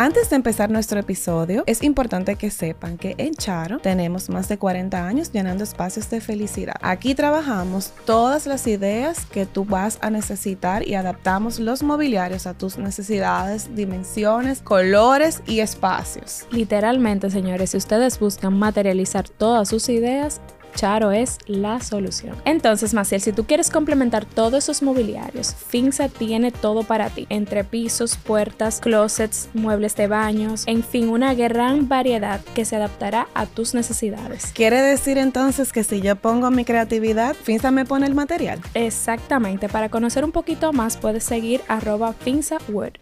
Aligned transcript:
Antes 0.00 0.30
de 0.30 0.36
empezar 0.36 0.70
nuestro 0.70 1.00
episodio, 1.00 1.64
es 1.66 1.82
importante 1.82 2.36
que 2.36 2.52
sepan 2.52 2.98
que 2.98 3.16
en 3.18 3.34
Charo 3.34 3.80
tenemos 3.80 4.28
más 4.28 4.48
de 4.48 4.56
40 4.56 5.04
años 5.04 5.32
llenando 5.32 5.64
espacios 5.64 6.08
de 6.08 6.20
felicidad. 6.20 6.76
Aquí 6.82 7.16
trabajamos 7.16 7.92
todas 8.04 8.46
las 8.46 8.68
ideas 8.68 9.26
que 9.26 9.44
tú 9.44 9.64
vas 9.64 9.98
a 10.00 10.10
necesitar 10.10 10.86
y 10.86 10.94
adaptamos 10.94 11.58
los 11.58 11.82
mobiliarios 11.82 12.46
a 12.46 12.54
tus 12.54 12.78
necesidades, 12.78 13.74
dimensiones, 13.74 14.62
colores 14.62 15.42
y 15.48 15.58
espacios. 15.58 16.46
Literalmente, 16.52 17.28
señores, 17.28 17.70
si 17.70 17.78
ustedes 17.78 18.20
buscan 18.20 18.56
materializar 18.56 19.28
todas 19.28 19.68
sus 19.68 19.88
ideas, 19.88 20.40
Charo 20.74 21.12
es 21.12 21.38
la 21.46 21.80
solución. 21.80 22.36
Entonces, 22.44 22.94
Maciel, 22.94 23.20
si 23.20 23.32
tú 23.32 23.44
quieres 23.44 23.70
complementar 23.70 24.24
todos 24.24 24.64
esos 24.64 24.82
mobiliarios, 24.82 25.54
Finza 25.54 26.08
tiene 26.08 26.52
todo 26.52 26.82
para 26.82 27.10
ti. 27.10 27.26
Entre 27.30 27.64
pisos, 27.64 28.16
puertas, 28.16 28.80
closets, 28.80 29.48
muebles 29.54 29.96
de 29.96 30.06
baños, 30.06 30.64
en 30.66 30.82
fin, 30.82 31.08
una 31.08 31.34
gran 31.34 31.88
variedad 31.88 32.40
que 32.54 32.64
se 32.64 32.76
adaptará 32.76 33.28
a 33.34 33.46
tus 33.46 33.74
necesidades. 33.74 34.52
¿Quiere 34.54 34.80
decir 34.80 35.18
entonces 35.18 35.72
que 35.72 35.84
si 35.84 36.00
yo 36.00 36.16
pongo 36.16 36.50
mi 36.50 36.64
creatividad, 36.64 37.34
Finza 37.34 37.70
me 37.70 37.84
pone 37.84 38.06
el 38.06 38.14
material? 38.14 38.60
Exactamente. 38.74 39.68
Para 39.68 39.88
conocer 39.88 40.24
un 40.24 40.32
poquito 40.32 40.72
más, 40.72 40.96
puedes 40.96 41.24
seguir 41.24 41.60
arroba 41.68 42.12
FinzaWood. 42.12 42.92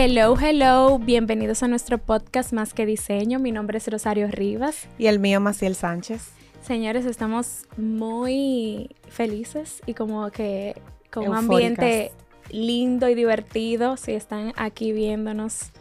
Hello, 0.00 0.36
hello, 0.40 1.00
bienvenidos 1.00 1.64
a 1.64 1.66
nuestro 1.66 1.98
podcast 1.98 2.52
Más 2.52 2.72
que 2.72 2.86
Diseño. 2.86 3.40
Mi 3.40 3.50
nombre 3.50 3.78
es 3.78 3.88
Rosario 3.88 4.28
Rivas. 4.28 4.86
Y 4.96 5.08
el 5.08 5.18
mío, 5.18 5.40
Maciel 5.40 5.74
Sánchez. 5.74 6.22
Señores, 6.62 7.04
estamos 7.04 7.66
muy 7.76 8.94
felices 9.08 9.82
y 9.86 9.94
como 9.94 10.30
que 10.30 10.80
con 11.10 11.26
un 11.26 11.34
ambiente 11.34 12.12
lindo 12.52 13.08
y 13.08 13.16
divertido. 13.16 13.96
Si 13.96 14.12
están 14.12 14.52
aquí 14.54 14.92
viéndonos, 14.92 15.72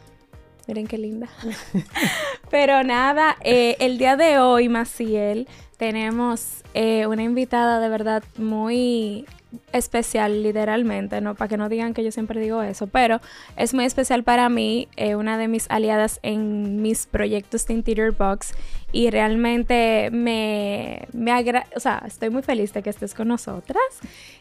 miren 0.67 0.87
qué 0.87 0.97
linda. 0.97 1.29
Pero 2.49 2.83
nada, 2.83 3.37
eh, 3.43 3.75
el 3.79 3.99
día 3.99 4.17
de 4.17 4.39
hoy, 4.39 4.67
Maciel, 4.67 5.47
tenemos 5.77 6.63
eh, 6.73 7.05
una 7.05 7.21
invitada 7.21 7.79
de 7.79 7.87
verdad 7.87 8.23
muy 8.35 9.27
especial 9.71 10.43
literalmente, 10.43 11.21
¿no? 11.21 11.35
Para 11.35 11.47
que 11.47 11.57
no 11.57 11.69
digan 11.69 11.93
que 11.93 12.03
yo 12.03 12.11
siempre 12.11 12.39
digo 12.41 12.61
eso, 12.61 12.87
pero 12.87 13.21
es 13.55 13.73
muy 13.73 13.85
especial 13.85 14.23
para 14.23 14.49
mí, 14.49 14.87
eh, 14.97 15.15
una 15.15 15.37
de 15.37 15.47
mis 15.47 15.69
aliadas 15.69 16.19
en 16.23 16.81
mis 16.81 17.05
proyectos 17.05 17.65
de 17.67 17.73
Interior 17.73 18.15
Box 18.15 18.53
y 18.91 19.09
realmente 19.09 20.09
me, 20.11 21.07
me 21.13 21.31
agrada, 21.31 21.67
o 21.75 21.79
sea, 21.79 22.03
estoy 22.05 22.29
muy 22.29 22.41
feliz 22.41 22.73
de 22.73 22.81
que 22.81 22.89
estés 22.89 23.13
con 23.13 23.27
nosotras. 23.27 23.83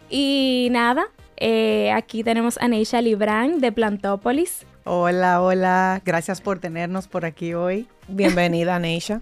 Y 0.09 0.69
nada, 0.71 1.07
eh, 1.37 1.91
aquí 1.93 2.23
tenemos 2.23 2.59
a 2.59 2.69
Neisha 2.69 3.01
Libran 3.01 3.61
de 3.61 3.73
Plantópolis. 3.73 4.67
Hola, 4.85 5.43
hola, 5.43 6.01
gracias 6.05 6.41
por 6.41 6.61
tenernos 6.61 7.09
por 7.09 7.25
aquí 7.25 7.55
hoy. 7.55 7.89
Bienvenida, 8.09 8.79
Neisha. 8.79 9.21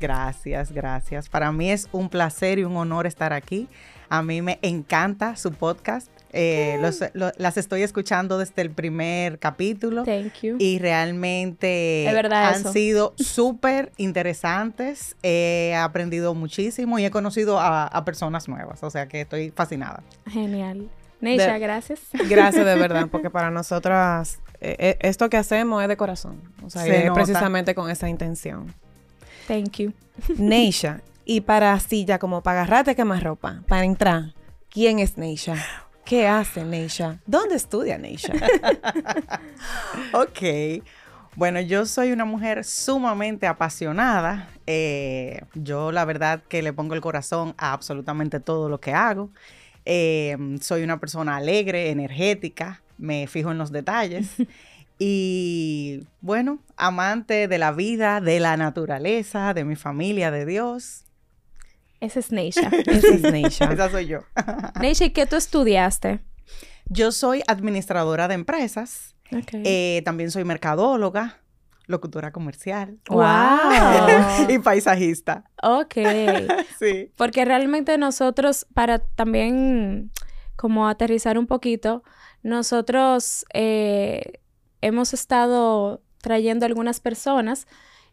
Gracias, 0.00 0.72
gracias. 0.72 1.28
Para 1.28 1.52
mí 1.52 1.70
es 1.70 1.88
un 1.92 2.08
placer 2.08 2.58
y 2.58 2.64
un 2.64 2.76
honor 2.76 3.06
estar 3.06 3.32
aquí. 3.32 3.68
A 4.08 4.22
mí 4.22 4.42
me 4.42 4.58
encanta 4.62 5.36
su 5.36 5.52
podcast. 5.52 6.10
Eh, 6.32 6.80
las 7.36 7.56
estoy 7.56 7.82
escuchando 7.82 8.38
desde 8.38 8.62
el 8.62 8.70
primer 8.70 9.38
capítulo. 9.38 10.04
Thank 10.04 10.40
you. 10.42 10.56
Y 10.58 10.78
realmente 10.78 12.08
han 12.32 12.72
sido 12.72 13.14
súper 13.18 13.92
interesantes. 13.98 15.16
He 15.22 15.74
aprendido 15.76 16.34
muchísimo 16.34 16.98
y 16.98 17.04
he 17.04 17.10
conocido 17.10 17.60
a, 17.60 18.04
personas 18.04 18.48
nuevas. 18.48 18.82
O 18.82 18.90
sea 18.90 19.06
que 19.06 19.20
estoy 19.20 19.50
fascinada. 19.50 20.02
Genial. 20.26 20.88
Neisha, 21.20 21.58
gracias. 21.58 22.00
Gracias 22.30 22.64
de 22.64 22.74
verdad, 22.76 23.08
porque 23.10 23.28
para 23.28 23.50
nosotras 23.50 24.40
eh, 24.62 24.76
eh, 24.78 24.98
esto 25.00 25.28
que 25.28 25.36
hacemos 25.36 25.82
es 25.82 25.88
de 25.88 25.96
corazón. 25.98 26.40
O 26.64 26.70
sea, 26.70 26.86
es 26.86 27.10
precisamente 27.10 27.74
con 27.74 27.90
esa 27.90 28.08
intención. 28.08 28.74
Thank 29.50 29.78
you. 29.78 29.92
Neisha, 30.38 31.00
y 31.24 31.40
para 31.40 31.72
así 31.72 32.04
ya 32.04 32.20
como 32.20 32.40
para 32.40 32.62
agarrarte 32.62 33.04
más 33.04 33.20
ropa, 33.20 33.64
para 33.66 33.84
entrar, 33.84 34.32
¿quién 34.68 35.00
es 35.00 35.18
Neisha? 35.18 35.56
¿Qué 36.04 36.28
hace 36.28 36.64
Neisha? 36.64 37.18
¿Dónde 37.26 37.56
estudia 37.56 37.98
Neisha? 37.98 38.32
ok. 40.12 40.84
Bueno, 41.34 41.60
yo 41.60 41.84
soy 41.84 42.12
una 42.12 42.24
mujer 42.24 42.64
sumamente 42.64 43.48
apasionada. 43.48 44.48
Eh, 44.68 45.42
yo 45.54 45.90
la 45.90 46.04
verdad 46.04 46.44
que 46.48 46.62
le 46.62 46.72
pongo 46.72 46.94
el 46.94 47.00
corazón 47.00 47.54
a 47.58 47.72
absolutamente 47.72 48.38
todo 48.38 48.68
lo 48.68 48.78
que 48.78 48.92
hago. 48.92 49.30
Eh, 49.84 50.36
soy 50.60 50.84
una 50.84 51.00
persona 51.00 51.36
alegre, 51.36 51.90
energética, 51.90 52.82
me 52.98 53.26
fijo 53.26 53.50
en 53.50 53.58
los 53.58 53.72
detalles. 53.72 54.30
Y 55.02 56.06
bueno, 56.20 56.58
amante 56.76 57.48
de 57.48 57.56
la 57.56 57.72
vida, 57.72 58.20
de 58.20 58.38
la 58.38 58.58
naturaleza, 58.58 59.54
de 59.54 59.64
mi 59.64 59.74
familia, 59.74 60.30
de 60.30 60.44
Dios. 60.44 61.06
Esa 62.00 62.20
es 62.20 62.30
Neisha. 62.30 62.68
Esa 62.86 63.14
es 63.14 63.22
Neisha. 63.22 63.64
Esa 63.72 63.90
soy 63.90 64.08
yo. 64.08 64.18
Neisha, 64.80 65.06
¿y 65.06 65.10
qué 65.10 65.24
tú 65.24 65.36
estudiaste? 65.36 66.20
Yo 66.84 67.12
soy 67.12 67.42
administradora 67.46 68.28
de 68.28 68.34
empresas. 68.34 69.14
Eh, 69.52 70.02
también 70.04 70.30
soy 70.30 70.44
mercadóloga, 70.44 71.38
locutora 71.86 72.30
comercial. 72.30 72.98
¡Wow! 73.08 74.50
y 74.50 74.58
paisajista. 74.58 75.44
Ok. 75.62 75.94
sí. 76.78 77.10
Porque 77.16 77.46
realmente 77.46 77.96
nosotros, 77.96 78.66
para 78.74 78.98
también 78.98 80.10
como 80.56 80.86
aterrizar 80.88 81.38
un 81.38 81.46
poquito, 81.46 82.02
nosotros 82.42 83.46
eh, 83.54 84.40
hemos 84.80 85.14
estado 85.14 86.02
trayendo 86.20 86.66
algunas 86.66 87.00
personas 87.00 87.66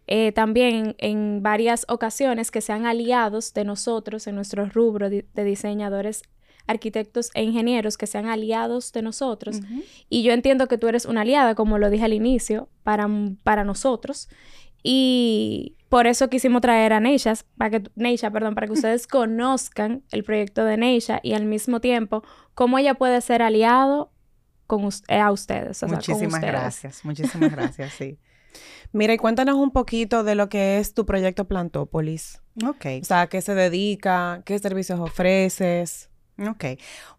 eh, 0.08 0.32
también 0.32 0.96
en 1.00 1.44
varias 1.44 1.86
ocasiones 1.90 2.50
que 2.50 2.62
sean 2.62 2.86
aliados 2.86 3.54
de 3.54 3.66
nosotros 3.66 4.26
en 4.28 4.36
nuestro 4.36 4.66
rubro 4.66 5.10
de, 5.10 5.26
diseñadores 5.36 6.24
arquitectos 6.66 7.30
e 7.34 7.44
ingenieros 7.44 7.98
que 7.98 8.08
sean 8.08 8.26
aliados 8.26 8.92
de 8.94 9.02
nosotros. 9.02 9.60
Y 10.10 10.24
yo 10.24 10.34
entiendo 10.34 10.68
que 10.68 10.78
tú 10.78 10.88
eres 10.88 11.06
una 11.06 11.22
aliada, 11.22 11.56
como 11.56 11.78
lo 11.78 11.90
dije 11.90 12.06
al 12.06 12.14
inicio, 12.14 12.70
para, 12.84 13.08
para 13.44 13.64
nosotros. 13.64 14.28
Y 14.84 15.76
por 15.90 16.08
eso 16.08 16.30
quisimos 16.30 16.62
traer 16.62 16.94
a 16.94 17.00
Neisha, 17.00 17.34
para 17.58 17.70
que, 17.72 17.90
Neisha, 17.96 18.32
perdón, 18.32 18.56
para 18.56 18.68
que 18.68 18.74
ustedes 18.80 19.08
conozcan 19.08 20.04
el 20.12 20.24
proyecto 20.24 20.64
de 20.66 20.78
Neisha 20.78 21.20
y 21.24 21.34
al 21.34 21.46
mismo 21.46 21.80
tiempo 21.82 22.24
cómo 22.54 22.78
ella 22.78 22.94
puede 22.94 23.22
ser 23.22 23.42
aliado 23.42 24.12
con 24.68 24.90
eh, 25.08 25.20
a 25.20 25.32
ustedes. 25.32 25.82
muchísimas 25.84 26.42
gracias, 26.42 27.04
muchísimas 27.04 27.52
gracias, 27.52 27.94
sí. 27.94 28.20
Mira, 28.92 29.14
y 29.14 29.18
cuéntanos 29.18 29.56
un 29.56 29.72
poquito 29.72 30.24
de 30.24 30.36
lo 30.36 30.50
que 30.50 30.80
es 30.80 30.94
tu 30.94 31.06
proyecto 31.06 31.48
Plantópolis. 31.48 32.42
Ok. 32.66 32.86
O 33.02 33.06
sea, 33.06 33.22
¿a 33.22 33.28
qué 33.28 33.42
se 33.42 33.54
dedica? 33.54 34.42
¿Qué 34.46 34.58
servicios 34.60 35.00
ofreces? 35.00 36.10
Ok. 36.40 36.66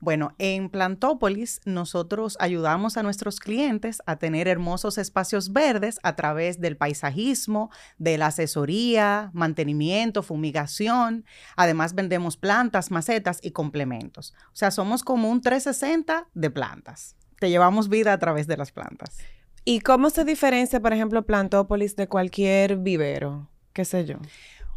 Bueno, 0.01 0.35
en 0.39 0.71
Plantópolis 0.71 1.61
nosotros 1.65 2.37
ayudamos 2.39 2.97
a 2.97 3.03
nuestros 3.03 3.41
clientes 3.41 4.01
a 4.07 4.17
tener 4.17 4.47
hermosos 4.47 4.97
espacios 4.97 5.53
verdes 5.53 5.99
a 6.05 6.15
través 6.15 6.61
del 6.61 6.77
paisajismo, 6.77 7.71
de 7.99 8.17
la 8.17 8.27
asesoría, 8.27 9.31
mantenimiento, 9.33 10.23
fumigación. 10.23 11.25
Además 11.57 11.95
vendemos 11.95 12.37
plantas, 12.37 12.93
macetas 12.93 13.41
y 13.43 13.51
complementos. 13.51 14.35
O 14.53 14.57
sea, 14.57 14.71
somos 14.71 15.03
como 15.03 15.31
un 15.31 15.41
360 15.41 16.29
de 16.33 16.51
plantas. 16.51 17.18
Te 17.39 17.51
llevamos 17.51 17.89
vida 17.89 18.13
a 18.13 18.19
través 18.19 18.47
de 18.47 18.57
las 18.57 18.73
plantas. 18.73 19.19
¿Y 19.65 19.81
cómo 19.81 20.11
se 20.11 20.25
diferencia, 20.25 20.81
por 20.81 20.93
ejemplo, 20.93 21.27
Plantópolis 21.27 21.95
de 21.95 22.09
cualquier 22.09 22.77
vivero? 22.79 23.49
¿Qué 23.73 23.85
sé 23.85 24.05
yo? 24.07 24.17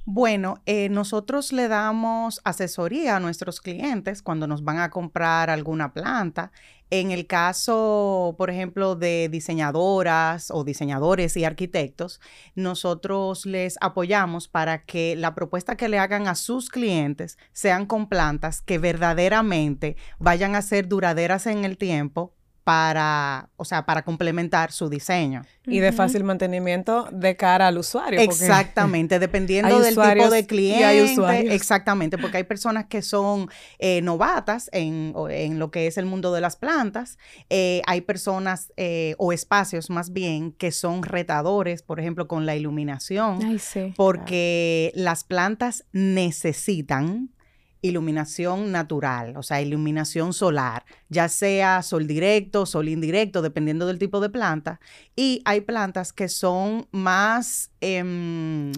Bueno, 0.05 0.61
eh, 0.65 0.89
nosotros 0.89 1.53
le 1.53 1.67
damos 1.67 2.41
asesoría 2.43 3.15
a 3.15 3.19
nuestros 3.19 3.61
clientes 3.61 4.23
cuando 4.23 4.47
nos 4.47 4.63
van 4.63 4.79
a 4.79 4.89
comprar 4.89 5.51
alguna 5.51 5.93
planta. 5.93 6.51
En 6.89 7.11
el 7.11 7.27
caso, 7.27 8.35
por 8.37 8.49
ejemplo, 8.49 8.95
de 8.95 9.29
diseñadoras 9.29 10.49
o 10.49 10.63
diseñadores 10.63 11.37
y 11.37 11.45
arquitectos, 11.45 12.19
nosotros 12.55 13.45
les 13.45 13.77
apoyamos 13.79 14.47
para 14.47 14.83
que 14.83 15.15
la 15.15 15.35
propuesta 15.35 15.77
que 15.77 15.87
le 15.87 15.99
hagan 15.99 16.27
a 16.27 16.35
sus 16.35 16.69
clientes 16.69 17.37
sean 17.53 17.85
con 17.85 18.09
plantas 18.09 18.61
que 18.61 18.79
verdaderamente 18.79 19.97
vayan 20.19 20.55
a 20.55 20.63
ser 20.63 20.87
duraderas 20.87 21.45
en 21.45 21.63
el 21.63 21.77
tiempo 21.77 22.33
para, 22.71 23.49
o 23.57 23.65
sea, 23.65 23.85
para 23.85 24.01
complementar 24.01 24.71
su 24.71 24.87
diseño. 24.87 25.41
Y 25.65 25.79
de 25.79 25.91
fácil 25.91 26.23
mantenimiento 26.23 27.09
de 27.11 27.35
cara 27.35 27.67
al 27.67 27.77
usuario. 27.77 28.17
Exactamente, 28.21 29.19
dependiendo 29.19 29.77
del 29.81 29.93
tipo 29.93 30.29
de 30.29 30.45
cliente. 30.45 30.85
hay 30.85 31.47
Exactamente, 31.49 32.17
porque 32.17 32.37
hay 32.37 32.45
personas 32.45 32.85
que 32.85 33.01
son 33.01 33.49
eh, 33.77 34.01
novatas 34.01 34.69
en, 34.71 35.13
en, 35.31 35.59
lo 35.59 35.69
que 35.69 35.87
es 35.87 35.97
el 35.97 36.05
mundo 36.05 36.31
de 36.31 36.39
las 36.39 36.55
plantas. 36.55 37.17
Eh, 37.49 37.81
hay 37.87 37.99
personas 37.99 38.71
eh, 38.77 39.15
o 39.17 39.33
espacios 39.33 39.89
más 39.89 40.13
bien 40.13 40.53
que 40.53 40.71
son 40.71 41.03
retadores, 41.03 41.83
por 41.83 41.99
ejemplo, 41.99 42.29
con 42.29 42.45
la 42.45 42.55
iluminación. 42.55 43.39
Ay, 43.43 43.59
sí, 43.59 43.93
porque 43.97 44.93
las 44.95 45.25
plantas 45.25 45.83
necesitan 45.91 47.31
iluminación 47.81 48.71
natural, 48.71 49.35
o 49.37 49.43
sea, 49.43 49.61
iluminación 49.61 50.33
solar, 50.33 50.85
ya 51.09 51.27
sea 51.29 51.81
sol 51.81 52.07
directo, 52.07 52.65
sol 52.65 52.87
indirecto, 52.87 53.41
dependiendo 53.41 53.87
del 53.87 53.99
tipo 53.99 54.19
de 54.19 54.29
planta. 54.29 54.79
Y 55.15 55.41
hay 55.45 55.61
plantas 55.61 56.13
que 56.13 56.29
son 56.29 56.87
más, 56.91 57.71
em, 57.81 58.71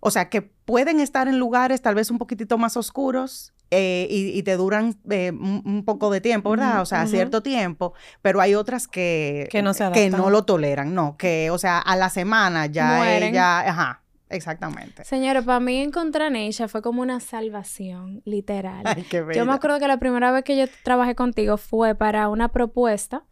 o 0.00 0.10
sea, 0.10 0.28
que 0.28 0.42
pueden 0.42 1.00
estar 1.00 1.28
en 1.28 1.38
lugares 1.38 1.82
tal 1.82 1.94
vez 1.94 2.10
un 2.10 2.18
poquitito 2.18 2.58
más 2.58 2.76
oscuros. 2.76 3.52
Eh, 3.72 4.08
y, 4.10 4.42
te 4.42 4.56
duran 4.56 4.96
eh, 5.10 5.30
un, 5.30 5.84
poco 5.84 6.10
de 6.10 6.20
tiempo, 6.20 6.50
¿verdad? 6.50 6.80
o 6.80 6.86
sea, 6.86 7.06
cierto 7.06 7.40
tiempo, 7.40 7.94
pero 8.20 8.40
hay 8.40 8.56
otras 8.56 8.88
que, 8.88 9.46
que, 9.48 9.62
no, 9.62 9.74
se 9.74 9.88
que 9.92 10.10
no 10.10 10.28
lo 10.28 10.42
toleran, 10.44 10.92
no, 10.92 11.16
que, 11.16 11.52
o 11.52 11.58
sea, 11.58 11.78
a 11.78 11.94
la 11.94 12.10
semana 12.10 12.66
ya 12.66 13.16
ella, 13.16 13.60
ajá, 13.60 13.99
Exactamente. 14.30 15.04
Señora, 15.04 15.42
para 15.42 15.58
mí 15.60 15.78
encontrar 15.78 16.34
ella 16.34 16.68
fue 16.68 16.82
como 16.82 17.02
una 17.02 17.18
salvación, 17.18 18.22
literal. 18.24 18.82
Ay, 18.84 19.04
qué 19.10 19.24
Yo 19.34 19.44
me 19.44 19.52
acuerdo 19.52 19.80
que 19.80 19.88
la 19.88 19.98
primera 19.98 20.30
vez 20.30 20.44
que 20.44 20.56
yo 20.56 20.64
trabajé 20.84 21.14
contigo 21.14 21.56
fue 21.56 21.94
para 21.96 22.28
una 22.28 22.48
propuesta. 22.48 23.24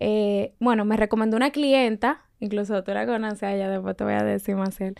Eh, 0.00 0.54
bueno, 0.58 0.84
me 0.84 0.96
recomendó 0.96 1.36
una 1.36 1.50
clienta, 1.50 2.24
incluso 2.40 2.82
tú 2.82 2.92
la 2.92 3.04
conoces 3.04 3.42
ella, 3.42 3.68
después 3.68 3.96
te 3.96 4.04
voy 4.04 4.14
a 4.14 4.22
decir 4.22 4.56
más 4.56 4.80
él. 4.80 4.94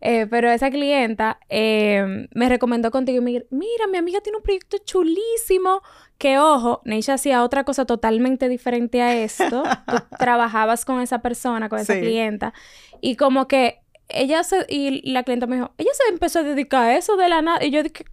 Eh, 0.00 0.26
pero 0.30 0.48
esa 0.50 0.70
clienta 0.70 1.38
eh, 1.50 2.26
me 2.32 2.48
recomendó 2.48 2.90
contigo 2.90 3.18
y 3.18 3.20
me 3.20 3.30
dijo, 3.32 3.44
mira, 3.50 3.86
mi 3.88 3.98
amiga 3.98 4.20
tiene 4.22 4.38
un 4.38 4.42
proyecto 4.42 4.78
chulísimo, 4.78 5.82
que 6.16 6.38
ojo, 6.38 6.80
Neisha 6.84 7.14
hacía 7.14 7.42
otra 7.42 7.64
cosa 7.64 7.84
totalmente 7.84 8.48
diferente 8.48 9.02
a 9.02 9.14
esto. 9.14 9.64
tú 9.86 9.96
trabajabas 10.18 10.86
con 10.86 11.00
esa 11.00 11.20
persona, 11.20 11.68
con 11.68 11.80
esa 11.80 11.98
clienta, 11.98 12.54
y 13.02 13.16
como 13.16 13.48
que 13.48 13.83
ella 14.08 14.42
se, 14.44 14.66
y 14.68 15.10
la 15.10 15.22
clienta 15.22 15.46
me 15.46 15.56
dijo, 15.56 15.72
ella 15.78 15.90
se 15.92 16.12
empezó 16.12 16.40
a 16.40 16.42
dedicar 16.42 16.84
a 16.84 16.96
eso 16.96 17.16
de 17.16 17.28
la 17.28 17.42
nada. 17.42 17.64
Y 17.64 17.70
yo 17.70 17.82
dije, 17.82 18.04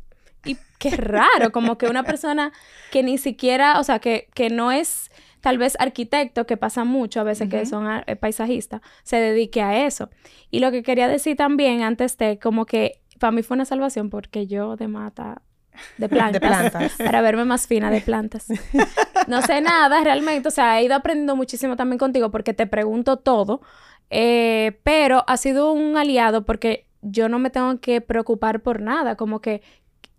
y 0.45 0.57
qué 0.79 0.91
raro, 0.91 1.51
como 1.51 1.77
que 1.77 1.87
una 1.87 2.03
persona 2.03 2.51
que 2.91 3.03
ni 3.03 3.17
siquiera, 3.17 3.79
o 3.79 3.83
sea, 3.83 3.99
que, 3.99 4.29
que 4.33 4.49
no 4.49 4.71
es 4.71 5.11
tal 5.41 5.57
vez 5.57 5.75
arquitecto, 5.79 6.45
que 6.45 6.57
pasa 6.57 6.83
mucho 6.83 7.19
a 7.19 7.23
veces 7.23 7.49
que 7.49 7.65
son 7.65 7.87
ah, 7.87 8.03
eh, 8.07 8.15
paisajistas, 8.15 8.81
se 9.03 9.17
dedique 9.17 9.61
a 9.61 9.85
eso. 9.85 10.09
Y 10.51 10.59
lo 10.59 10.71
que 10.71 10.83
quería 10.83 11.07
decir 11.07 11.35
también 11.35 11.81
antes 11.81 12.17
de, 12.17 12.39
como 12.39 12.65
que 12.65 13.01
para 13.19 13.31
mí 13.31 13.43
fue 13.43 13.55
una 13.55 13.65
salvación 13.65 14.09
porque 14.09 14.47
yo 14.47 14.75
de 14.75 14.87
mata 14.87 15.41
de 15.97 16.09
plantas, 16.09 16.41
de 16.41 16.47
plantas. 16.47 16.93
para 16.97 17.21
verme 17.21 17.45
más 17.45 17.67
fina 17.67 17.89
de 17.91 18.01
plantas. 18.01 18.47
No 19.27 19.41
sé 19.41 19.61
nada 19.61 20.03
realmente, 20.03 20.47
o 20.47 20.51
sea, 20.51 20.79
he 20.79 20.85
ido 20.85 20.95
aprendiendo 20.95 21.35
muchísimo 21.35 21.75
también 21.75 21.99
contigo 21.99 22.31
porque 22.31 22.53
te 22.53 22.65
pregunto 22.67 23.17
todo, 23.17 23.61
eh, 24.09 24.79
pero 24.83 25.23
ha 25.27 25.37
sido 25.37 25.71
un 25.71 25.95
aliado 25.95 26.45
porque 26.45 26.87
yo 27.01 27.29
no 27.29 27.39
me 27.39 27.49
tengo 27.49 27.79
que 27.79 28.01
preocupar 28.01 28.61
por 28.61 28.81
nada, 28.81 29.15
como 29.15 29.41
que, 29.41 29.61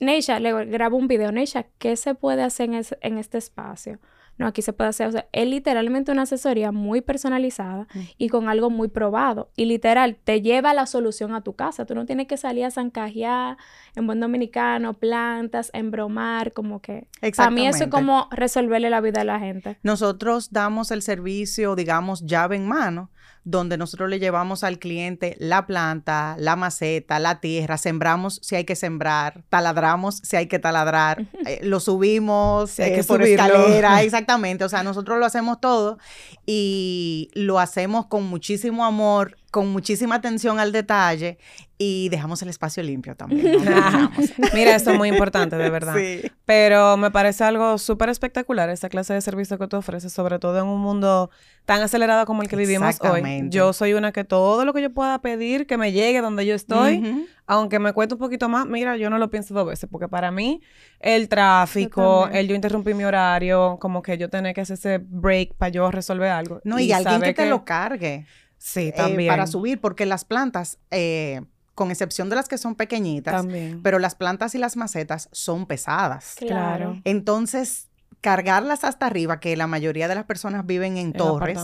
Neisha, 0.00 0.40
le 0.40 0.64
grabo 0.66 0.96
un 0.96 1.06
video, 1.06 1.30
Neisha, 1.30 1.66
¿qué 1.78 1.96
se 1.96 2.14
puede 2.14 2.42
hacer 2.42 2.70
en, 3.00 3.18
este 3.18 3.38
espacio? 3.38 4.00
No, 4.36 4.46
aquí 4.46 4.62
se 4.62 4.72
puede 4.72 4.90
hacer, 4.90 5.06
o 5.06 5.12
sea, 5.12 5.28
es 5.30 5.46
literalmente 5.46 6.10
una 6.10 6.22
asesoría 6.22 6.72
muy 6.72 7.02
personalizada 7.02 7.86
mm. 7.94 8.00
y 8.18 8.28
con 8.28 8.48
algo 8.48 8.70
muy 8.70 8.88
probado. 8.88 9.50
Y 9.56 9.66
literal, 9.66 10.16
te 10.16 10.40
lleva 10.40 10.74
la 10.74 10.86
solución 10.86 11.34
a 11.34 11.42
tu 11.42 11.54
casa. 11.54 11.84
Tú 11.84 11.94
no 11.94 12.06
tienes 12.06 12.26
que 12.26 12.36
salir 12.38 12.64
a 12.64 12.70
zancajear 12.70 13.58
en 13.94 14.06
buen 14.06 14.20
dominicano, 14.20 14.94
plantas, 14.94 15.70
embromar, 15.72 16.52
como 16.52 16.80
que... 16.80 17.06
Para 17.36 17.50
mí 17.50 17.66
eso 17.66 17.84
es 17.84 17.90
como 17.90 18.28
resolverle 18.30 18.90
la 18.90 19.00
vida 19.00 19.22
a 19.22 19.24
la 19.24 19.38
gente. 19.38 19.78
Nosotros 19.82 20.50
damos 20.50 20.90
el 20.90 21.02
servicio, 21.02 21.76
digamos, 21.76 22.24
llave 22.26 22.56
en 22.56 22.66
mano 22.66 23.10
donde 23.44 23.76
nosotros 23.76 24.08
le 24.08 24.20
llevamos 24.20 24.62
al 24.62 24.78
cliente 24.78 25.36
la 25.38 25.66
planta, 25.66 26.36
la 26.38 26.54
maceta, 26.54 27.18
la 27.18 27.40
tierra, 27.40 27.76
sembramos 27.76 28.38
si 28.42 28.54
hay 28.54 28.64
que 28.64 28.76
sembrar, 28.76 29.42
taladramos 29.48 30.18
si 30.22 30.36
hay 30.36 30.46
que 30.46 30.60
taladrar, 30.60 31.26
eh, 31.46 31.58
lo 31.62 31.80
subimos 31.80 32.70
si 32.70 32.82
hay 32.82 32.94
que 32.94 33.04
por 33.04 33.22
escalera, 33.22 34.02
exactamente, 34.02 34.64
o 34.64 34.68
sea, 34.68 34.84
nosotros 34.84 35.18
lo 35.18 35.26
hacemos 35.26 35.60
todo 35.60 35.98
y 36.46 37.30
lo 37.34 37.58
hacemos 37.58 38.06
con 38.06 38.24
muchísimo 38.24 38.84
amor, 38.84 39.36
con 39.52 39.68
muchísima 39.68 40.14
atención 40.14 40.58
al 40.58 40.72
detalle 40.72 41.38
y 41.76 42.08
dejamos 42.08 42.40
el 42.40 42.48
espacio 42.48 42.82
limpio 42.82 43.14
también. 43.14 43.58
Mira, 44.54 44.74
esto 44.74 44.92
es 44.92 44.96
muy 44.96 45.10
importante, 45.10 45.56
de 45.56 45.68
verdad. 45.68 45.94
Sí. 45.94 46.22
Pero 46.46 46.96
me 46.96 47.10
parece 47.10 47.44
algo 47.44 47.76
súper 47.76 48.08
espectacular 48.08 48.70
esta 48.70 48.88
clase 48.88 49.12
de 49.12 49.20
servicio 49.20 49.58
que 49.58 49.68
tú 49.68 49.76
ofreces, 49.76 50.10
sobre 50.10 50.38
todo 50.38 50.58
en 50.58 50.64
un 50.64 50.80
mundo 50.80 51.30
tan 51.66 51.82
acelerado 51.82 52.24
como 52.24 52.40
el 52.40 52.48
que 52.48 52.56
vivimos 52.56 52.98
hoy. 53.02 53.22
Yo 53.50 53.74
soy 53.74 53.92
una 53.92 54.10
que 54.10 54.24
todo 54.24 54.64
lo 54.64 54.72
que 54.72 54.80
yo 54.80 54.90
pueda 54.90 55.20
pedir, 55.20 55.66
que 55.66 55.76
me 55.76 55.92
llegue 55.92 56.22
donde 56.22 56.46
yo 56.46 56.54
estoy, 56.54 57.28
aunque 57.46 57.78
me 57.78 57.92
cueste 57.92 58.14
un 58.14 58.20
poquito 58.20 58.48
más, 58.48 58.64
mira, 58.64 58.96
yo 58.96 59.10
no 59.10 59.18
lo 59.18 59.28
pienso 59.28 59.52
dos 59.52 59.66
veces, 59.66 59.86
porque 59.90 60.08
para 60.08 60.30
mí 60.30 60.62
el 60.98 61.28
tráfico, 61.28 62.26
el 62.32 62.48
yo 62.48 62.54
interrumpir 62.54 62.94
mi 62.94 63.04
horario, 63.04 63.76
como 63.80 64.00
que 64.00 64.16
yo 64.16 64.30
tener 64.30 64.54
que 64.54 64.62
hacer 64.62 64.74
ese 64.74 64.98
break 64.98 65.54
para 65.56 65.68
yo 65.68 65.90
resolver 65.90 66.30
algo. 66.30 66.60
No, 66.64 66.78
y, 66.78 66.90
alguien 66.92 67.20
que 67.20 67.34
te 67.34 67.46
lo 67.46 67.66
cargue. 67.66 68.24
Sí, 68.62 68.88
eh, 68.88 68.92
también. 68.92 69.28
para 69.28 69.48
subir, 69.48 69.80
porque 69.80 70.06
las 70.06 70.24
plantas, 70.24 70.78
eh, 70.92 71.42
con 71.74 71.90
excepción 71.90 72.28
de 72.28 72.36
las 72.36 72.48
que 72.48 72.58
son 72.58 72.76
pequeñitas, 72.76 73.44
pero 73.82 73.98
las 73.98 74.14
plantas 74.14 74.54
y 74.54 74.58
las 74.58 74.76
macetas 74.76 75.28
son 75.32 75.66
pesadas. 75.66 76.36
Claro. 76.38 77.00
Entonces, 77.04 77.88
cargarlas 78.20 78.84
hasta 78.84 79.06
arriba, 79.06 79.40
que 79.40 79.56
la 79.56 79.66
mayoría 79.66 80.06
de 80.06 80.14
las 80.14 80.24
personas 80.24 80.64
viven 80.64 80.96
en, 80.96 81.12
torres, 81.12 81.58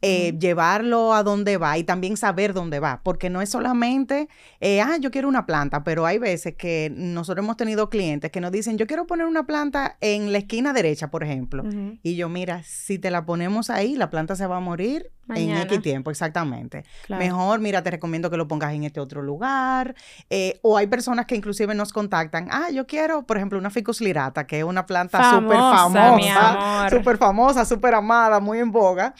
eh, 0.00 0.34
llevarlo 0.38 1.12
a 1.12 1.22
donde 1.22 1.58
va 1.58 1.76
y 1.76 1.84
también 1.84 2.16
saber 2.16 2.54
dónde 2.54 2.80
va, 2.80 3.02
porque 3.04 3.28
no 3.28 3.42
es 3.42 3.50
solamente, 3.50 4.28
eh, 4.60 4.80
ah, 4.80 4.96
yo 4.98 5.10
quiero 5.10 5.28
una 5.28 5.44
planta, 5.44 5.84
pero 5.84 6.06
hay 6.06 6.16
veces 6.16 6.54
que 6.56 6.90
nosotros 6.96 7.44
hemos 7.44 7.58
tenido 7.58 7.90
clientes 7.90 8.30
que 8.30 8.40
nos 8.40 8.52
dicen, 8.52 8.78
yo 8.78 8.86
quiero 8.86 9.06
poner 9.06 9.26
una 9.26 9.44
planta 9.46 9.98
en 10.00 10.32
la 10.32 10.38
esquina 10.38 10.72
derecha, 10.72 11.10
por 11.10 11.22
ejemplo, 11.24 11.62
y 12.02 12.16
yo, 12.16 12.30
mira, 12.30 12.62
si 12.62 12.98
te 12.98 13.10
la 13.10 13.26
ponemos 13.26 13.68
ahí, 13.68 13.94
la 13.94 14.08
planta 14.08 14.34
se 14.34 14.46
va 14.46 14.56
a 14.56 14.60
morir 14.60 15.10
en 15.34 15.56
X 15.56 15.82
tiempo, 15.82 16.10
exactamente. 16.10 16.84
Mejor, 17.08 17.60
mira, 17.60 17.82
te 17.82 17.90
recomiendo 17.90 18.30
que 18.30 18.36
lo 18.36 18.48
pongas 18.48 18.72
en 18.74 18.84
este 18.84 19.00
otro 19.00 19.22
lugar. 19.22 19.94
Eh, 20.30 20.58
o 20.62 20.76
hay 20.76 20.86
personas 20.86 21.26
que 21.26 21.36
inclusive 21.36 21.74
nos 21.74 21.92
contactan, 21.92 22.48
ah, 22.50 22.70
yo 22.70 22.86
quiero, 22.86 23.24
por 23.24 23.36
ejemplo, 23.36 23.58
una 23.58 23.70
ficus 23.70 24.00
lirata, 24.00 24.46
que 24.46 24.58
es 24.58 24.64
una 24.64 24.86
planta 24.86 25.30
súper 25.30 25.56
famosa 25.56 26.08
famosa, 26.08 26.90
súper 26.90 27.18
famosa, 27.18 27.64
súper 27.64 27.94
amada, 27.94 28.40
muy 28.40 28.58
en 28.58 28.70
boga. 28.70 29.14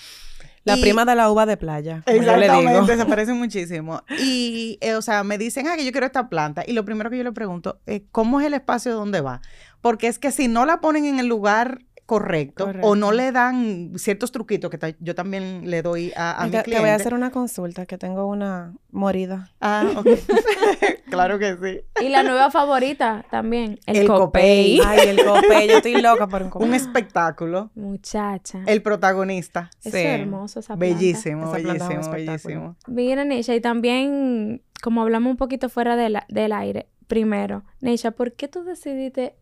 La 0.64 0.76
prima 0.76 1.04
de 1.04 1.14
la 1.14 1.30
uva 1.30 1.46
de 1.46 1.56
playa. 1.56 2.02
Exactamente, 2.04 2.96
se 2.98 3.06
parece 3.06 3.32
muchísimo. 3.32 4.02
Y, 4.18 4.78
eh, 4.80 4.94
o 4.94 5.02
sea, 5.02 5.24
me 5.24 5.38
dicen, 5.38 5.66
ah, 5.66 5.76
que 5.76 5.84
yo 5.84 5.92
quiero 5.92 6.06
esta 6.06 6.28
planta. 6.28 6.62
Y 6.66 6.72
lo 6.72 6.84
primero 6.84 7.08
que 7.08 7.16
yo 7.16 7.24
le 7.24 7.32
pregunto 7.32 7.80
es, 7.86 8.02
¿cómo 8.12 8.40
es 8.40 8.46
el 8.46 8.54
espacio 8.54 8.94
donde 8.94 9.20
va? 9.22 9.40
Porque 9.80 10.08
es 10.08 10.18
que 10.18 10.30
si 10.30 10.48
no 10.48 10.66
la 10.66 10.80
ponen 10.80 11.06
en 11.06 11.20
el 11.20 11.26
lugar 11.26 11.80
correcto, 12.08 12.72
o 12.80 12.96
no 12.96 13.12
le 13.12 13.32
dan 13.32 13.92
ciertos 13.96 14.32
truquitos 14.32 14.70
que 14.70 14.96
yo 14.98 15.14
también 15.14 15.70
le 15.70 15.82
doy 15.82 16.10
a, 16.16 16.42
a 16.42 16.46
mi 16.46 16.52
cliente. 16.52 16.70
Te 16.70 16.80
voy 16.80 16.88
a 16.88 16.94
hacer 16.94 17.12
una 17.12 17.30
consulta, 17.30 17.84
que 17.84 17.98
tengo 17.98 18.26
una 18.26 18.74
morida. 18.90 19.50
Ah, 19.60 19.84
ok. 19.94 20.06
claro 21.10 21.38
que 21.38 21.54
sí. 21.62 22.02
Y 22.02 22.08
la 22.08 22.22
nueva 22.22 22.50
favorita 22.50 23.26
también, 23.30 23.78
el, 23.84 23.96
el 23.98 24.06
copey. 24.06 24.80
Ay, 24.86 25.00
el 25.06 25.22
copey, 25.22 25.68
yo 25.68 25.76
estoy 25.76 26.00
loca 26.00 26.26
por 26.28 26.44
un 26.44 26.48
copey. 26.50 26.66
Un 26.66 26.72
espectáculo. 26.72 27.70
Muchacha. 27.74 28.62
El 28.64 28.80
protagonista. 28.80 29.68
Es 29.84 29.92
hermoso 29.92 30.60
esa 30.60 30.78
planta. 30.78 30.94
Bellísimo, 30.96 31.52
bellísimo, 31.52 32.10
bellísimo. 32.10 32.76
Miren, 32.86 33.28
Neisha, 33.28 33.54
y 33.54 33.60
también, 33.60 34.62
como 34.82 35.02
hablamos 35.02 35.30
un 35.30 35.36
poquito 35.36 35.68
fuera 35.68 35.94
del 35.94 36.52
aire, 36.54 36.88
primero, 37.06 37.64
Neisha, 37.82 38.12
¿por 38.12 38.32
qué 38.32 38.48
tú 38.48 38.64
decidiste 38.64 39.34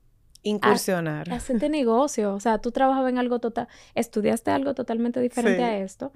incursionar. 0.46 1.32
hacerte 1.32 1.68
negocio. 1.68 2.34
O 2.34 2.40
sea, 2.40 2.58
tú 2.58 2.70
trabajabas 2.70 3.10
en 3.10 3.18
algo 3.18 3.40
total, 3.40 3.68
estudiaste 3.94 4.50
algo 4.50 4.74
totalmente 4.74 5.20
diferente 5.20 5.62
a 5.62 5.78
esto, 5.78 6.12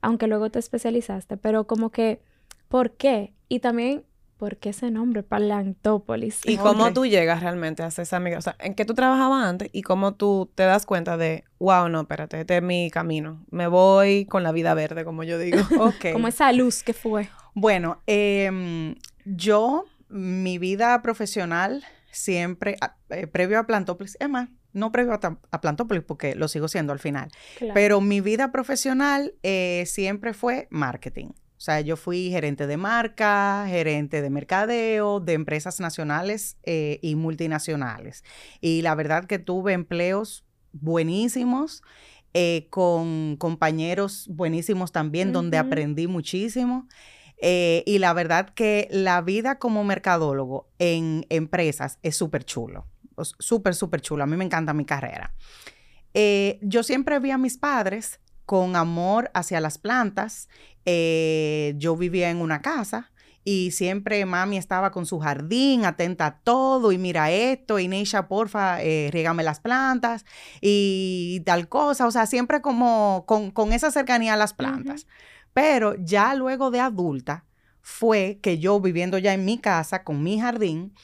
aunque 0.00 0.26
luego 0.26 0.50
te 0.50 0.58
especializaste, 0.58 1.36
pero 1.36 1.66
como 1.66 1.90
que, 1.90 2.22
¿por 2.68 2.92
qué? 2.92 3.34
Y 3.48 3.60
también, 3.60 4.04
¿por 4.36 4.56
qué 4.56 4.70
ese 4.70 4.90
nombre, 4.90 5.22
Palantópolis? 5.22 6.40
¿Y 6.44 6.56
cómo 6.56 6.92
tú 6.92 7.06
llegas 7.06 7.42
realmente 7.42 7.82
a 7.82 7.90
ser 7.90 8.04
esa 8.04 8.16
amiga? 8.16 8.38
O 8.38 8.42
sea, 8.42 8.56
¿en 8.60 8.74
qué 8.74 8.84
tú 8.84 8.94
trabajabas 8.94 9.44
antes 9.44 9.68
y 9.72 9.82
cómo 9.82 10.14
tú 10.14 10.50
te 10.54 10.62
das 10.62 10.86
cuenta 10.86 11.16
de, 11.16 11.44
wow, 11.58 11.88
no, 11.88 12.02
espérate, 12.02 12.40
este 12.40 12.56
es 12.56 12.62
mi 12.62 12.90
camino. 12.90 13.44
Me 13.50 13.66
voy 13.66 14.26
con 14.26 14.42
la 14.42 14.52
vida 14.52 14.74
verde, 14.74 15.04
como 15.04 15.24
yo 15.24 15.38
digo. 15.38 15.58
ok. 15.80 16.12
como 16.12 16.28
esa 16.28 16.52
luz 16.52 16.82
que 16.82 16.92
fue. 16.92 17.28
Bueno, 17.54 18.00
em, 18.06 18.94
yo, 19.24 19.84
mi 20.08 20.58
vida 20.58 21.02
profesional 21.02 21.84
siempre, 22.12 22.76
eh, 23.10 23.26
previo 23.26 23.58
a 23.58 23.66
Plantópolis, 23.66 24.16
es 24.20 24.28
más, 24.28 24.48
no 24.72 24.92
previo 24.92 25.12
a, 25.12 25.60
Plantópolis 25.60 26.04
porque 26.04 26.34
lo 26.34 26.48
sigo 26.48 26.68
siendo 26.68 26.92
al 26.92 26.98
final, 26.98 27.30
pero 27.74 28.00
mi 28.00 28.20
vida 28.20 28.52
profesional 28.52 29.34
eh, 29.42 29.84
siempre 29.86 30.34
fue 30.34 30.68
marketing. 30.70 31.30
O 31.62 31.64
sea, 31.64 31.80
yo 31.80 31.96
fui 31.96 32.30
gerente 32.30 32.66
de 32.66 32.76
marca, 32.76 33.64
gerente 33.68 34.20
de 34.20 34.30
mercadeo, 34.30 35.20
de 35.20 35.34
empresas 35.34 35.78
nacionales 35.78 36.56
eh, 36.64 36.98
y 37.02 37.14
multinacionales. 37.14 38.24
Y 38.60 38.82
la 38.82 38.96
verdad 38.96 39.26
que 39.26 39.38
tuve 39.38 39.72
empleos 39.72 40.44
buenísimos, 40.72 41.84
eh, 42.34 42.66
con 42.70 43.36
compañeros 43.36 44.26
buenísimos 44.28 44.90
también, 44.90 45.32
donde 45.32 45.56
aprendí 45.56 46.08
muchísimo. 46.08 46.88
Eh, 47.44 47.82
y 47.86 47.98
la 47.98 48.12
verdad 48.14 48.50
que 48.54 48.88
la 48.90 49.20
vida 49.20 49.58
como 49.58 49.84
mercadólogo 49.84 50.70
en 50.78 51.26
empresas 51.28 51.98
es 52.02 52.16
súper 52.16 52.44
chulo, 52.44 52.86
súper, 53.38 53.74
súper 53.74 54.00
chulo. 54.00 54.22
A 54.22 54.26
mí 54.26 54.36
me 54.36 54.44
encanta 54.44 54.72
mi 54.72 54.84
carrera. 54.84 55.34
yo 56.62 56.82
siempre 56.82 57.18
vi 57.18 57.30
a 57.30 57.38
mis 57.38 57.58
padres 57.58 58.20
con 58.46 58.76
amor 58.76 59.30
hacia 59.34 59.60
las 59.60 59.78
plantas. 59.78 60.48
Eh, 60.84 61.74
yo 61.76 61.96
vivía 61.96 62.30
en 62.30 62.38
una 62.38 62.60
casa 62.60 63.12
y 63.44 63.72
siempre 63.72 64.24
mami 64.24 64.56
estaba 64.56 64.92
con 64.92 65.06
su 65.06 65.18
jardín, 65.18 65.84
atenta 65.84 66.26
a 66.26 66.38
todo, 66.40 66.92
y 66.92 66.98
mira 66.98 67.30
esto, 67.32 67.78
y 67.78 67.88
Neisha, 67.88 68.28
porfa, 68.28 68.82
eh, 68.82 69.10
las 69.42 69.60
plantas, 69.60 70.24
y 70.60 71.40
tal 71.44 71.68
cosa, 71.68 72.06
o 72.06 72.10
sea, 72.12 72.26
siempre 72.26 72.60
como 72.60 73.24
con, 73.26 73.72
esa 73.72 73.90
cercanía 73.90 74.34
a 74.34 74.36
las 74.36 74.54
plantas. 74.54 75.06
Pero 75.52 75.94
ya 75.96 76.34
luego 76.34 76.70
de 76.70 76.80
adulta 76.80 77.44
fue 77.80 78.38
que 78.42 78.58
yo 78.58 78.80
viviendo 78.80 79.18
ya 79.18 79.34
en 79.34 79.44
mi 79.44 79.58
casa 79.58 80.04
con 80.04 80.22
mi 80.22 80.38
jardín, 80.38 80.94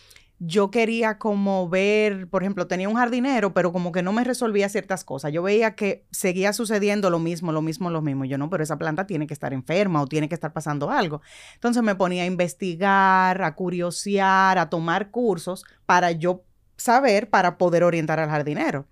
yo 0.40 0.70
quería 0.70 1.18
como 1.18 1.68
ver, 1.68 2.28
por 2.28 2.42
ejemplo, 2.42 2.68
tenía 2.68 2.88
un 2.88 2.94
jardinero, 2.94 3.52
pero 3.52 3.72
como 3.72 3.90
que 3.90 4.04
no 4.04 4.12
me 4.12 4.22
resolvía 4.22 4.68
ciertas 4.68 5.04
cosas. 5.04 5.32
Yo 5.32 5.42
veía 5.42 5.74
que 5.74 6.06
seguía 6.12 6.52
sucediendo 6.52 7.10
lo 7.10 7.18
mismo, 7.18 7.50
lo 7.50 7.60
mismo, 7.60 7.90
lo 7.90 8.02
mismo. 8.02 8.24
Yo 8.24 8.38
no, 8.38 8.48
pero 8.48 8.62
esa 8.62 8.78
planta 8.78 9.06
tiene 9.06 9.26
que 9.26 9.34
estar 9.34 9.52
enferma 9.52 10.00
o 10.00 10.06
tiene 10.06 10.28
que 10.28 10.36
estar 10.36 10.52
pasando 10.52 10.90
algo. 10.90 11.22
Entonces 11.54 11.82
me 11.82 11.96
ponía 11.96 12.22
a 12.22 12.26
investigar, 12.26 13.42
a 13.42 13.54
curiosear, 13.56 14.58
a 14.58 14.70
tomar 14.70 15.10
cursos 15.10 15.64
para 15.86 16.12
yo 16.12 16.44
saber, 16.76 17.28
para 17.28 17.58
poder 17.58 17.82
orientar 17.82 18.20
al 18.20 18.30
jardinero. 18.30 18.86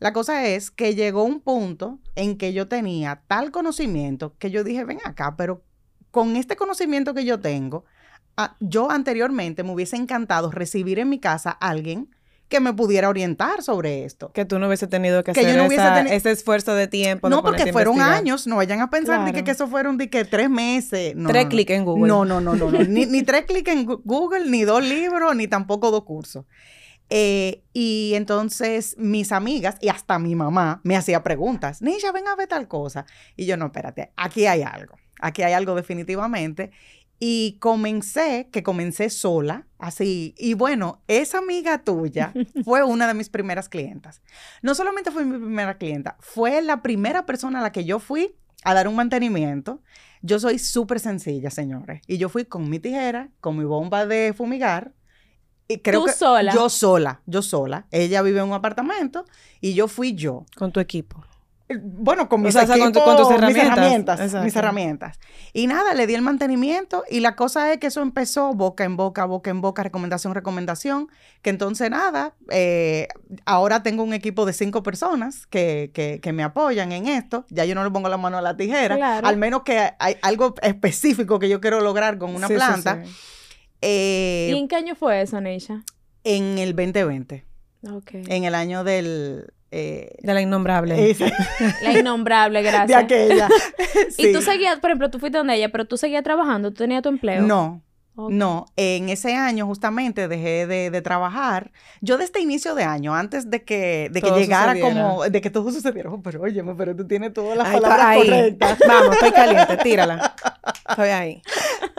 La 0.00 0.12
cosa 0.12 0.46
es 0.46 0.70
que 0.70 0.94
llegó 0.94 1.22
un 1.22 1.40
punto 1.40 2.00
en 2.16 2.36
que 2.36 2.52
yo 2.52 2.66
tenía 2.66 3.22
tal 3.28 3.52
conocimiento 3.52 4.34
que 4.38 4.50
yo 4.50 4.64
dije, 4.64 4.84
ven 4.84 4.98
acá, 5.04 5.36
pero 5.36 5.62
con 6.10 6.34
este 6.34 6.56
conocimiento 6.56 7.14
que 7.14 7.24
yo 7.24 7.38
tengo, 7.38 7.84
Ah, 8.42 8.56
yo 8.60 8.90
anteriormente 8.90 9.62
me 9.62 9.72
hubiese 9.72 9.96
encantado 9.96 10.50
recibir 10.50 10.98
en 10.98 11.10
mi 11.10 11.18
casa 11.18 11.58
a 11.60 11.68
alguien 11.68 12.08
que 12.48 12.58
me 12.58 12.72
pudiera 12.72 13.10
orientar 13.10 13.62
sobre 13.62 14.06
esto. 14.06 14.32
Que 14.32 14.46
tú 14.46 14.58
no 14.58 14.66
hubiese 14.66 14.86
tenido 14.86 15.22
que, 15.22 15.32
hacer 15.32 16.06
ese 16.08 16.30
esfuerzo 16.30 16.74
de 16.74 16.88
tiempo. 16.88 17.28
No, 17.28 17.42
porque 17.42 17.70
fueron 17.70 18.00
años. 18.00 18.46
No 18.46 18.56
vayan 18.56 18.80
a 18.80 18.88
pensar 18.88 19.30
que, 19.30 19.50
eso 19.50 19.68
fueron 19.68 19.98
de 19.98 20.08
que 20.08 20.24
tres 20.24 20.48
meses. 20.48 21.14
tres 21.28 21.46
clics 21.46 21.72
en 21.72 21.84
Google. 21.84 22.08
No, 22.08 22.24
no, 22.24 22.40
no, 22.40 22.54
no. 22.54 22.70
ni, 22.70 23.22
tres 23.22 23.44
clics 23.44 23.70
en 23.70 23.84
Google, 23.84 24.48
ni 24.48 24.62
dos 24.62 24.82
libros, 24.82 25.36
ni 25.36 25.46
tampoco 25.46 25.90
dos 25.90 26.04
cursos. 26.04 26.46
Eh, 27.10 27.64
y 27.72 28.12
entonces 28.14 28.94
mis 28.96 29.32
amigas 29.32 29.76
y 29.80 29.88
hasta 29.88 30.18
mi 30.20 30.36
mamá 30.36 30.80
me 30.84 30.96
hacía 30.96 31.22
preguntas. 31.22 31.82
Nisha, 31.82 32.12
ven 32.12 32.28
a 32.28 32.36
ver 32.36 32.48
tal 32.48 32.68
cosa. 32.68 33.04
Y 33.36 33.46
yo, 33.46 33.56
no, 33.56 33.66
espérate, 33.66 34.12
aquí 34.16 34.46
hay 34.46 34.62
algo. 34.62 34.96
Aquí 35.20 35.42
hay 35.42 35.52
algo 35.52 35.74
definitivamente. 35.74 36.70
Y 37.18 37.58
comencé, 37.60 38.48
que 38.50 38.62
comencé 38.62 39.10
sola, 39.10 39.66
así. 39.78 40.34
Y 40.38 40.54
bueno, 40.54 41.02
esa 41.06 41.38
amiga 41.38 41.84
tuya 41.84 42.32
fue 42.64 42.82
una 42.82 43.06
de 43.06 43.14
mis 43.14 43.28
primeras 43.28 43.68
clientas. 43.68 44.22
No 44.62 44.74
solamente 44.74 45.10
fue 45.10 45.26
mi 45.26 45.36
primera 45.36 45.76
clienta, 45.76 46.16
fue 46.20 46.62
la 46.62 46.80
primera 46.80 47.26
persona 47.26 47.58
a 47.58 47.62
la 47.62 47.72
que 47.72 47.84
yo 47.84 47.98
fui 47.98 48.36
a 48.64 48.72
dar 48.72 48.88
un 48.88 48.94
mantenimiento. 48.94 49.82
Yo 50.22 50.38
soy 50.38 50.58
súper 50.58 51.00
sencilla, 51.00 51.50
señores. 51.50 52.02
Y 52.06 52.18
yo 52.18 52.28
fui 52.28 52.44
con 52.44 52.70
mi 52.70 52.78
tijera, 52.78 53.28
con 53.40 53.58
mi 53.58 53.64
bomba 53.64 54.06
de 54.06 54.32
fumigar. 54.34 54.92
Y 55.70 55.78
creo 55.78 56.04
¿Tú 56.04 56.10
sola? 56.10 56.52
Yo 56.52 56.68
sola, 56.68 57.20
yo 57.26 57.42
sola. 57.42 57.86
Ella 57.92 58.22
vive 58.22 58.40
en 58.40 58.46
un 58.46 58.54
apartamento 58.54 59.24
y 59.60 59.74
yo 59.74 59.86
fui 59.86 60.16
yo. 60.16 60.44
Con 60.56 60.72
tu 60.72 60.80
equipo. 60.80 61.24
Eh, 61.68 61.78
bueno, 61.80 62.28
con 62.28 62.42
mis, 62.42 62.56
herramientas. 62.56 64.18
Mis 64.42 64.56
herramientas, 64.56 65.20
Y 65.52 65.68
nada, 65.68 65.94
le 65.94 66.08
di 66.08 66.16
el 66.16 66.22
mantenimiento 66.22 67.04
y 67.08 67.20
la 67.20 67.36
cosa 67.36 67.72
es 67.72 67.78
que 67.78 67.86
eso 67.86 68.02
empezó 68.02 68.52
boca 68.52 68.82
en 68.82 68.96
boca, 68.96 69.24
boca 69.26 69.50
en 69.50 69.60
boca, 69.60 69.84
recomendación, 69.84 70.34
recomendación, 70.34 71.08
que 71.42 71.50
entonces 71.50 71.88
nada, 71.88 72.34
eh, 72.50 73.06
ahora 73.44 73.84
tengo 73.84 74.02
un 74.02 74.12
equipo 74.12 74.46
de 74.46 74.52
cinco 74.52 74.82
personas 74.82 75.46
que, 75.46 75.92
que, 75.94 76.32
me 76.32 76.42
apoyan 76.42 76.90
en 76.90 77.06
esto, 77.06 77.46
ya 77.48 77.64
yo 77.64 77.76
no 77.76 77.84
le 77.84 77.90
pongo 77.92 78.08
la 78.08 78.16
mano 78.16 78.38
a 78.38 78.42
la 78.42 78.56
tijera, 78.56 79.18
al 79.18 79.36
menos 79.36 79.62
que 79.62 79.92
hay 80.00 80.16
algo 80.22 80.56
específico 80.62 81.38
que 81.38 81.48
yo 81.48 81.60
quiero 81.60 81.80
lograr 81.80 82.18
con 82.18 82.34
una 82.34 82.48
planta. 82.48 83.04
Eh, 83.82 84.50
¿Y 84.52 84.58
en 84.58 84.68
qué 84.68 84.76
año 84.76 84.94
fue 84.94 85.22
eso, 85.22 85.40
Neisha? 85.40 85.84
En 86.24 86.58
el 86.58 86.74
2020. 86.74 87.44
Okay. 87.82 88.24
En 88.28 88.44
el 88.44 88.54
año 88.54 88.84
del 88.84 89.52
eh, 89.72 90.16
de 90.20 90.34
la 90.34 90.40
innombrable. 90.40 91.16
la 91.82 91.98
innombrable, 91.98 92.62
gracias. 92.62 92.88
De 92.88 92.94
aquella. 92.94 93.48
Y 94.18 94.32
tú 94.32 94.42
seguías, 94.42 94.78
por 94.80 94.90
ejemplo, 94.90 95.10
tú 95.10 95.18
fuiste 95.18 95.38
donde 95.38 95.54
ella, 95.54 95.70
pero 95.70 95.84
tú 95.84 95.96
seguías 95.96 96.22
trabajando, 96.22 96.70
tú 96.70 96.78
tenías 96.78 97.02
tu 97.02 97.08
empleo. 97.08 97.42
No. 97.42 97.82
No, 98.28 98.66
en 98.76 99.08
ese 99.08 99.34
año 99.34 99.66
justamente 99.66 100.28
dejé 100.28 100.66
de, 100.66 101.00
trabajar. 101.00 101.72
Yo 102.00 102.16
desde 102.16 102.26
este 102.26 102.40
inicio 102.40 102.74
de 102.74 102.84
año, 102.84 103.14
antes 103.14 103.48
de 103.48 103.64
que, 103.64 104.10
de 104.12 104.20
que 104.20 104.30
llegara 104.32 104.78
como, 104.78 105.24
de 105.24 105.40
que 105.40 105.50
todo 105.50 105.70
sucediera, 105.72 106.10
oh, 106.10 106.20
pero 106.20 106.42
oye, 106.42 106.62
pero 106.76 106.94
tú 106.94 107.06
tienes 107.06 107.32
todas 107.32 107.56
las 107.56 107.68
palabras 107.68 108.16
correctas. 108.18 108.78
Vamos, 108.86 109.14
estoy 109.14 109.32
caliente, 109.32 109.76
tírala. 109.82 110.34
Estoy 110.88 111.08
ahí. 111.08 111.42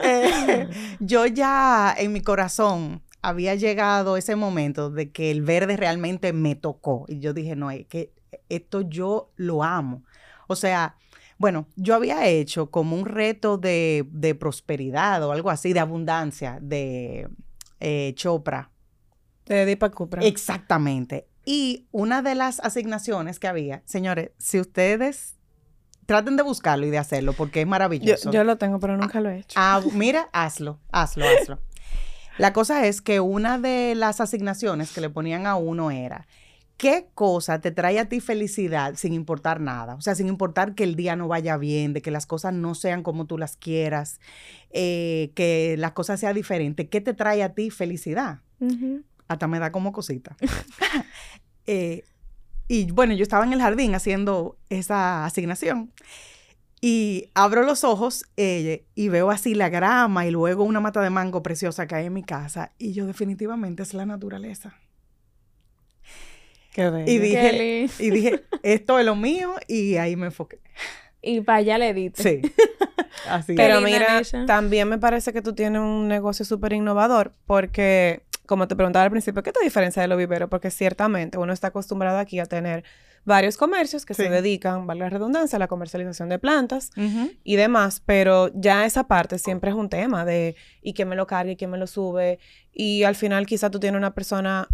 Eh, 0.04 0.68
yo 1.00 1.26
ya 1.26 1.94
en 1.96 2.12
mi 2.12 2.20
corazón 2.20 3.02
había 3.22 3.54
llegado 3.54 4.16
ese 4.16 4.36
momento 4.36 4.90
de 4.90 5.10
que 5.10 5.30
el 5.30 5.42
verde 5.42 5.76
realmente 5.76 6.32
me 6.32 6.54
tocó. 6.54 7.06
Y 7.08 7.20
yo 7.20 7.32
dije, 7.32 7.56
no, 7.56 7.70
es 7.70 7.86
que 7.86 8.12
esto 8.48 8.82
yo 8.82 9.30
lo 9.36 9.62
amo. 9.62 10.02
O 10.48 10.56
sea, 10.56 10.96
bueno, 11.42 11.66
yo 11.74 11.96
había 11.96 12.28
hecho 12.28 12.70
como 12.70 12.94
un 12.94 13.04
reto 13.04 13.58
de, 13.58 14.36
prosperidad 14.38 15.24
o 15.24 15.32
algo 15.32 15.50
así, 15.50 15.72
de 15.72 15.80
abundancia, 15.80 16.60
de 16.62 17.28
eh, 17.80 18.12
Chopra. 18.14 18.70
De 19.46 19.66
Deepak 19.66 19.98
Chopra. 19.98 20.22
Exactamente. 20.22 21.26
Y 21.44 21.88
una 21.90 22.22
de 22.22 22.36
las 22.36 22.60
asignaciones 22.60 23.40
que 23.40 23.48
había, 23.48 23.82
señores, 23.86 24.30
si 24.38 24.60
ustedes 24.60 25.34
traten 26.06 26.36
de 26.36 26.44
buscarlo 26.44 26.86
y 26.86 26.90
de 26.90 26.98
hacerlo 26.98 27.32
porque 27.32 27.62
es 27.62 27.66
maravilloso. 27.66 28.30
Yo, 28.30 28.38
yo 28.38 28.44
lo 28.44 28.56
tengo, 28.56 28.78
pero 28.78 28.96
nunca 28.96 29.20
lo 29.20 29.28
he 29.28 29.38
hecho. 29.40 29.58
Ah, 29.60 29.82
mira, 29.94 30.28
hazlo, 30.32 30.78
hazlo, 30.92 31.24
hazlo. 31.26 31.58
La 32.38 32.52
cosa 32.52 32.86
es 32.86 33.02
que 33.02 33.18
una 33.18 33.58
de 33.58 33.96
las 33.96 34.20
asignaciones 34.20 34.92
que 34.92 35.00
le 35.00 35.10
ponían 35.10 35.48
a 35.48 35.56
uno 35.56 35.90
era, 35.90 36.28
¿qué 36.82 37.06
cosa 37.14 37.60
te 37.60 37.70
trae 37.70 38.00
a 38.00 38.08
ti 38.08 38.18
felicidad 38.18 38.96
sin 38.96 39.12
importar 39.12 39.60
nada? 39.60 39.94
O 39.94 40.00
sea, 40.00 40.16
sin 40.16 40.26
importar 40.26 40.74
que 40.74 40.82
el 40.82 40.96
día 40.96 41.14
no 41.14 41.28
vaya 41.28 41.56
bien, 41.56 41.92
de 41.92 42.02
que 42.02 42.10
las 42.10 42.26
cosas 42.26 42.54
no 42.54 42.74
sean 42.74 43.04
como 43.04 43.24
tú 43.24 43.38
las 43.38 43.56
quieras, 43.56 44.18
eh, 44.70 45.30
que 45.36 45.76
las 45.78 45.92
cosas 45.92 46.18
sean 46.18 46.34
diferentes. 46.34 46.88
¿Qué 46.88 47.00
te 47.00 47.14
trae 47.14 47.44
a 47.44 47.54
ti 47.54 47.70
felicidad? 47.70 48.40
Hasta 49.28 49.46
me 49.46 49.60
da 49.60 49.70
como 49.70 49.92
cosita. 49.92 50.36
Eh, 51.68 52.02
y 52.66 52.90
bueno, 52.90 53.14
yo 53.14 53.22
estaba 53.22 53.44
en 53.44 53.52
el 53.52 53.60
jardín 53.60 53.94
haciendo 53.94 54.58
esa 54.68 55.24
asignación. 55.24 55.92
Y 56.80 57.30
abro 57.34 57.62
los 57.62 57.84
ojos 57.84 58.24
eh, 58.36 58.84
y 58.96 59.08
veo 59.10 59.30
así 59.30 59.54
la 59.54 59.68
grama 59.68 60.26
y 60.26 60.32
luego 60.32 60.64
una 60.64 60.80
mata 60.80 61.00
de 61.02 61.10
mango 61.10 61.40
preciosa 61.44 61.86
que 61.86 61.94
hay 61.94 62.06
en 62.06 62.14
mi 62.14 62.24
casa. 62.24 62.72
Y 62.78 62.94
yo 62.94 63.06
definitivamente 63.06 63.84
es 63.84 63.94
la 63.94 64.06
naturaleza. 64.06 64.74
Qué 66.72 66.88
bello. 66.90 67.10
Y 67.10 67.18
dije, 67.18 67.86
y 67.98 68.10
dije, 68.10 68.44
esto 68.62 68.98
es 68.98 69.04
lo 69.04 69.14
mío 69.14 69.54
y 69.68 69.96
ahí 69.96 70.16
me 70.16 70.26
enfoqué. 70.26 70.60
Y 71.20 71.40
para 71.42 71.58
allá 71.58 71.78
le 71.78 71.94
diste. 71.94 72.22
Sí. 72.22 72.52
Así 73.28 73.54
Pero 73.54 73.80
mira, 73.80 74.22
también 74.46 74.88
me 74.88 74.98
parece 74.98 75.32
que 75.32 75.42
tú 75.42 75.54
tienes 75.54 75.80
un 75.80 76.08
negocio 76.08 76.44
súper 76.44 76.72
innovador 76.72 77.32
porque, 77.46 78.22
como 78.46 78.66
te 78.66 78.74
preguntaba 78.74 79.04
al 79.04 79.10
principio, 79.10 79.42
¿qué 79.42 79.52
te 79.52 79.62
diferencia 79.62 80.02
de 80.02 80.08
los 80.08 80.18
viveros? 80.18 80.48
Porque 80.48 80.70
ciertamente 80.70 81.38
uno 81.38 81.52
está 81.52 81.68
acostumbrado 81.68 82.18
aquí 82.18 82.40
a 82.40 82.46
tener 82.46 82.82
varios 83.24 83.56
comercios 83.56 84.04
que 84.04 84.14
se 84.14 84.28
dedican, 84.28 84.86
vale 84.86 85.00
la 85.00 85.08
redundancia, 85.08 85.56
a 85.56 85.60
la 85.60 85.68
comercialización 85.68 86.28
de 86.28 86.40
plantas 86.40 86.90
y 87.44 87.56
demás, 87.56 88.02
pero 88.04 88.50
ya 88.52 88.84
esa 88.84 89.06
parte 89.06 89.38
siempre 89.38 89.70
es 89.70 89.76
un 89.76 89.88
tema 89.88 90.24
de 90.24 90.56
y 90.80 90.92
quién 90.92 91.08
me 91.08 91.14
lo 91.14 91.26
carga 91.26 91.52
y 91.52 91.56
quién 91.56 91.70
me 91.70 91.78
lo 91.78 91.86
sube 91.86 92.40
y 92.72 93.04
al 93.04 93.14
final 93.14 93.46
quizá 93.46 93.70
tú 93.70 93.78
tienes 93.78 93.96
una 93.96 94.12
persona 94.12 94.66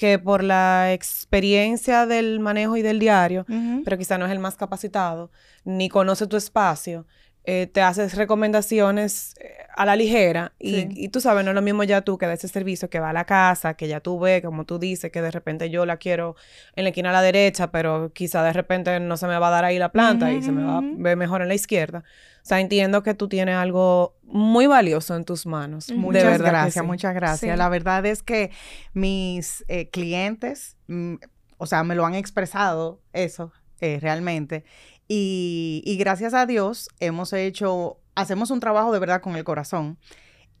que 0.00 0.18
por 0.18 0.42
la 0.42 0.94
experiencia 0.94 2.06
del 2.06 2.40
manejo 2.40 2.78
y 2.78 2.80
del 2.80 2.98
diario, 2.98 3.44
pero 3.84 3.98
quizá 3.98 4.16
no 4.16 4.24
es 4.24 4.32
el 4.32 4.38
más 4.38 4.56
capacitado, 4.56 5.30
ni 5.62 5.90
conoce 5.90 6.26
tu 6.26 6.38
espacio, 6.38 7.06
eh, 7.44 7.66
te 7.66 7.80
haces 7.80 8.16
recomendaciones 8.16 9.34
eh, 9.40 9.54
a 9.74 9.86
la 9.86 9.96
ligera 9.96 10.52
y, 10.58 11.08
tú 11.08 11.22
sabes, 11.22 11.42
no 11.42 11.52
es 11.52 11.54
lo 11.54 11.62
mismo 11.62 11.84
ya 11.84 12.02
tú 12.02 12.18
que 12.18 12.26
da 12.26 12.34
ese 12.34 12.48
servicio 12.48 12.90
que 12.90 13.00
va 13.00 13.10
a 13.10 13.12
la 13.14 13.24
casa, 13.24 13.74
que 13.74 13.88
ya 13.88 14.00
tú 14.00 14.20
ves, 14.20 14.42
como 14.42 14.66
tú 14.66 14.78
dices, 14.78 15.10
que 15.10 15.22
de 15.22 15.30
repente 15.30 15.70
yo 15.70 15.86
la 15.86 15.96
quiero 15.96 16.36
en 16.76 16.84
la 16.84 16.90
esquina 16.90 17.08
a 17.08 17.12
la 17.14 17.22
derecha, 17.22 17.70
pero 17.70 18.12
quizá 18.12 18.42
de 18.42 18.52
repente 18.52 19.00
no 19.00 19.16
se 19.16 19.26
me 19.26 19.38
va 19.38 19.48
a 19.48 19.50
dar 19.50 19.64
ahí 19.64 19.78
la 19.78 19.90
planta 19.90 20.30
y 20.32 20.42
se 20.42 20.52
me 20.52 20.64
va 20.64 20.78
a 20.78 20.82
ver 20.82 21.16
mejor 21.16 21.40
en 21.40 21.48
la 21.48 21.54
izquierda. 21.54 22.04
O 22.42 22.46
sea, 22.46 22.60
entiendo 22.60 23.02
que 23.02 23.14
tú 23.14 23.26
tienes 23.26 23.54
algo 23.54 24.18
muy 24.22 24.66
valioso 24.66 25.16
en 25.16 25.24
tus 25.24 25.46
manos. 25.46 25.90
Muchas 25.90 26.38
gracias, 26.42 26.84
muchas 26.84 27.14
gracias. 27.14 27.56
La 27.56 27.70
verdad 27.70 28.04
es 28.04 28.22
que 28.22 28.50
mis 28.92 29.64
eh, 29.68 29.88
clientes, 29.88 30.76
mm, 30.88 31.14
o 31.56 31.64
sea, 31.64 31.84
me 31.84 31.94
lo 31.94 32.04
han 32.04 32.14
expresado 32.14 33.00
eso 33.14 33.50
realmente. 33.80 34.64
Y, 35.12 35.96
gracias 35.98 36.34
a 36.34 36.46
Dios 36.46 36.88
hemos 37.00 37.32
hecho, 37.32 37.98
hacemos 38.14 38.52
un 38.52 38.60
trabajo 38.60 38.92
de 38.92 39.00
verdad 39.00 39.20
con 39.20 39.34
el 39.34 39.42
corazón. 39.42 39.98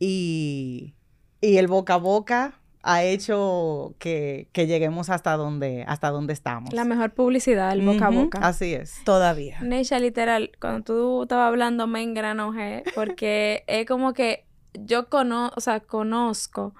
Y, 0.00 0.94
el 1.40 1.68
boca 1.68 1.94
a 1.94 1.98
boca 1.98 2.60
ha 2.82 3.04
hecho 3.04 3.94
que, 4.00 4.48
lleguemos 4.52 5.08
hasta 5.08 5.36
donde, 5.36 5.84
hasta 5.86 6.10
donde 6.10 6.32
estamos. 6.32 6.74
La 6.74 6.84
mejor 6.84 7.14
publicidad, 7.14 7.72
el 7.74 7.86
boca 7.86 8.08
a 8.08 8.10
boca. 8.10 8.40
Así 8.42 8.74
es. 8.74 8.96
Todavía. 9.04 9.60
Neisha, 9.60 10.00
literal, 10.00 10.50
cuando 10.60 10.82
tú 10.82 11.22
estabas 11.22 11.46
hablando 11.46 11.86
me 11.86 12.02
engranojé 12.02 12.82
porque 12.96 13.62
es 13.68 13.86
como 13.86 14.14
que 14.14 14.46
yo 14.74 15.08
cono 15.08 15.52
o 15.54 15.60
sea, 15.60 15.78
conozco 15.78 16.74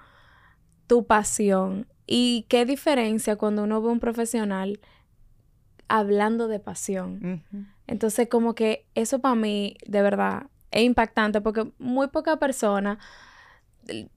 tu 0.87 1.05
pasión 1.05 1.87
y 2.05 2.45
qué 2.49 2.65
diferencia 2.65 3.37
cuando 3.37 3.63
uno 3.63 3.81
ve 3.81 3.91
un 3.91 4.01
profesional 4.01 4.81
hablando 5.97 6.47
de 6.47 6.59
pasión. 6.59 7.43
Entonces, 7.87 8.27
como 8.29 8.55
que 8.55 8.85
eso 8.95 9.19
para 9.19 9.35
mí, 9.35 9.75
de 9.85 10.01
verdad, 10.01 10.47
es 10.71 10.83
impactante 10.83 11.41
porque 11.41 11.71
muy 11.77 12.07
pocas 12.07 12.37
personas 12.37 12.97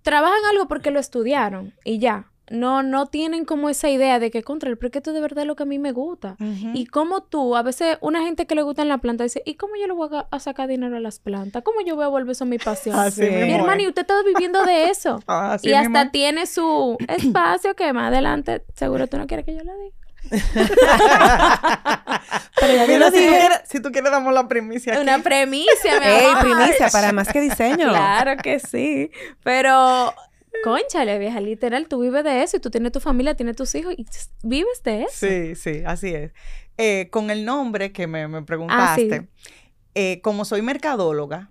trabajan 0.02 0.44
algo 0.50 0.68
porque 0.68 0.90
lo 0.90 1.00
estudiaron 1.00 1.74
y 1.84 1.98
ya. 1.98 2.30
No, 2.50 2.82
no 2.82 3.06
tienen 3.06 3.46
como 3.46 3.70
esa 3.70 3.88
idea 3.88 4.18
de 4.18 4.30
que 4.30 4.42
contra 4.42 4.68
el 4.68 4.76
porque 4.76 4.98
esto 4.98 5.14
de 5.14 5.20
verdad 5.22 5.44
es 5.44 5.46
lo 5.46 5.56
que 5.56 5.62
a 5.62 5.66
mí 5.66 5.78
me 5.78 5.92
gusta. 5.92 6.36
Y 6.74 6.84
como 6.84 7.22
tú, 7.22 7.56
a 7.56 7.62
veces 7.62 7.96
una 8.02 8.20
gente 8.20 8.46
que 8.46 8.54
le 8.54 8.60
gusta 8.60 8.82
en 8.82 8.88
la 8.88 8.98
planta 8.98 9.24
dice, 9.24 9.42
¿y 9.46 9.54
cómo 9.54 9.76
yo 9.80 9.86
le 9.86 9.94
voy 9.94 10.10
a, 10.30 10.40
sacar 10.40 10.68
dinero 10.68 10.94
a 10.94 11.00
las 11.00 11.20
plantas? 11.20 11.62
¿Cómo 11.62 11.80
yo 11.86 11.96
voy 11.96 12.04
a 12.04 12.08
volver 12.08 12.32
eso 12.32 12.44
mi 12.44 12.58
pasión? 12.58 12.96
mi 13.16 13.50
hermano, 13.50 13.82
y 13.82 13.88
usted 13.88 14.02
está 14.02 14.22
viviendo 14.22 14.62
de 14.62 14.90
eso. 14.90 15.20
y 15.62 15.72
hasta 15.72 16.10
tiene 16.10 16.44
su 16.44 16.98
espacio 17.08 17.74
que 17.74 17.90
más 17.94 18.08
adelante, 18.08 18.62
seguro 18.74 19.06
tú 19.06 19.16
no 19.16 19.26
quieres 19.26 19.46
que 19.46 19.54
yo 19.56 19.64
lo 19.64 19.72
diga. 19.78 20.03
Pero 22.60 23.10
si, 23.64 23.80
tú 23.80 23.90
quieres, 23.90 24.10
damos 24.10 24.32
la 24.32 24.48
primicia. 24.48 25.00
Una 25.00 25.18
primicia, 25.20 26.00
mi 26.00 26.06
Ey, 26.06 26.32
primicia 26.40 26.88
para 26.90 27.12
más 27.12 27.28
que 27.28 27.40
diseño. 27.40 27.90
Claro 27.90 28.36
que 28.42 28.58
sí. 28.58 29.10
Pero, 29.42 30.14
conchale, 30.62 31.18
vieja, 31.18 31.40
literal, 31.40 31.86
tú 31.88 32.00
vives 32.00 32.24
de 32.24 32.42
eso 32.42 32.56
y 32.56 32.60
tú 32.60 32.70
tienes 32.70 32.92
tu 32.92 33.00
familia, 33.00 33.34
tienes 33.34 33.56
tus 33.56 33.74
hijos 33.74 33.94
y 33.96 34.06
vives 34.42 34.82
de 34.82 35.02
eso. 35.02 35.26
Sí, 35.26 35.54
sí, 35.54 35.82
así 35.86 36.14
es. 36.14 36.32
Eh, 36.76 37.08
con 37.10 37.30
el 37.30 37.44
nombre 37.44 37.92
que 37.92 38.06
me, 38.06 38.26
me 38.26 38.42
preguntaste, 38.42 39.14
ah, 39.14 39.26
eh, 39.94 40.20
como 40.22 40.44
soy 40.44 40.62
mercadóloga, 40.62 41.48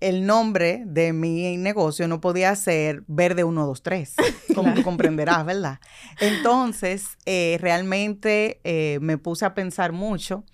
el 0.00 0.26
nombre 0.26 0.82
de 0.86 1.12
mi 1.12 1.56
negocio 1.56 2.08
no 2.08 2.20
podía 2.20 2.54
ser 2.56 3.04
Verde 3.06 3.42
123, 3.42 4.14
como 4.54 4.74
tú 4.74 4.82
comprenderás, 4.82 5.44
¿verdad? 5.44 5.78
Entonces, 6.20 7.18
eh, 7.26 7.58
realmente 7.60 8.60
eh, 8.64 8.98
me 9.02 9.18
puse 9.18 9.44
a 9.44 9.54
pensar 9.54 9.92
mucho 9.92 10.44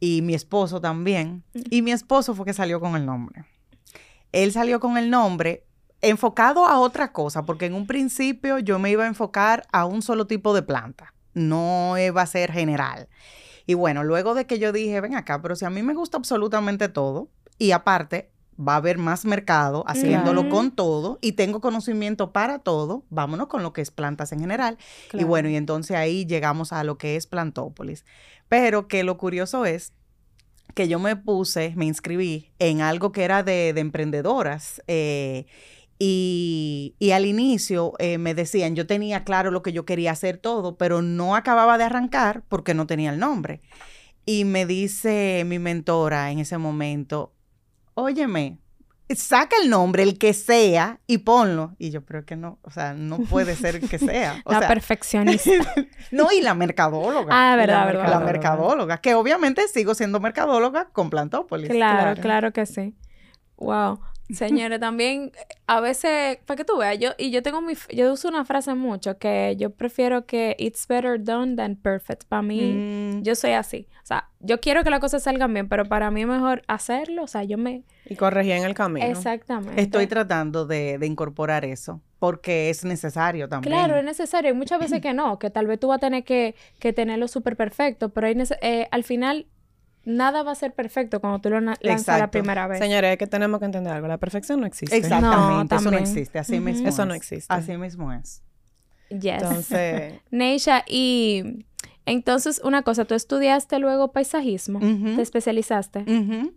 y 0.00 0.22
mi 0.22 0.34
esposo 0.34 0.80
también. 0.80 1.42
Y 1.70 1.82
mi 1.82 1.92
esposo 1.92 2.34
fue 2.34 2.46
que 2.46 2.52
salió 2.52 2.80
con 2.80 2.96
el 2.96 3.04
nombre. 3.04 3.44
Él 4.32 4.52
salió 4.52 4.80
con 4.80 4.96
el 4.96 5.10
nombre 5.10 5.64
enfocado 6.02 6.66
a 6.66 6.78
otra 6.78 7.12
cosa, 7.12 7.44
porque 7.44 7.66
en 7.66 7.74
un 7.74 7.86
principio 7.86 8.58
yo 8.58 8.78
me 8.78 8.90
iba 8.90 9.04
a 9.04 9.08
enfocar 9.08 9.66
a 9.72 9.86
un 9.86 10.02
solo 10.02 10.26
tipo 10.26 10.54
de 10.54 10.62
planta, 10.62 11.14
no 11.34 11.98
iba 11.98 12.22
a 12.22 12.26
ser 12.26 12.52
general. 12.52 13.08
Y 13.66 13.74
bueno, 13.74 14.04
luego 14.04 14.34
de 14.34 14.46
que 14.46 14.58
yo 14.58 14.72
dije, 14.72 15.00
ven 15.00 15.16
acá, 15.16 15.42
pero 15.42 15.56
si 15.56 15.64
a 15.64 15.70
mí 15.70 15.82
me 15.82 15.94
gusta 15.94 16.18
absolutamente 16.18 16.88
todo, 16.88 17.30
y 17.58 17.72
aparte, 17.72 18.30
va 18.58 18.74
a 18.74 18.76
haber 18.76 18.98
más 18.98 19.24
mercado 19.24 19.84
haciéndolo 19.86 20.48
con 20.48 20.70
todo 20.70 21.18
y 21.20 21.32
tengo 21.32 21.60
conocimiento 21.60 22.32
para 22.32 22.58
todo, 22.58 23.04
vámonos 23.10 23.48
con 23.48 23.62
lo 23.62 23.72
que 23.72 23.82
es 23.82 23.90
plantas 23.90 24.32
en 24.32 24.40
general. 24.40 24.78
Y 25.12 25.24
bueno, 25.24 25.48
y 25.48 25.56
entonces 25.56 25.96
ahí 25.96 26.26
llegamos 26.26 26.72
a 26.72 26.84
lo 26.84 26.98
que 26.98 27.16
es 27.16 27.26
Plantópolis. 27.26 28.04
Pero 28.48 28.88
que 28.88 29.04
lo 29.04 29.18
curioso 29.18 29.66
es 29.66 29.92
que 30.74 30.88
yo 30.88 30.98
me 30.98 31.16
puse, 31.16 31.72
me 31.76 31.86
inscribí 31.86 32.50
en 32.58 32.80
algo 32.80 33.12
que 33.12 33.24
era 33.24 33.42
de, 33.42 33.68
emprendedoras. 33.70 34.82
Eh, 34.86 35.46
y, 35.98 36.94
al 37.14 37.24
inicio 37.24 37.94
eh, 37.98 38.18
me 38.18 38.34
decían, 38.34 38.76
yo 38.76 38.86
tenía 38.86 39.24
claro 39.24 39.50
lo 39.50 39.62
que 39.62 39.72
yo 39.72 39.86
quería 39.86 40.12
hacer 40.12 40.36
todo, 40.36 40.76
pero 40.76 41.00
no 41.00 41.34
acababa 41.34 41.78
de 41.78 41.84
arrancar 41.84 42.42
porque 42.48 42.74
no 42.74 42.86
tenía 42.86 43.10
el 43.10 43.18
nombre. 43.18 43.60
Y 44.26 44.44
me 44.44 44.66
dice 44.66 45.44
mi 45.46 45.58
mentora 45.58 46.30
en 46.30 46.40
ese 46.40 46.58
momento, 46.58 47.32
óyeme, 47.96 48.58
saca 49.14 49.56
el 49.62 49.70
nombre, 49.70 50.02
el 50.02 50.18
que 50.18 50.32
sea, 50.32 51.00
y 51.06 51.18
ponlo. 51.18 51.74
Y 51.78 51.90
yo, 51.90 52.02
pero 52.02 52.24
que 52.24 52.36
no, 52.36 52.58
o 52.62 52.70
sea, 52.70 52.94
no 52.94 53.18
puede 53.18 53.56
ser 53.56 53.80
que 53.80 53.98
sea. 53.98 54.42
la 54.46 54.66
perfeccionista. 54.68 55.74
no, 56.10 56.30
y 56.32 56.40
la 56.40 56.54
mercadóloga. 56.54 57.32
Ah, 57.32 57.56
verdad, 57.56 57.86
verdad. 57.86 58.10
La 58.10 58.20
mercadóloga, 58.20 58.98
que 58.98 59.14
obviamente 59.14 59.66
sigo 59.68 59.94
siendo 59.94 60.20
mercadóloga 60.20 60.88
con 60.92 61.10
Plantópolis. 61.10 61.70
Claro, 61.70 62.02
claro, 62.02 62.22
claro 62.22 62.52
que 62.52 62.66
sí. 62.66 62.94
Wow. 63.56 64.00
Señores, 64.32 64.80
también 64.80 65.32
a 65.66 65.80
veces, 65.80 66.38
para 66.46 66.56
que 66.56 66.64
tú 66.64 66.78
veas, 66.78 66.98
yo, 66.98 67.10
y 67.16 67.30
yo 67.30 67.42
tengo 67.42 67.60
mi, 67.60 67.74
yo 67.94 68.12
uso 68.12 68.28
una 68.28 68.44
frase 68.44 68.74
mucho 68.74 69.18
que 69.18 69.54
yo 69.58 69.70
prefiero 69.70 70.26
que 70.26 70.56
it's 70.58 70.86
better 70.88 71.22
done 71.22 71.56
than 71.56 71.76
perfect. 71.76 72.24
Para 72.24 72.42
mí, 72.42 72.60
mm. 72.60 73.22
yo 73.22 73.34
soy 73.34 73.52
así. 73.52 73.86
O 74.02 74.06
sea, 74.06 74.28
yo 74.40 74.60
quiero 74.60 74.84
que 74.84 74.90
las 74.90 75.00
cosas 75.00 75.22
salgan 75.22 75.52
bien, 75.52 75.68
pero 75.68 75.84
para 75.84 76.10
mí 76.10 76.22
es 76.22 76.26
mejor 76.26 76.62
hacerlo. 76.66 77.24
O 77.24 77.26
sea, 77.26 77.44
yo 77.44 77.58
me... 77.58 77.84
Y 78.04 78.16
corregir 78.16 78.52
en 78.52 78.64
el 78.64 78.74
camino. 78.74 79.06
Exactamente. 79.06 79.80
Estoy 79.80 80.06
tratando 80.06 80.66
de, 80.66 80.98
de 80.98 81.06
incorporar 81.06 81.64
eso, 81.64 82.00
porque 82.18 82.70
es 82.70 82.84
necesario 82.84 83.48
también. 83.48 83.72
Claro, 83.72 83.96
es 83.96 84.04
necesario. 84.04 84.50
Hay 84.50 84.56
muchas 84.56 84.80
veces 84.80 85.00
que 85.00 85.12
no, 85.12 85.38
que 85.38 85.50
tal 85.50 85.66
vez 85.66 85.78
tú 85.78 85.88
vas 85.88 85.96
a 85.96 86.00
tener 86.00 86.24
que, 86.24 86.54
que 86.78 86.92
tenerlo 86.92 87.28
súper 87.28 87.56
perfecto, 87.56 88.08
pero 88.10 88.26
hay 88.26 88.36
eh, 88.60 88.88
al 88.90 89.04
final 89.04 89.46
nada 90.06 90.42
va 90.42 90.52
a 90.52 90.54
ser 90.54 90.72
perfecto 90.72 91.20
cuando 91.20 91.40
tú 91.40 91.50
lo 91.50 91.60
lanzas 91.60 92.18
la 92.18 92.30
primera 92.30 92.66
vez. 92.66 92.78
Señores, 92.78 93.12
es 93.12 93.18
que 93.18 93.26
tenemos 93.26 93.58
que 93.58 93.66
entender 93.66 93.92
algo. 93.92 94.08
La 94.08 94.18
perfección 94.18 94.60
no 94.60 94.66
existe. 94.66 94.96
Exactamente. 94.96 95.74
eso 95.74 95.90
no 95.90 95.98
existe. 95.98 96.38
Así 96.38 96.60
mismo 96.60 96.88
Eso 96.88 97.04
no 97.04 97.12
existe. 97.12 97.52
Así 97.52 97.76
mismo 97.76 98.12
es. 98.12 98.42
Yes. 99.10 99.42
Entonces... 99.42 100.14
Neisha, 100.30 100.84
y... 100.88 101.66
Entonces, 102.08 102.60
una 102.62 102.82
cosa, 102.82 103.04
tú 103.04 103.14
estudiaste 103.14 103.80
luego 103.80 104.12
paisajismo, 104.12 104.78
te 104.78 105.20
especializaste. 105.20 106.04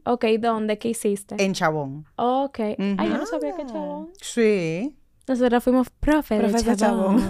Ok, 0.06 0.26
¿dónde? 0.40 0.78
¿Qué 0.78 0.90
hiciste? 0.90 1.44
En 1.44 1.54
Chabón. 1.54 2.06
Ok. 2.18 2.60
Ay, 2.60 2.78
yo 3.10 3.18
no 3.18 3.26
sabía 3.26 3.56
que 3.56 3.66
Chabón. 3.66 4.12
Sí. 4.22 4.96
Nosotros 5.30 5.64
fuimos 5.64 5.92
profe 5.92 6.40
de 6.40 6.76
Chabón. 6.76 7.24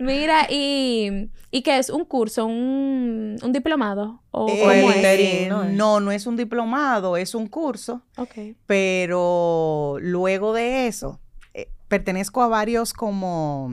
Mira, 0.00 0.48
y, 0.50 1.30
¿y 1.52 1.62
qué 1.62 1.78
es? 1.78 1.88
¿Un 1.88 2.04
curso? 2.04 2.46
¿Un, 2.46 3.36
un 3.40 3.52
diplomado? 3.52 4.20
¿O 4.32 4.48
eh, 4.48 5.46
No, 5.48 6.00
no 6.00 6.10
es 6.10 6.26
un 6.26 6.36
diplomado, 6.36 7.16
es 7.16 7.36
un 7.36 7.46
curso. 7.46 8.02
Ok. 8.16 8.56
Pero 8.66 9.98
luego 10.00 10.52
de 10.52 10.88
eso, 10.88 11.20
eh, 11.54 11.68
pertenezco 11.86 12.42
a 12.42 12.48
varios 12.48 12.92
como 12.92 13.72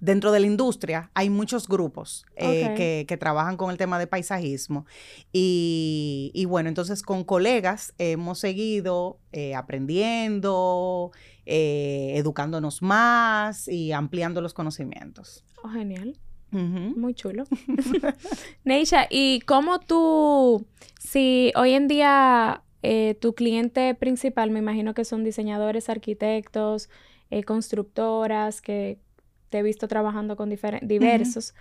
dentro 0.00 0.32
de 0.32 0.40
la 0.40 0.46
industria 0.46 1.10
hay 1.14 1.30
muchos 1.30 1.68
grupos 1.68 2.24
eh, 2.36 3.04
que, 3.06 3.16
trabajan 3.16 3.56
con 3.56 3.70
el 3.70 3.76
tema 3.76 3.98
de 3.98 4.06
paisajismo. 4.06 4.86
Y, 5.32 6.44
bueno, 6.48 6.68
entonces 6.68 7.02
con 7.02 7.24
colegas 7.24 7.94
hemos 7.98 8.38
seguido 8.38 9.18
eh, 9.32 9.54
aprendiendo, 9.54 11.10
eh, 11.46 12.12
educándonos 12.16 12.82
más 12.82 13.68
y 13.68 13.92
ampliando 13.92 14.40
los 14.40 14.54
conocimientos. 14.54 15.44
Oh, 15.62 15.68
genial. 15.68 16.16
Muy 16.50 17.12
chulo. 17.12 17.44
Neisha, 18.64 19.06
¿y 19.10 19.40
cómo 19.40 19.80
tú, 19.80 20.66
si 20.98 21.52
hoy 21.56 21.72
en 21.72 21.88
día 21.88 22.62
tu 23.20 23.34
cliente 23.34 23.94
principal, 23.94 24.50
me 24.50 24.60
imagino 24.60 24.94
que 24.94 25.04
son 25.04 25.24
diseñadores, 25.24 25.90
arquitectos, 25.90 26.88
constructoras, 27.44 28.62
que 28.62 28.98
te 29.48 29.58
he 29.58 29.62
visto 29.62 29.88
trabajando 29.88 30.36
con 30.36 30.50
diversos. 30.50 31.54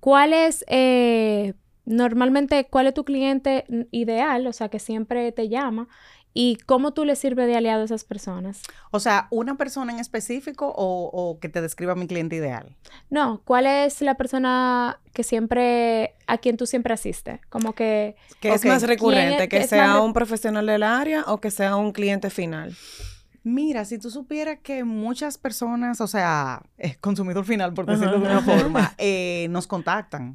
¿Cuál 0.00 0.32
es, 0.32 0.64
eh, 0.68 1.54
normalmente, 1.84 2.66
cuál 2.70 2.86
es 2.86 2.94
tu 2.94 3.04
cliente 3.04 3.64
ideal? 3.90 4.46
O 4.46 4.52
sea, 4.52 4.68
que 4.68 4.78
siempre 4.78 5.32
te 5.32 5.48
llama. 5.48 5.88
¿Y 6.34 6.56
cómo 6.66 6.92
tú 6.92 7.04
le 7.04 7.16
sirves 7.16 7.48
de 7.48 7.56
aliado 7.56 7.82
a 7.82 7.84
esas 7.86 8.04
personas? 8.04 8.62
O 8.92 9.00
sea, 9.00 9.26
¿una 9.30 9.56
persona 9.56 9.92
en 9.92 9.98
específico 9.98 10.72
o, 10.76 11.38
que 11.40 11.48
te 11.48 11.60
describa 11.60 11.96
mi 11.96 12.06
cliente 12.06 12.36
ideal? 12.36 12.76
No, 13.10 13.40
¿cuál 13.44 13.66
es 13.66 14.02
la 14.02 14.14
persona 14.14 15.00
que 15.12 15.24
siempre, 15.24 16.14
a 16.26 16.38
quien 16.38 16.56
tú 16.56 16.66
siempre 16.66 16.94
asistes? 16.94 17.40
Como 17.48 17.72
que... 17.72 18.14
¿Qué 18.40 18.52
es 18.52 18.64
más 18.64 18.82
recurrente? 18.82 19.48
¿Que 19.48 19.66
sea 19.66 20.00
un 20.00 20.12
profesional 20.12 20.66
del 20.66 20.84
área 20.84 21.24
o 21.26 21.40
que 21.40 21.50
sea 21.50 21.74
un 21.74 21.90
cliente 21.90 22.30
final? 22.30 22.76
Mira, 23.42 23.84
si 23.84 23.98
tú 23.98 24.10
supieras 24.10 24.58
que 24.62 24.84
muchas 24.84 25.38
personas, 25.38 26.00
o 26.00 26.06
sea, 26.06 26.62
consumidor 27.00 27.44
final, 27.44 27.72
por 27.74 27.86
decirlo 27.86 28.20
de 28.20 28.26
una 28.26 28.40
forma, 28.42 28.94
eh, 28.98 29.46
nos 29.50 29.66
contactan 29.66 30.34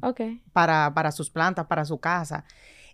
para, 0.52 0.92
para 0.94 1.12
sus 1.12 1.30
plantas, 1.30 1.66
para 1.66 1.84
su 1.84 1.98
casa. 1.98 2.44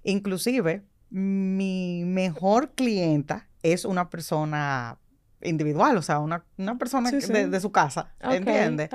Inclusive, 0.03 0.85
mi 1.11 2.05
mejor 2.05 2.73
clienta 2.75 3.49
es 3.63 3.85
una 3.85 4.11
persona 4.11 4.99
individual, 5.43 5.97
o 5.97 6.03
sea, 6.03 6.19
una, 6.19 6.45
persona 6.79 7.11
De, 7.11 7.61
su 7.61 7.73
casa, 7.73 8.13
¿entiendes? 8.21 8.91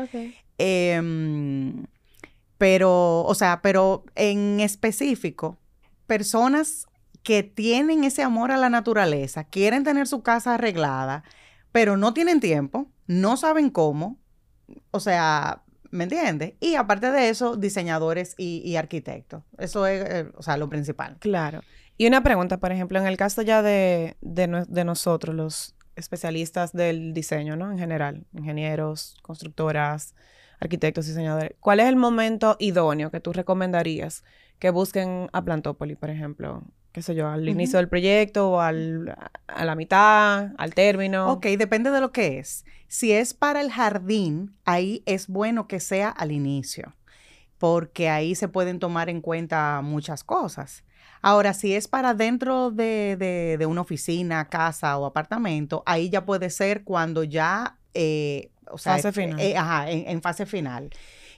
Em, 0.57 1.85
pero, 2.57 3.23
o 3.23 3.35
sea, 3.35 3.61
pero 3.61 4.05
en 4.15 4.59
específico, 4.59 5.57
personas 6.07 6.87
que 7.25 7.41
tienen 7.41 8.03
ese 8.03 8.21
amor 8.21 8.51
a 8.51 8.57
la 8.57 8.69
naturaleza, 8.69 9.45
quieren 9.45 9.83
tener 9.83 10.05
su 10.07 10.21
casa 10.21 10.53
arreglada, 10.53 11.23
pero 11.71 11.97
no 11.97 12.13
tienen 12.13 12.39
tiempo, 12.39 12.91
no 13.07 13.35
saben 13.35 13.71
cómo, 13.71 14.19
o 14.91 14.99
sea, 14.99 15.63
¿me 15.89 16.03
entiendes? 16.03 16.53
Y 16.59 16.75
aparte 16.75 17.09
de 17.09 17.29
eso, 17.29 17.57
diseñadores 17.57 18.35
y, 18.37 18.75
arquitectos. 18.75 19.43
Eso 19.57 19.87
es, 19.87 20.07
eh, 20.07 20.31
o 20.35 20.43
sea, 20.43 20.55
lo 20.57 20.69
principal. 20.69 21.17
Claro. 21.19 21.61
Y 21.97 22.05
una 22.05 22.21
pregunta, 22.21 22.59
por 22.59 22.71
ejemplo, 22.71 22.99
en 22.99 23.07
el 23.07 23.17
caso 23.17 23.41
ya 23.41 23.63
de, 23.63 24.15
nosotros, 24.85 25.35
los 25.35 25.75
especialistas 25.95 26.73
del 26.73 27.11
diseño, 27.15 27.55
¿no? 27.55 27.71
En 27.71 27.79
general, 27.79 28.27
ingenieros, 28.33 29.17
constructoras, 29.23 30.13
arquitectos, 30.59 31.07
diseñadores, 31.07 31.55
¿cuál 31.59 31.79
es 31.79 31.87
el 31.87 31.95
momento 31.95 32.55
idóneo 32.59 33.09
que 33.09 33.19
tú 33.19 33.33
recomendarías 33.33 34.23
que 34.59 34.69
busquen 34.69 35.27
a 35.33 35.43
Plantópoli, 35.43 35.95
por 35.95 36.11
ejemplo? 36.11 36.63
Qué 36.95 37.01
sé 37.01 37.13
yo, 37.13 37.27
al 37.27 37.49
inicio 37.49 37.77
del 37.77 37.89
proyecto 37.89 38.51
o 38.51 38.61
al, 38.61 39.17
a 39.47 39.65
la 39.65 39.75
mitad, 39.75 40.51
al 40.57 40.73
término. 40.73 41.29
Ok, 41.29 41.47
depende 41.57 41.91
de 41.91 41.99
lo 41.99 42.13
que 42.13 42.39
es. 42.39 42.63
Si 42.87 43.11
es 43.11 43.33
para 43.33 43.59
el 43.59 43.69
jardín, 43.69 44.55
ahí 44.63 45.03
es 45.05 45.27
bueno 45.27 45.67
que 45.67 45.81
sea 45.81 46.07
al 46.07 46.31
inicio, 46.31 46.95
porque 47.57 48.07
ahí 48.07 48.33
se 48.33 48.47
pueden 48.47 48.79
tomar 48.79 49.09
en 49.09 49.19
cuenta 49.19 49.81
muchas 49.83 50.23
cosas. 50.23 50.85
Ahora, 51.21 51.53
si 51.53 51.75
es 51.75 51.89
para 51.89 52.13
dentro 52.13 52.71
de, 52.71 53.65
una 53.67 53.81
oficina, 53.81 54.47
casa 54.47 54.97
o 54.97 55.05
apartamento, 55.05 55.83
ahí 55.85 56.09
ya 56.09 56.23
puede 56.23 56.49
ser 56.49 56.85
cuando 56.85 57.25
ya... 57.25 57.75
Eh, 57.93 58.51
o 58.71 58.77
sea, 58.77 58.93
fase 58.93 59.11
final. 59.11 59.39
Eh, 59.41 59.57
ajá, 59.57 59.91
en, 59.91 60.21
fase 60.21 60.45
final 60.45 60.91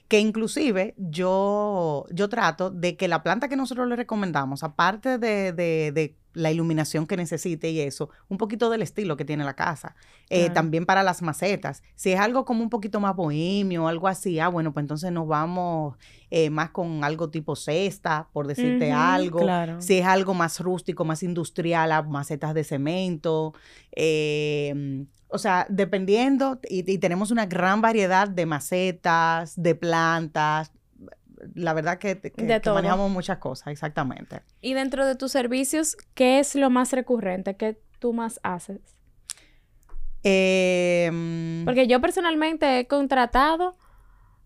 que 0.08 0.20
inclusive 0.20 0.94
yo, 0.96 2.06
yo 2.10 2.28
trato 2.28 2.70
de 2.70 2.96
que 2.96 3.08
la 3.08 3.22
planta 3.22 3.48
que 3.48 3.56
nosotros 3.56 3.88
le 3.88 3.96
recomendamos, 3.96 4.62
aparte 4.62 5.18
de, 5.18 5.52
de 5.52 6.16
la 6.38 6.50
iluminación 6.52 7.06
que 7.06 7.16
necesite 7.16 7.70
y 7.70 7.80
eso, 7.80 8.10
un 8.28 8.38
poquito 8.38 8.70
del 8.70 8.82
estilo 8.82 9.16
que 9.16 9.24
tiene 9.24 9.44
la 9.44 9.54
casa. 9.54 9.96
Eh, 10.30 10.50
también 10.50 10.86
para 10.86 11.02
las 11.02 11.22
macetas. 11.22 11.82
Si 11.94 12.12
es 12.12 12.20
algo 12.20 12.44
como 12.44 12.62
un 12.62 12.70
poquito 12.70 13.00
más 13.00 13.16
bohemio, 13.16 13.88
algo 13.88 14.08
así, 14.08 14.38
ah, 14.38 14.48
bueno, 14.48 14.72
pues 14.72 14.84
entonces 14.84 15.10
nos 15.10 15.26
vamos 15.26 15.96
eh, 16.30 16.50
más 16.50 16.70
con 16.70 17.02
algo 17.02 17.30
tipo 17.30 17.56
cesta, 17.56 18.28
por 18.32 18.46
decirte 18.46 18.92
algo. 18.92 19.40
Si 19.78 19.98
es 19.98 20.06
algo 20.06 20.34
más 20.34 20.60
rústico, 20.60 21.04
más 21.04 21.22
industrial, 21.22 21.92
ah, 21.92 22.02
macetas 22.02 22.54
de 22.54 22.62
cemento. 22.64 23.54
Em, 23.92 25.06
o 25.28 25.38
sea, 25.38 25.66
dependiendo, 25.68 26.58
y, 26.68 26.90
y, 26.90 26.98
tenemos 26.98 27.30
una 27.30 27.46
gran 27.46 27.80
variedad 27.80 28.28
de 28.28 28.46
macetas, 28.46 29.60
de 29.60 29.74
plantas, 29.74 30.72
la 31.54 31.72
verdad 31.72 31.98
que, 31.98 32.20
manejamos 32.66 33.10
muchas 33.10 33.38
cosas, 33.38 33.68
exactamente. 33.68 34.42
Y 34.60 34.74
dentro 34.74 35.06
de 35.06 35.14
tus 35.14 35.32
servicios, 35.32 35.96
¿qué 36.14 36.38
es 36.38 36.54
lo 36.54 36.70
más 36.70 36.92
recurrente? 36.92 37.56
¿Qué 37.56 37.78
tú 37.98 38.12
más 38.12 38.40
haces? 38.42 38.80
Em, 40.22 41.64
Porque 41.64 41.86
yo 41.86 42.00
personalmente 42.00 42.80
he 42.80 42.86
contratado, 42.86 43.76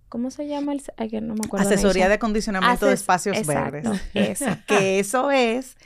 ¿cómo 0.08 0.30
se 0.30 0.46
llama? 0.46 0.72
El, 0.72 0.82
ay, 0.96 1.08
que 1.08 1.20
no 1.20 1.34
me 1.34 1.40
acuerdo 1.44 1.66
Asesoría 1.66 2.08
de, 2.08 2.14
acondicionamiento 2.14 2.86
de 2.86 2.94
espacios 2.94 3.46
verdes. 3.46 3.86
Eso. 4.14 4.46
que 4.66 4.98
eso 4.98 5.30
es 5.30 5.76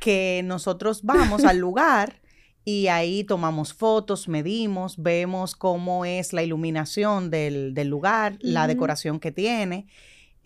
que 0.00 0.42
nosotros 0.44 1.02
vamos 1.04 1.44
al 1.44 1.58
lugar 1.58 2.20
y 2.66 2.88
ahí 2.88 3.24
tomamos 3.24 3.72
fotos, 3.72 4.28
medimos, 4.28 5.00
vemos 5.00 5.56
cómo 5.56 6.04
es 6.04 6.34
la 6.34 6.42
iluminación 6.42 7.30
del, 7.30 7.72
lugar, 7.88 8.36
la 8.42 8.66
decoración 8.66 9.20
que 9.20 9.32
tiene 9.32 9.86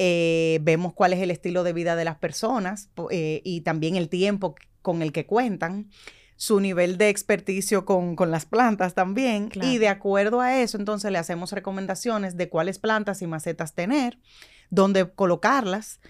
eh, 0.02 0.61
vemos 0.62 0.94
cuál 0.94 1.12
es 1.12 1.20
el 1.20 1.30
estilo 1.30 1.62
de 1.62 1.74
vida 1.74 1.94
de 1.94 2.06
las 2.06 2.16
personas 2.16 2.88
eh, 3.11 3.42
y 3.44 3.61
también 3.61 3.96
el 3.96 4.09
tiempo 4.09 4.54
con 4.80 5.02
el 5.02 5.12
que 5.12 5.26
cuentan, 5.26 5.90
su 6.37 6.59
nivel 6.59 6.96
de 6.96 7.11
experticio 7.11 7.85
con, 7.85 8.16
las 8.30 8.46
plantas 8.46 8.94
también. 8.94 9.50
Y 9.61 9.76
de 9.76 9.88
acuerdo 9.88 10.40
a 10.40 10.59
eso, 10.59 10.78
entonces 10.78 11.12
le 11.12 11.18
hacemos 11.18 11.52
recomendaciones 11.52 12.38
de 12.38 12.48
cuáles 12.48 12.78
plantas 12.78 13.20
y 13.20 13.26
macetas 13.26 13.74
tener, 13.74 14.18
dónde 14.70 15.06
colocarlas 15.11 16.00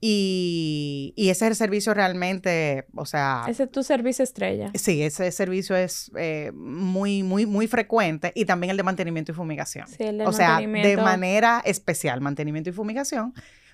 y, 0.00 1.14
ese 1.16 1.30
es 1.30 1.50
el 1.50 1.56
servicio 1.56 1.94
realmente, 1.94 2.86
o 2.94 3.06
sea... 3.06 3.44
Ese 3.48 3.64
es 3.64 3.70
tu 3.70 3.82
servicio 3.82 4.22
estrella. 4.22 4.70
Sí, 4.74 5.02
ese 5.02 5.30
servicio 5.32 5.74
es 5.74 6.10
eh, 6.16 6.52
muy, 6.54 7.22
muy, 7.22 7.46
muy 7.46 7.66
frecuente 7.66 8.32
y 8.34 8.44
también 8.44 8.70
el 8.70 8.76
de 8.76 8.82
mantenimiento 8.82 9.32
y 9.32 9.34
fumigación. 9.34 9.88
Sí, 9.88 10.04
el 10.04 10.18
de 10.18 10.26
o 10.26 10.32
sea, 10.32 10.58
de 10.58 10.96
manera 10.96 11.62
especial, 11.64 12.20
mantenimiento 12.20 12.70
y 12.70 12.72
fumigación, 12.72 13.32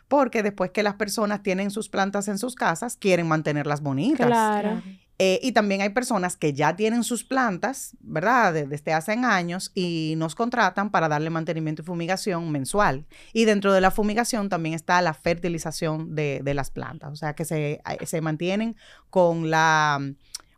porque 0.09 0.43
después 0.43 0.71
que 0.71 0.83
las 0.83 0.95
personas 0.95 1.43
tienen 1.43 1.71
sus 1.71 1.89
plantas 1.89 2.29
en 2.29 2.39
sus 2.39 2.55
casas, 2.55 2.97
quieren 2.97 3.27
mantenerlas 3.27 3.81
bonitas. 3.81 4.27
Claro. 4.27 4.83
Eh, 5.19 5.39
y 5.43 5.53
también 5.53 5.83
hay 5.83 5.91
personas 5.91 6.37
que 6.37 6.53
ya 6.53 6.75
tienen 6.75 7.05
sus 7.05 7.23
plantas, 7.23 7.97
¿verdad? 8.01 8.55
Desde 8.55 8.93
hace 8.93 9.13
años 9.13 9.71
y 9.75 10.15
nos 10.17 10.35
contratan 10.35 10.91
para 10.91 11.09
darle 11.09 11.31
mantenimiento 11.31 11.83
y 11.83 11.85
fumigación 11.85 12.51
mensual. 12.51 13.07
Y 13.33 13.45
dentro 13.45 13.73
de 13.73 13.81
la 13.81 13.91
fumigación 13.91 14.49
también 14.49 14.75
está 14.75 15.01
la 15.03 15.15
fertilización 15.15 16.15
de, 16.15 16.41
de 16.43 16.55
las 16.55 16.71
plantas, 16.71 17.13
o 17.13 17.17
sea 17.17 17.35
que 17.35 17.45
se, 17.45 17.73
eh, 17.73 18.07
se 18.07 18.21
mantienen 18.21 18.77
con 19.11 19.51
la 19.51 20.01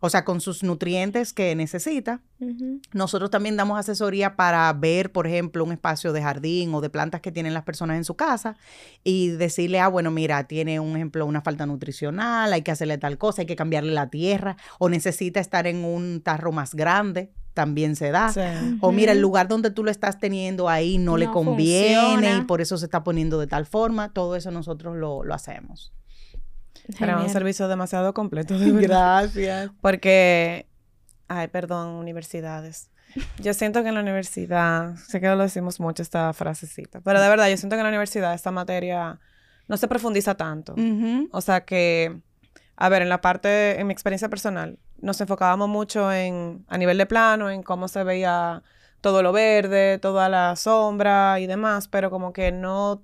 o 0.05 0.11
sea, 0.11 0.23
con 0.23 0.43
sus 0.43 0.63
nutrientes 0.63 1.33
que 1.33 1.55
necesita. 1.55 2.21
Nosotros 2.93 3.31
también 3.31 3.57
damos 3.57 3.79
asesoría 3.79 4.37
para 4.37 4.71
ver, 4.75 5.11
por 5.11 5.27
ejemplo, 5.27 5.65
un 5.65 5.73
espacio 5.73 6.13
de 6.13 6.21
jardín 6.21 6.75
o 6.75 6.83
de 6.83 6.91
plantas 6.91 7.23
que 7.23 7.33
tienen 7.33 7.55
las 7.55 7.63
personas 7.63 7.97
en 7.97 8.05
su 8.05 8.15
casa 8.15 8.59
y 9.03 9.29
decirle, 9.29 9.81
ah, 9.81 9.89
bueno, 9.89 10.11
mira, 10.11 10.45
tiene 10.45 10.79
un 10.79 10.95
ejemplo, 10.95 11.25
una 11.25 11.41
falta 11.41 11.65
nutricional, 11.65 12.53
hay 12.53 12.61
que 12.61 12.71
hacerle 12.71 12.99
tal 12.99 13.17
cosa, 13.17 13.41
hay 13.41 13.47
que 13.47 13.57
cambiarle 13.57 13.93
la 13.93 14.11
tierra 14.11 14.59
o 14.79 14.91
necesita 14.91 15.41
estar 15.41 15.67
en 15.67 15.87
un 15.87 16.21
tarro 16.21 16.53
más 16.53 16.75
grande 16.75 17.33
también 17.55 17.97
se 17.97 18.11
da. 18.11 18.31
O 18.81 18.93
mira, 18.93 19.13
el 19.13 19.21
lugar 19.21 19.49
donde 19.49 19.71
tú 19.71 19.85
lo 19.85 19.91
estás 19.91 20.19
teniendo 20.19 20.69
ahí 20.69 20.99
no, 20.99 21.17
le 21.17 21.31
conviene 21.31 22.37
y 22.37 22.41
por 22.43 22.61
eso 22.61 22.77
se 22.77 22.85
está 22.85 23.05
poniendo 23.05 23.39
de 23.39 23.47
tal 23.47 23.65
forma. 23.65 24.13
Todo 24.13 24.37
eso 24.37 24.51
nosotros 24.51 24.97
lo, 24.97 25.25
lo 25.25 25.33
hacemos. 25.33 25.93
Era 27.01 27.19
un 27.19 27.29
servicio 27.29 27.69
demasiado 27.69 28.13
completo. 28.15 28.55
Gracias. 28.59 29.71
Porque, 29.81 30.67
ay, 31.29 31.49
perdón, 31.49 31.95
universidades. 31.95 32.91
Yo 33.39 33.55
siento 33.55 33.83
que 33.83 33.89
en 33.89 33.95
la 33.95 34.01
universidad, 34.01 34.97
sé 34.97 35.21
que 35.21 35.29
lo 35.29 35.39
decimos 35.39 35.79
mucho 35.79 36.03
esta 36.03 36.33
frasecita, 36.33 37.01
pero 37.01 37.21
de 37.21 37.29
verdad, 37.29 37.49
yo 37.49 37.57
siento 37.57 37.77
que 37.77 37.81
en 37.81 37.85
la 37.85 37.91
universidad 37.91 38.35
esta 38.35 38.51
materia 38.51 39.21
no 39.69 39.77
se 39.77 39.89
profundiza 39.89 40.35
tanto. 40.35 40.75
O 41.31 41.41
sea 41.41 41.65
que, 41.65 42.21
a 42.77 42.89
ver, 42.89 43.03
en 43.03 43.09
la 43.09 43.21
parte, 43.21 43.81
en 43.81 43.87
mi 43.87 43.93
experiencia 43.93 44.29
personal, 44.29 44.79
nos 45.01 45.21
enfocábamos 45.21 45.69
mucho 45.69 46.13
en, 46.13 46.65
a 46.69 46.77
nivel 46.77 46.99
de 46.99 47.07
plano, 47.07 47.51
en 47.51 47.63
cómo 47.63 47.89
se 47.89 48.03
veía 48.05 48.63
todo 49.01 49.23
lo 49.23 49.33
verde, 49.33 49.99
toda 49.99 50.29
la 50.29 50.57
sombra 50.57 51.39
y 51.39 51.47
demás, 51.47 51.89
pero 51.89 52.11
como 52.11 52.33
que 52.33 52.53
no 52.53 53.03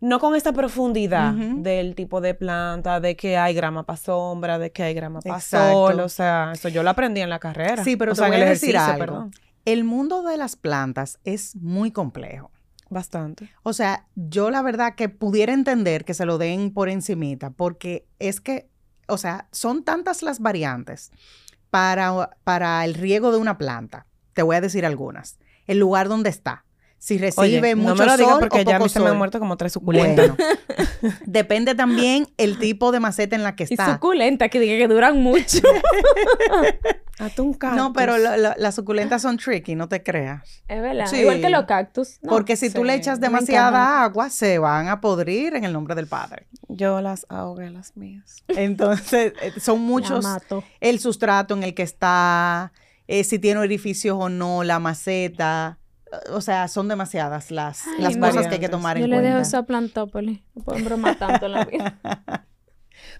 no 0.00 0.20
con 0.20 0.34
esta 0.34 0.52
profundidad 0.52 1.32
del 1.32 1.94
tipo 1.94 2.20
de 2.20 2.34
planta, 2.34 3.00
de 3.00 3.16
que 3.16 3.36
hay 3.36 3.54
grama 3.54 3.84
para 3.84 3.96
sombra, 3.96 4.58
de 4.58 4.70
que 4.72 4.82
hay 4.82 4.94
grama 4.94 5.20
para 5.20 5.40
sol, 5.40 6.00
o 6.00 6.08
sea, 6.08 6.52
eso 6.52 6.68
yo 6.68 6.82
lo 6.82 6.90
aprendí 6.90 7.20
en 7.20 7.30
la 7.30 7.38
carrera. 7.38 7.82
Sí, 7.84 7.96
pero 7.96 8.14
te 8.14 8.20
voy 8.20 8.36
a 8.36 8.44
decir 8.44 8.76
algo. 8.76 9.30
El 9.64 9.84
mundo 9.84 10.22
de 10.22 10.36
las 10.36 10.56
plantas 10.56 11.18
es 11.24 11.56
muy 11.56 11.90
complejo. 11.90 12.50
Bastante. 12.88 13.50
O 13.64 13.72
sea, 13.72 14.06
yo 14.14 14.50
la 14.50 14.62
verdad 14.62 14.94
que 14.94 15.08
pudiera 15.08 15.52
entender 15.52 16.04
que 16.04 16.14
se 16.14 16.24
lo 16.24 16.38
den 16.38 16.72
por 16.72 16.88
encimita, 16.88 17.50
porque 17.50 18.06
es 18.20 18.40
que, 18.40 18.68
o 19.08 19.18
sea, 19.18 19.48
son 19.50 19.82
tantas 19.82 20.22
las 20.22 20.38
variantes 20.38 21.10
para, 21.70 22.30
para 22.44 22.84
el 22.84 22.94
riego 22.94 23.32
de 23.32 23.38
una 23.38 23.58
planta. 23.58 24.06
Te 24.34 24.42
voy 24.42 24.54
a 24.54 24.60
decir 24.60 24.86
algunas. 24.86 25.38
El 25.66 25.80
lugar 25.80 26.08
donde 26.08 26.30
está, 26.30 26.64
Si 26.98 27.18
recibe 27.18 27.74
mucho 27.76 27.90
no 27.90 27.94
me 27.94 28.06
lo 28.06 28.16
digas 28.16 28.30
sol 28.32 28.40
porque 28.40 28.60
o 28.60 28.62
ya 28.62 28.76
a 28.76 28.78
poco 28.78 28.84
mí 28.84 28.88
se 28.88 28.98
me 29.00 29.04
han 29.06 29.10
sol. 29.12 29.18
muerto 29.18 29.38
como 29.38 29.56
tres 29.56 29.72
suculentas. 29.74 30.28
Bueno, 30.36 30.54
depende 31.26 31.74
también 31.74 32.26
el 32.36 32.58
tipo 32.58 32.90
de 32.90 33.00
maceta 33.00 33.36
en 33.36 33.42
la 33.44 33.54
que 33.54 33.64
Y 33.64 33.74
está. 33.74 33.92
suculenta, 33.94 34.48
que 34.48 34.58
diga 34.58 34.76
que 34.78 34.88
duran 34.92 35.22
mucho. 35.22 35.58
Hazte 37.18 37.40
un 37.40 37.54
cactus. 37.54 37.78
No, 37.78 37.92
pero 37.94 38.18
la- 38.18 38.36
la- 38.36 38.54
las 38.58 38.74
suculentas 38.74 39.22
son 39.22 39.38
tricky, 39.38 39.74
no 39.74 39.88
te 39.88 40.02
creas. 40.02 40.62
es 40.68 40.82
verdad. 40.82 41.06
Sí. 41.06 41.16
Igual 41.20 41.40
que 41.40 41.48
los 41.48 41.64
cactus. 41.64 42.18
¿no? 42.22 42.28
Porque 42.30 42.56
si 42.56 42.68
tú 42.70 42.84
le 42.84 42.92
sí, 42.94 42.98
echas 42.98 43.20
demasiada 43.20 44.02
agua, 44.04 44.28
se 44.28 44.58
van 44.58 44.88
a 44.88 45.00
podrir 45.00 45.54
en 45.56 45.64
el 45.64 45.72
nombre 45.72 45.94
del 45.94 46.06
Padre. 46.08 46.46
Yo 46.68 47.00
las 47.00 47.24
ahogué, 47.30 47.70
las 47.70 47.96
mías. 47.96 48.42
Entonces, 48.48 49.32
eh, 49.40 49.52
son 49.60 49.76
La 49.76 49.82
muchos. 49.86 50.24
mato. 50.24 50.62
El 50.80 50.98
sustrato 50.98 51.54
en 51.54 51.62
el 51.62 51.72
que 51.74 51.82
está, 51.84 52.72
eh, 53.08 53.24
si 53.24 53.38
tiene 53.38 53.60
orificios 53.60 54.16
o 54.20 54.28
no, 54.28 54.62
la 54.62 54.78
maceta. 54.78 55.78
O 56.30 56.40
sea, 56.40 56.68
son 56.68 56.88
demasiadas 56.88 57.50
las, 57.50 57.86
Ay, 57.86 58.02
las 58.02 58.16
cosas 58.16 58.46
que 58.48 58.54
hay 58.54 58.60
que 58.60 58.68
tomar 58.68 58.96
Yo 58.98 59.04
en 59.04 59.10
le 59.10 59.16
dejo 59.16 59.32
cuenta. 59.34 59.48
eso 59.48 59.58
a 59.58 59.62
Plantópolis. 59.64 60.42
No 60.54 60.62
pueden 60.62 60.84
bromar 60.84 61.18
tanto 61.18 61.46
en 61.46 61.52
la 61.52 61.64
vida. 61.64 61.98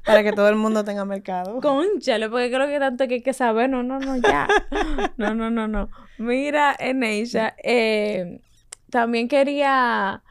Para 0.05 0.23
que 0.23 0.33
todo 0.33 0.49
el 0.49 0.57
mundo 0.57 0.85
tenga 0.85 1.05
mercado. 1.05 1.61
Conchale, 1.61 2.29
porque 2.31 2.51
creo 2.51 2.67
que 2.67 2.79
tanto 2.79 3.07
que 3.09 3.15
hay 3.15 3.23
que 3.23 3.33
saber. 3.33 3.69
No, 3.71 3.83
no, 3.83 3.99
no, 3.99 4.17
ya. 4.17 4.49
No, 5.17 5.35
no, 5.35 5.51
no, 5.51 5.67
no. 5.69 5.89
Mira, 6.19 6.75
Eneisha, 6.79 7.55
eh, 7.63 8.41
también 8.91 9.29
quería 9.29 10.23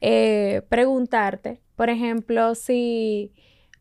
eh, 0.00 0.62
preguntarte, 0.68 1.60
por 1.74 1.90
ejemplo, 1.90 2.54
si 2.54 3.32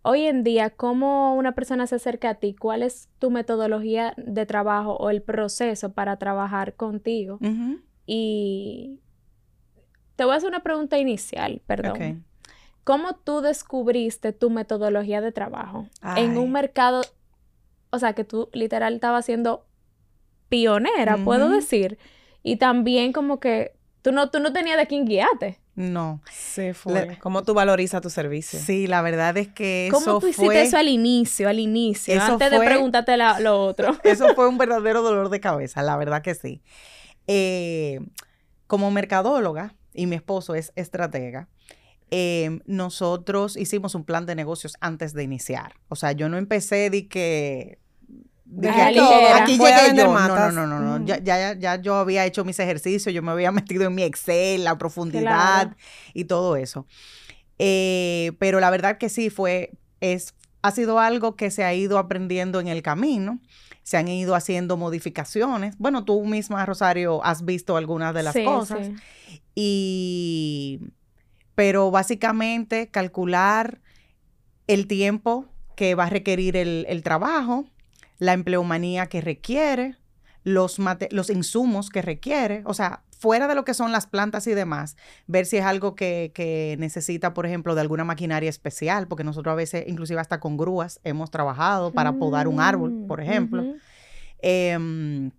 hoy 0.02 0.26
en 0.26 0.44
día, 0.44 0.70
cómo 0.70 1.36
una 1.36 1.54
persona 1.56 1.88
se 1.88 1.96
acerca 1.96 2.30
a 2.32 2.36
ti, 2.36 2.56
cuál 2.56 2.84
es 2.84 3.10
tu 3.20 3.32
metodología 3.32 4.14
de 4.18 4.46
trabajo 4.46 4.96
o 4.98 5.10
el 5.10 5.22
proceso 5.22 5.94
para 5.94 6.18
trabajar 6.18 6.76
contigo. 6.76 7.36
Ujú, 7.42 7.82
Y 8.06 9.00
te 10.16 10.24
voy 10.26 10.34
a 10.34 10.38
hacer 10.38 10.50
una 10.50 10.64
pregunta 10.64 10.98
inicial, 10.98 11.62
perdón. 11.66 12.26
¿Cómo 12.84 13.16
tú 13.16 13.42
descubriste 13.42 14.32
tu 14.32 14.50
metodología 14.52 15.20
de 15.22 15.32
trabajo 15.32 15.88
en 16.18 16.38
un 16.38 16.52
mercado, 16.52 17.02
o 17.90 17.98
sea, 18.00 18.14
que 18.14 18.24
tú 18.24 18.50
literal 18.54 18.94
estabas 18.96 19.26
siendo 19.26 19.66
pionera, 20.50 21.18
puedo 21.24 21.50
decir? 21.50 21.98
Y 22.44 22.58
también 22.58 23.12
como 23.12 23.40
que 23.40 23.76
tú 24.04 24.12
no, 24.12 24.30
tú 24.30 24.40
no 24.40 24.54
tenías 24.54 24.78
de 24.78 24.86
quién 24.86 25.06
guiarte. 25.06 25.60
No. 25.74 26.22
Sí, 26.32 26.72
fue. 26.74 27.18
¿Cómo 27.20 27.44
tú 27.44 27.54
valorizas 27.54 28.02
tu 28.02 28.10
servicio? 28.10 28.60
Sí, 28.60 28.88
la 28.88 29.02
verdad 29.02 29.36
es 29.36 29.50
que 29.50 29.88
eso 29.88 30.00
¿Cómo 30.00 30.20
tú 30.20 30.28
hiciste 30.28 30.46
fue... 30.46 30.62
eso 30.62 30.78
al 30.78 30.88
inicio, 30.88 31.50
al 31.50 31.60
inicio, 31.60 32.14
Eso 32.14 32.24
antes 32.34 32.48
fue- 32.50 32.60
de 32.60 32.66
preguntarte 32.66 33.18
la- 33.18 33.40
lo 33.42 33.62
otro? 33.66 33.98
Eso 34.04 34.34
fue 34.36 34.48
un 34.48 34.58
verdadero 34.58 35.02
dolor 35.02 35.30
de 35.30 35.40
cabeza, 35.42 35.82
la 35.82 35.98
verdad 35.98 36.22
que 36.22 36.36
sí. 36.36 36.62
Eh, 37.28 38.00
como 38.68 38.92
mercadóloga, 38.92 39.76
y 39.94 40.08
mi 40.08 40.16
esposo 40.16 40.56
es 40.56 40.72
estratega, 40.76 41.48
eh, 42.12 42.60
nosotros 42.66 43.58
hicimos 43.58 43.96
un 43.96 44.04
plan 44.04 44.26
de 44.26 44.36
negocios 44.36 44.76
antes 44.80 45.14
de 45.14 45.24
iniciar. 45.24 45.74
O 45.90 45.96
sea, 45.96 46.12
yo 46.12 46.30
no 46.30 46.38
empecé 46.38 46.90
de 46.90 47.08
que... 47.08 47.80
de 48.46 48.70
que 48.72 48.82
aquí, 48.82 49.00
aquí 49.00 49.58
llegué 49.58 49.88
yo. 49.90 49.94
No, 49.96 50.04
no, 50.06 50.12
matas. 50.14 50.54
no, 50.54 50.68
no, 50.68 50.80
no. 50.80 51.00
Mm. 51.00 51.06
Ya, 51.06 51.18
ya, 51.20 51.54
ya 51.58 51.82
yo 51.82 51.96
había 51.96 52.26
hecho 52.26 52.44
mis 52.46 52.60
ejercicios, 52.60 53.14
yo 53.14 53.22
me 53.24 53.32
había 53.32 53.52
metido 53.54 53.86
en 53.86 53.96
mi 53.96 54.04
Excel, 54.04 54.64
la 54.64 54.78
profundidad 54.78 55.24
Claro. 55.24 55.76
y 56.14 56.26
todo 56.26 56.56
eso. 56.56 56.86
Eh, 57.58 58.34
pero 58.40 58.60
la 58.60 58.70
verdad 58.70 58.98
que 58.98 59.10
sí 59.10 59.30
fue, 59.30 59.72
es, 60.02 60.34
ha 60.62 60.72
sido 60.72 61.00
algo 61.00 61.36
que 61.36 61.50
se 61.52 61.64
ha 61.64 61.74
ido 61.74 61.98
aprendiendo 61.98 62.60
en 62.60 62.68
el 62.68 62.82
camino. 62.82 63.40
Se 63.86 63.98
han 63.98 64.08
ido 64.08 64.34
haciendo 64.34 64.78
modificaciones. 64.78 65.78
Bueno, 65.78 66.06
tú 66.06 66.26
misma, 66.26 66.66
Rosario, 66.66 67.24
has 67.24 67.46
visto 67.46 67.78
algunas 67.78 68.16
de 68.16 68.24
las 68.24 68.34
Sí, 68.34 68.44
cosas. 68.44 68.88
sí. 68.88 68.96
Y, 69.54 70.80
pero 71.54 71.92
básicamente 71.92 72.88
calcular 72.88 73.80
el 74.68 74.88
tiempo 74.88 75.46
que 75.76 75.94
va 75.94 76.06
a 76.06 76.10
requerir 76.10 76.58
el, 76.58 76.86
el 76.90 77.04
trabajo, 77.04 77.66
la 78.18 78.34
empleomanía 78.34 79.06
que 79.06 79.22
requiere, 79.22 79.98
los, 80.44 80.80
mate- 80.80 81.10
los 81.12 81.30
insumos 81.30 81.90
que 81.92 82.02
requiere, 82.02 82.64
o 82.66 82.74
sea, 82.74 83.04
fuera 83.18 83.48
de 83.48 83.56
lo 83.56 83.64
que 83.66 83.74
son 83.74 83.92
las 83.92 84.08
plantas 84.08 84.46
y 84.48 84.54
demás, 84.54 84.98
ver 85.28 85.46
si 85.46 85.58
es 85.58 85.66
algo 85.66 85.96
que, 85.96 86.32
que 86.36 86.76
necesita, 86.80 87.34
por 87.34 87.46
ejemplo, 87.46 87.74
de 87.76 87.82
alguna 87.82 88.04
maquinaria 88.04 88.50
especial, 88.50 89.08
porque 89.08 89.24
nosotros 89.24 89.54
a 89.54 89.56
veces, 89.56 89.86
inclusive 89.88 90.20
hasta 90.20 90.40
con 90.40 90.58
grúas, 90.58 91.00
hemos 91.04 91.32
trabajado 91.32 91.92
para 91.94 92.14
podar 92.20 92.48
un 92.48 92.60
árbol, 92.60 92.92
Mm, 92.92 93.08
por 93.08 93.22
ejemplo 93.22 93.64
em, 94.40 95.32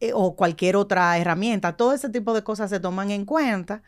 eh, 0.00 0.12
o 0.14 0.36
cualquier 0.36 0.76
otra 0.76 1.16
herramienta. 1.18 1.76
Todo 1.76 1.92
ese 1.92 2.08
tipo 2.08 2.32
de 2.34 2.44
cosas 2.44 2.70
se 2.70 2.78
toman 2.80 3.10
en 3.10 3.24
cuenta 3.24 3.82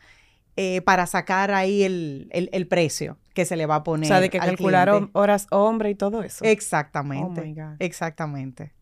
eh, 0.57 0.81
para 0.81 1.05
sacar 1.07 1.51
ahí 1.51 1.83
el, 1.83 2.27
el- 2.31 2.49
el 2.51 2.67
precio 2.67 3.17
que 3.33 3.45
se 3.45 3.55
le 3.55 3.65
va 3.65 3.75
a 3.75 3.77
O 3.79 3.83
poner. 3.85 4.07
sea, 4.07 4.19
de 4.19 4.29
que 4.29 4.37
al 4.39 4.47
calcular 4.49 4.89
cliente. 4.89 5.11
horas 5.13 5.47
hombre 5.51 5.89
y 5.91 5.95
todo 5.95 6.21
eso. 6.23 6.43
Exactamente. 6.43 7.41
Oh 7.41 7.45
my 7.45 7.53
God. 7.53 7.75
Exactamente. 7.79 8.73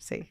Sí. 0.00 0.30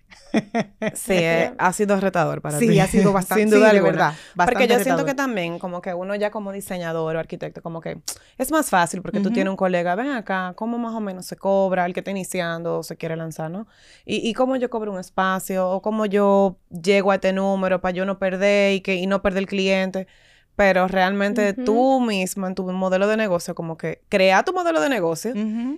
Sí, 0.96 1.14
eh, 1.14 1.54
ha 1.60 1.74
sido 1.74 2.00
retador 2.00 2.42
para 2.42 2.58
ti. 2.58 2.68
Sí, 2.68 2.80
ha 2.80 2.88
sido 2.88 3.14
bastante. 3.14 3.44
Sin 3.44 3.50
sí, 3.52 3.56
duda 3.56 3.72
de 3.72 3.78
alguna. 3.78 3.92
verdad. 3.92 4.14
Porque 4.36 4.68
yo 4.68 4.80
siento 4.80 5.06
que 5.06 5.14
también, 5.14 5.60
como 5.60 5.80
que 5.80 5.94
uno 5.94 6.16
ya 6.16 6.32
como 6.32 6.52
diseñador 6.52 7.16
o 7.16 7.20
arquitecto, 7.20 7.62
como 7.62 7.80
que 7.80 8.02
es 8.40 8.52
más 8.52 8.70
fácil 8.70 9.04
porque 9.04 9.20
tú 9.20 9.30
tienes 9.30 9.52
un 9.52 9.56
colega, 9.58 9.94
ven 9.94 10.10
acá, 10.10 10.54
¿cómo 10.56 10.80
más 10.80 10.96
o 10.96 11.00
menos 11.00 11.28
se 11.28 11.36
cobra 11.36 11.86
el 11.86 11.94
que 11.94 12.00
está 12.00 12.10
iniciando 12.10 12.80
o 12.80 12.84
se 12.84 12.98
quiere 12.98 13.16
lanzar, 13.16 13.52
no? 13.52 13.68
Y, 14.06 14.28
y 14.28 14.34
cómo 14.34 14.56
yo 14.56 14.72
cobro 14.72 14.92
un 14.92 15.00
espacio 15.00 15.70
o 15.70 15.84
cómo 15.84 16.08
yo 16.08 16.58
llego 16.70 17.12
a 17.12 17.16
este 17.16 17.32
número 17.32 17.80
para 17.80 17.94
yo 17.94 18.06
no 18.06 18.18
perder 18.18 18.74
y, 18.74 18.82
que, 18.82 18.96
y 18.96 19.06
no 19.06 19.22
perder 19.22 19.44
el 19.44 19.48
cliente. 19.48 20.08
Pero 20.56 20.90
realmente 20.90 21.54
tú 21.54 22.02
misma 22.02 22.48
en 22.50 22.56
tu 22.56 22.70
modelo 22.70 23.08
de 23.08 23.16
negocio, 23.16 23.56
como 23.56 23.78
que 23.78 24.02
crea 24.10 24.44
tu 24.44 24.52
modelo 24.52 24.82
de 24.82 24.90
negocio 24.90 25.34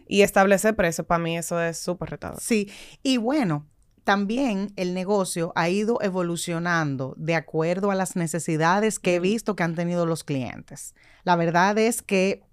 y 0.08 0.23
establecer 0.23 0.75
precios, 0.75 1.06
para 1.06 1.19
mí 1.19 1.38
eso 1.38 1.62
es 1.62 1.77
súper 1.77 2.10
retador. 2.10 2.39
Sí, 2.41 2.67
y 3.04 3.17
bueno, 3.17 3.67
también 4.04 4.72
el 4.76 4.94
negocio 4.94 5.54
ha 5.56 5.70
ido 5.70 6.02
evolucionando 6.02 7.14
de 7.18 7.36
acuerdo 7.36 7.92
a 7.92 7.96
las 7.96 8.16
necesidades 8.16 9.00
que 9.00 9.16
he 9.16 9.20
visto 9.20 9.56
que 9.56 9.64
han 9.64 9.76
tenido 9.76 10.06
los 10.06 10.24
clientes. 10.24 10.96
La 11.24 11.36
verdad 11.36 11.78
es 11.78 12.02
que, 12.02 12.44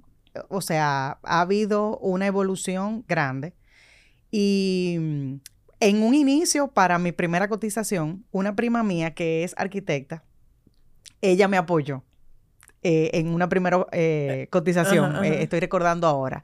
o 0.48 0.60
sea, 0.60 1.18
ha 1.22 1.40
habido 1.40 1.98
una 1.98 2.26
evolución 2.26 3.04
grande 3.08 3.54
y 4.30 4.96
mm, 5.00 5.34
en 5.80 6.02
un 6.02 6.14
inicio, 6.14 6.68
para 6.68 6.98
mi 6.98 7.12
primera 7.12 7.48
cotización, 7.48 8.24
una 8.32 8.56
prima 8.56 8.82
mía 8.82 9.14
que 9.14 9.44
es 9.44 9.54
arquitecta, 9.56 10.24
ella 11.20 11.48
me 11.48 11.56
apoyó 11.56 12.02
eh, 12.82 13.10
en 13.14 13.28
una 13.28 13.48
primera 13.48 13.86
eh, 13.92 14.48
cotización, 14.50 15.16
Ajá, 15.16 15.26
eh, 15.26 15.42
estoy 15.42 15.60
recordando 15.60 16.06
ahora. 16.06 16.42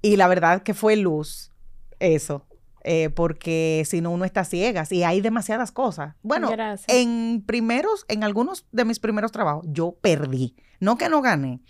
Y 0.00 0.16
la 0.16 0.28
verdad 0.28 0.62
que 0.62 0.74
fue 0.74 0.96
luz 0.96 1.50
eso, 1.98 2.46
eh, 2.84 3.10
porque 3.10 3.82
si 3.86 4.00
no 4.00 4.10
uno 4.10 4.24
está 4.24 4.44
ciegas 4.44 4.92
y 4.92 5.04
hay 5.04 5.20
demasiadas 5.20 5.72
cosas. 5.72 6.14
Bueno, 6.22 6.50
Gracias. 6.50 6.86
en 6.88 7.42
primeros, 7.46 8.04
en 8.08 8.24
algunos 8.24 8.66
de 8.72 8.84
mis 8.84 8.98
primeros 8.98 9.32
trabajos, 9.32 9.64
yo 9.68 9.96
perdí, 10.00 10.56
no 10.80 10.96
que 10.96 11.08
no 11.08 11.22
gané. 11.22 11.60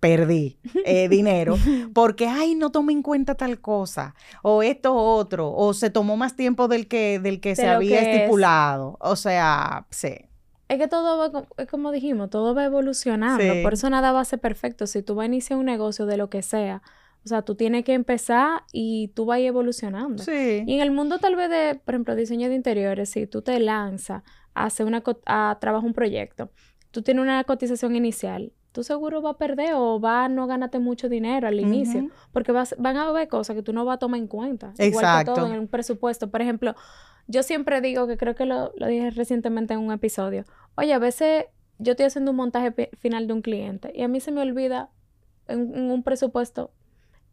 Perdí 0.00 0.60
eh, 0.84 1.08
dinero 1.10 1.56
porque, 1.92 2.28
ay, 2.28 2.54
no 2.54 2.70
tomé 2.70 2.92
en 2.92 3.02
cuenta 3.02 3.34
tal 3.34 3.60
cosa, 3.60 4.14
o 4.42 4.62
esto 4.62 4.94
otro, 4.94 5.52
o 5.52 5.74
se 5.74 5.90
tomó 5.90 6.16
más 6.16 6.36
tiempo 6.36 6.68
del 6.68 6.86
que, 6.86 7.18
del 7.18 7.40
que 7.40 7.50
De 7.50 7.56
se 7.56 7.68
había 7.68 8.00
que 8.00 8.10
es. 8.10 8.16
estipulado. 8.18 8.96
O 9.00 9.16
sea, 9.16 9.86
sí. 9.90 10.14
Es 10.68 10.78
que 10.78 10.86
todo 10.86 11.32
va, 11.32 11.46
como 11.68 11.90
dijimos, 11.90 12.30
todo 12.30 12.54
va 12.54 12.64
evolucionando. 12.64 13.42
Sí. 13.42 13.62
Por 13.62 13.72
eso 13.72 13.90
nada 13.90 14.12
va 14.12 14.20
a 14.20 14.24
ser 14.24 14.38
perfecto. 14.38 14.86
Si 14.86 15.02
tú 15.02 15.14
vas 15.16 15.24
a 15.24 15.26
iniciar 15.26 15.58
un 15.58 15.64
negocio 15.66 16.06
de 16.06 16.16
lo 16.16 16.30
que 16.30 16.42
sea, 16.42 16.82
o 17.24 17.28
sea, 17.28 17.42
tú 17.42 17.54
tienes 17.54 17.84
que 17.84 17.92
empezar 17.94 18.62
y 18.72 19.08
tú 19.08 19.26
vas 19.26 19.40
evolucionando. 19.40 20.22
Sí. 20.22 20.62
Y 20.66 20.74
en 20.74 20.80
el 20.80 20.90
mundo 20.90 21.18
tal 21.18 21.36
vez 21.36 21.50
de, 21.50 21.80
por 21.84 21.94
ejemplo, 21.94 22.14
diseño 22.16 22.48
de 22.48 22.54
interiores, 22.54 23.10
si 23.10 23.26
tú 23.26 23.42
te 23.42 23.58
lanzas 23.60 24.22
a 24.54 24.64
hacer 24.64 24.86
una, 24.86 25.02
a 25.26 25.58
trabajar 25.60 25.86
un 25.86 25.94
proyecto, 25.94 26.50
tú 26.90 27.02
tienes 27.02 27.22
una 27.22 27.44
cotización 27.44 27.96
inicial, 27.96 28.52
tú 28.72 28.82
seguro 28.82 29.20
vas 29.20 29.34
a 29.34 29.38
perder 29.38 29.74
o 29.74 30.00
va 30.00 30.24
a 30.24 30.28
no 30.28 30.46
ganarte 30.46 30.78
mucho 30.78 31.08
dinero 31.08 31.48
al 31.48 31.60
inicio, 31.60 32.00
Ujú. 32.04 32.10
porque 32.32 32.52
vas, 32.52 32.74
van 32.78 32.96
a 32.96 33.08
haber 33.08 33.28
cosas 33.28 33.56
que 33.56 33.62
tú 33.62 33.72
no 33.72 33.84
vas 33.84 33.96
a 33.96 33.98
tomar 33.98 34.20
en 34.20 34.26
cuenta. 34.26 34.72
Igual 34.78 35.18
que 35.18 35.24
todo 35.24 35.34
Exacto. 35.36 35.46
en 35.54 35.60
un 35.60 35.68
presupuesto. 35.68 36.30
Por 36.30 36.40
ejemplo, 36.40 36.74
yo 37.26 37.42
siempre 37.42 37.80
digo 37.80 38.06
que 38.06 38.16
creo 38.16 38.34
que 38.34 38.46
lo, 38.46 38.72
lo 38.76 38.86
dije 38.86 39.10
recientemente 39.10 39.74
en 39.74 39.80
un 39.80 39.92
episodio. 39.92 40.44
Oye, 40.76 40.94
a 40.94 40.98
veces 40.98 41.44
yo 41.78 41.92
estoy 41.92 42.06
haciendo 42.06 42.30
un 42.30 42.36
montaje 42.38 42.90
final 42.98 43.26
de 43.26 43.32
un 43.34 43.42
cliente 43.42 43.92
y 43.94 44.02
a 44.02 44.08
mí 44.08 44.20
se 44.20 44.32
me 44.32 44.40
olvida 44.40 44.90
en, 45.46 45.74
en 45.74 45.90
un 45.90 46.02
presupuesto 46.02 46.70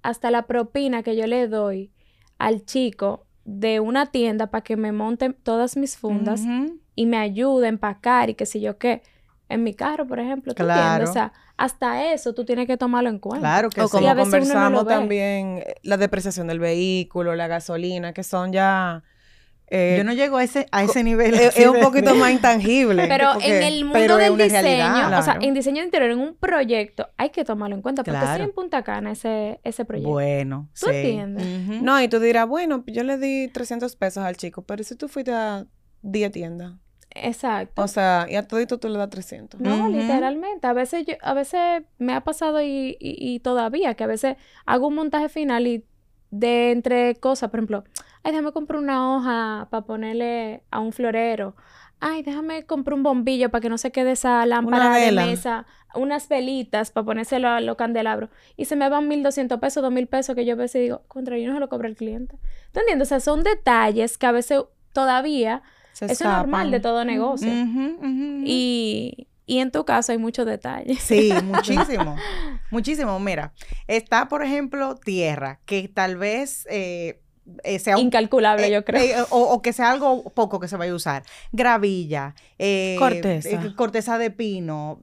hasta 0.05 0.29
la 0.29 0.43
propina 0.43 1.01
que 1.01 1.15
yo 1.15 1.25
le 1.25 1.47
doy 1.47 1.91
al 2.37 2.63
chico 2.65 3.25
de 3.43 3.79
una 3.79 4.05
tienda 4.05 4.47
para 4.47 4.63
que 4.63 4.77
me 4.77 4.91
monten 4.91 5.33
todas 5.33 5.77
mis 5.77 5.97
fundas 5.97 6.41
y 6.95 7.05
me 7.05 7.17
ayude 7.17 7.65
a 7.65 7.69
empacar 7.69 8.29
y 8.29 8.35
qué 8.35 8.45
sé 8.45 8.59
yo 8.61 8.77
qué. 8.77 9.01
En 9.49 9.63
mi 9.63 9.73
carro, 9.73 10.07
por 10.07 10.19
ejemplo, 10.19 10.53
¿tú 10.53 10.63
Claro. 10.63 11.09
O 11.09 11.13
sea, 11.13 11.31
hasta 11.57 12.11
eso 12.13 12.33
tú 12.33 12.45
tienes 12.45 12.67
que 12.67 12.77
tomarlo 12.77 13.09
en 13.09 13.19
cuenta. 13.19 13.47
Claro 13.47 13.69
que 13.69 13.81
O 13.81 13.87
sí. 13.87 13.91
como 13.91 14.03
Y 14.03 14.07
a 14.07 14.13
veces 14.15 14.33
uno 14.33 14.39
no 14.39 14.69
lo 14.69 14.77
conversamos 14.79 14.85
ve. 14.85 14.93
también, 14.93 15.57
eh, 15.65 15.75
la 15.83 15.97
depreciación 15.97 16.47
del 16.47 16.59
vehículo, 16.59 17.35
la 17.35 17.47
gasolina, 17.47 18.13
que 18.13 18.23
son 18.23 18.51
ya 18.51 19.03
Eh, 19.67 19.95
yo 19.97 20.03
no 20.03 20.13
llego 20.13 20.37
a 20.37 20.43
ese, 20.43 20.67
a 20.71 20.83
ese 20.83 21.03
nivel. 21.03 21.33
Es, 21.33 21.57
un 21.65 21.79
poquito 21.81 22.15
más 22.15 22.31
intangible. 22.31 23.07
Pero 23.07 23.31
en 23.41 23.63
el 23.63 23.85
mundo 23.85 24.17
del 24.17 24.37
diseño, 24.37 25.17
o 25.17 25.21
sea, 25.21 25.37
en 25.41 25.53
diseño 25.53 25.79
de 25.79 25.85
interior, 25.85 26.11
en 26.11 26.19
un 26.19 26.35
proyecto, 26.35 27.09
hay 27.17 27.29
que 27.29 27.43
tomarlo 27.43 27.75
en 27.75 27.81
cuenta 27.81 28.03
porque 28.03 28.19
claro. 28.19 28.43
en 28.43 28.51
Punta 28.51 28.83
Cana 28.83 29.11
ese, 29.11 29.59
ese 29.63 29.85
proyecto. 29.85 30.11
Bueno, 30.11 30.69
¿Tú 30.79 30.89
entiendes? 30.89 31.81
No, 31.81 32.01
y 32.01 32.07
tú 32.07 32.19
dirás, 32.19 32.47
bueno, 32.47 32.83
yo 32.87 33.03
le 33.03 33.17
di 33.17 33.47
300 33.47 33.95
pesos 33.95 34.23
al 34.23 34.37
chico, 34.37 34.61
pero 34.61 34.83
si 34.83 34.95
tú 34.95 35.07
fuiste 35.07 35.31
a 35.31 35.65
10 36.03 36.31
tiendas. 36.31 36.73
Exacto. 37.15 37.81
O 37.81 37.87
sea, 37.87 38.27
y 38.29 38.35
a 38.35 38.43
todito 38.43 38.77
tú 38.77 38.89
le 38.89 38.97
das 38.97 39.09
300. 39.09 39.61
No, 39.61 39.87
literalmente. 39.87 40.67
A 40.67 40.73
veces 40.73 41.05
yo, 41.07 41.15
a 41.21 41.33
veces 41.33 41.83
me 41.97 42.13
ha 42.13 42.21
pasado 42.21 42.61
y, 42.61 42.97
y, 42.99 43.39
todavía 43.39 43.95
que 43.95 44.03
a 44.03 44.07
veces 44.07 44.35
hago 44.65 44.87
un 44.87 44.95
montaje 44.95 45.29
final 45.29 45.65
y 45.65 45.85
de 46.39 46.71
entre 46.71 47.15
cosas, 47.15 47.49
por 47.49 47.59
ejemplo, 47.59 47.83
ay, 48.23 48.31
déjame 48.31 48.51
comprar 48.51 48.79
una 48.79 49.15
hoja 49.15 49.67
para 49.69 49.85
ponerle 49.85 50.63
a 50.71 50.79
un 50.79 50.91
florero. 50.91 51.55
Ay, 51.99 52.23
déjame 52.23 52.65
comprar 52.65 52.95
un 52.95 53.03
bombillo 53.03 53.49
para 53.49 53.61
que 53.61 53.69
no 53.69 53.77
se 53.77 53.91
quede 53.91 54.11
esa 54.11 54.45
lámpara 54.45 54.95
de 54.95 55.11
mesa. 55.11 55.65
Unas 55.95 56.27
velitas 56.27 56.91
para 56.91 57.05
ponérselo 57.05 57.47
a 57.47 57.61
los 57.61 57.77
candelabros. 57.77 58.29
Y 58.57 58.65
se 58.65 58.75
me 58.75 58.89
van 58.89 59.09
1.200 59.09 59.59
pesos, 59.59 59.83
2.000 59.83 60.07
pesos 60.07 60.35
que 60.35 60.45
yo 60.45 60.53
a 60.53 60.57
veces 60.57 60.81
digo, 60.81 61.03
contra 61.07 61.37
yo 61.37 61.47
no 61.47 61.53
se 61.53 61.59
lo 61.61 61.69
cobra 61.69 61.87
el 61.87 61.95
cliente. 61.95 62.37
¿Tú 62.73 62.81
entiendes? 62.81 63.07
O 63.07 63.09
sea, 63.09 63.19
son 63.21 63.43
detalles 63.43 64.17
que 64.17 64.25
a 64.25 64.33
veces 64.33 64.61
todavía 64.91 65.63
es 66.01 66.21
normal 66.21 66.71
de 66.71 66.81
todo 66.81 67.05
negocio. 67.05 67.49
Y, 68.43 69.27
en 69.47 69.71
tu 69.71 69.85
caso 69.85 70.11
hay 70.11 70.17
muchos 70.17 70.45
detalles. 70.45 70.99
Sí, 71.01 71.31
muchísimo. 71.43 72.15
muchísimo. 72.71 73.19
Mira, 73.19 73.53
está, 73.87 74.27
por 74.27 74.43
ejemplo, 74.43 74.95
tierra, 74.95 75.59
que 75.65 75.87
tal 75.87 76.17
vez... 76.17 76.67
Eh, 76.69 77.21
eh, 77.63 77.77
sea 77.77 77.99
incalculable, 77.99 78.71
yo 78.71 78.83
creo. 78.83 79.21
Eh, 79.21 79.25
o, 79.29 79.61
que 79.61 79.71
sea 79.71 79.91
algo 79.91 80.23
poco 80.31 80.59
que 80.59 80.67
se 80.67 80.77
vaya 80.77 80.93
a 80.93 80.95
usar. 80.95 81.23
Gravilla, 81.51 82.33
corteza. 82.97 83.75
corteza 83.75 84.17
de 84.17 84.31
pino. 84.31 84.99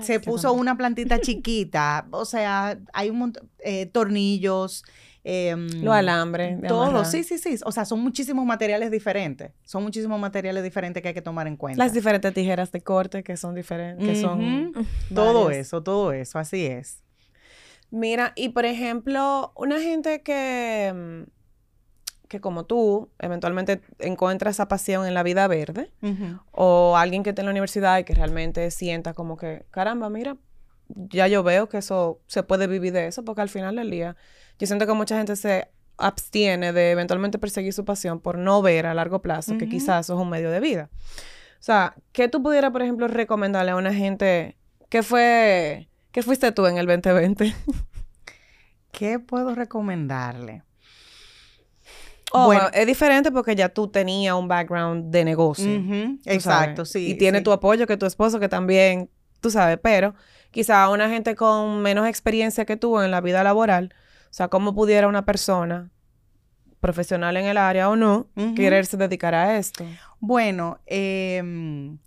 Se 0.00 0.20
puso 0.20 0.52
una 0.52 0.76
plantita 0.76 1.18
chiquita. 1.22 2.06
O 2.10 2.26
sea, 2.26 2.78
hay 2.92 3.08
un 3.08 3.18
montón, 3.18 3.48
tornillos. 3.92 4.84
Eh, 5.24 5.56
Los 5.56 5.94
alambres. 5.94 6.60
Todo, 6.68 7.04
sí, 7.06 7.24
sí, 7.24 7.38
sí. 7.38 7.56
O 7.64 7.72
sea, 7.72 7.86
son 7.86 8.00
muchísimos 8.00 8.44
materiales 8.44 8.90
diferentes. 8.90 9.52
Son 9.64 9.82
muchísimos 9.82 10.20
materiales 10.20 10.62
diferentes 10.62 11.02
que 11.02 11.08
hay 11.08 11.14
que 11.14 11.22
tomar 11.22 11.46
en 11.46 11.56
cuenta. 11.56 11.82
Las 11.82 11.94
diferentes 11.94 12.32
tijeras 12.34 12.70
de 12.72 12.82
corte 12.82 13.22
que 13.24 13.36
son 13.38 13.54
diferentes, 13.54 14.06
que 14.06 14.20
son... 14.20 14.72
Todo 15.14 15.50
eso, 15.50 15.82
todo 15.82 16.12
eso, 16.12 16.38
así 16.38 16.66
es. 16.66 17.02
Mira, 17.90 18.32
y 18.36 18.50
por 18.50 18.66
ejemplo, 18.66 19.52
una 19.56 19.80
gente 19.80 20.22
que, 20.22 20.92
mm, 20.94 21.30
que 22.28 22.40
como 22.40 22.64
tú, 22.64 23.10
eventualmente 23.18 23.80
encuentra 24.00 24.50
esa 24.50 24.68
pasión 24.68 25.06
en 25.06 25.14
la 25.14 25.22
vida 25.22 25.46
verde, 25.46 25.90
o 26.50 26.96
alguien 26.96 27.22
que 27.22 27.30
esté 27.30 27.42
en 27.42 27.46
la 27.46 27.52
universidad 27.52 27.98
y 27.98 28.04
que 28.04 28.14
realmente 28.14 28.70
sienta 28.70 29.14
como 29.14 29.36
que, 29.36 29.64
caramba, 29.70 30.10
mira, 30.10 30.36
ya 30.94 31.28
yo 31.28 31.42
veo 31.42 31.68
que 31.68 31.78
eso 31.78 32.20
se 32.26 32.42
puede 32.42 32.66
vivir 32.66 32.92
de 32.92 33.06
eso, 33.06 33.24
porque 33.24 33.42
al 33.42 33.48
final 33.48 33.76
del 33.76 33.90
día 33.90 34.16
yo 34.58 34.66
siento 34.66 34.86
que 34.86 34.92
mucha 34.92 35.16
gente 35.16 35.36
se 35.36 35.68
abstiene 35.96 36.72
de 36.72 36.90
eventualmente 36.90 37.38
perseguir 37.38 37.72
su 37.72 37.84
pasión 37.84 38.20
por 38.20 38.38
no 38.38 38.62
ver 38.62 38.86
a 38.86 38.94
largo 38.94 39.22
plazo 39.22 39.56
que 39.58 39.68
quizás 39.68 40.06
eso 40.06 40.14
es 40.14 40.20
un 40.20 40.28
medio 40.28 40.50
de 40.50 40.60
vida. 40.60 40.90
O 40.94 41.62
sea, 41.64 41.94
¿qué 42.12 42.28
tú 42.28 42.42
pudieras, 42.42 42.72
por 42.72 42.82
ejemplo, 42.82 43.08
recomendarle 43.08 43.70
a 43.70 43.76
una 43.76 43.94
gente 43.94 44.56
que 44.90 45.02
fue, 45.02 45.88
qué 46.12 46.22
fuiste 46.22 46.52
tú 46.52 46.66
en 46.66 46.78
el 46.78 46.86
2020? 46.86 47.54
¿Qué 48.92 49.18
puedo 49.18 49.54
recomendarle? 49.54 50.62
bueno, 52.32 52.68
es 52.72 52.86
diferente 52.86 53.30
porque 53.30 53.54
ya 53.54 53.68
tú 53.68 53.88
tenías 53.88 54.34
un 54.34 54.48
background 54.48 55.10
de 55.12 55.24
negocio. 55.24 55.82
Exacto, 56.24 56.84
sí. 56.84 57.12
Y 57.12 57.14
tiene 57.14 57.40
tu 57.40 57.52
apoyo, 57.52 57.86
que 57.86 57.96
tu 57.96 58.06
esposo, 58.06 58.40
que 58.40 58.48
también, 58.48 59.08
tú 59.40 59.50
sabes, 59.50 59.78
pero 59.80 60.14
quizá 60.54 60.88
una 60.88 61.10
gente 61.10 61.34
con 61.34 61.82
menos 61.82 62.06
experiencia 62.06 62.64
que 62.64 62.76
tú 62.76 63.00
en 63.00 63.10
la 63.10 63.20
vida 63.20 63.42
laboral, 63.42 63.92
o 64.30 64.32
sea, 64.32 64.46
¿cómo 64.46 64.72
pudiera 64.72 65.08
una 65.08 65.24
persona, 65.24 65.90
profesional 66.78 67.36
en 67.36 67.46
el 67.46 67.56
área 67.56 67.90
o 67.90 67.96
no, 67.96 68.28
quererse 68.54 68.96
dedicar 68.96 69.34
a 69.34 69.58
esto? 69.58 69.84
Bueno, 70.20 70.78
em, 70.86 71.98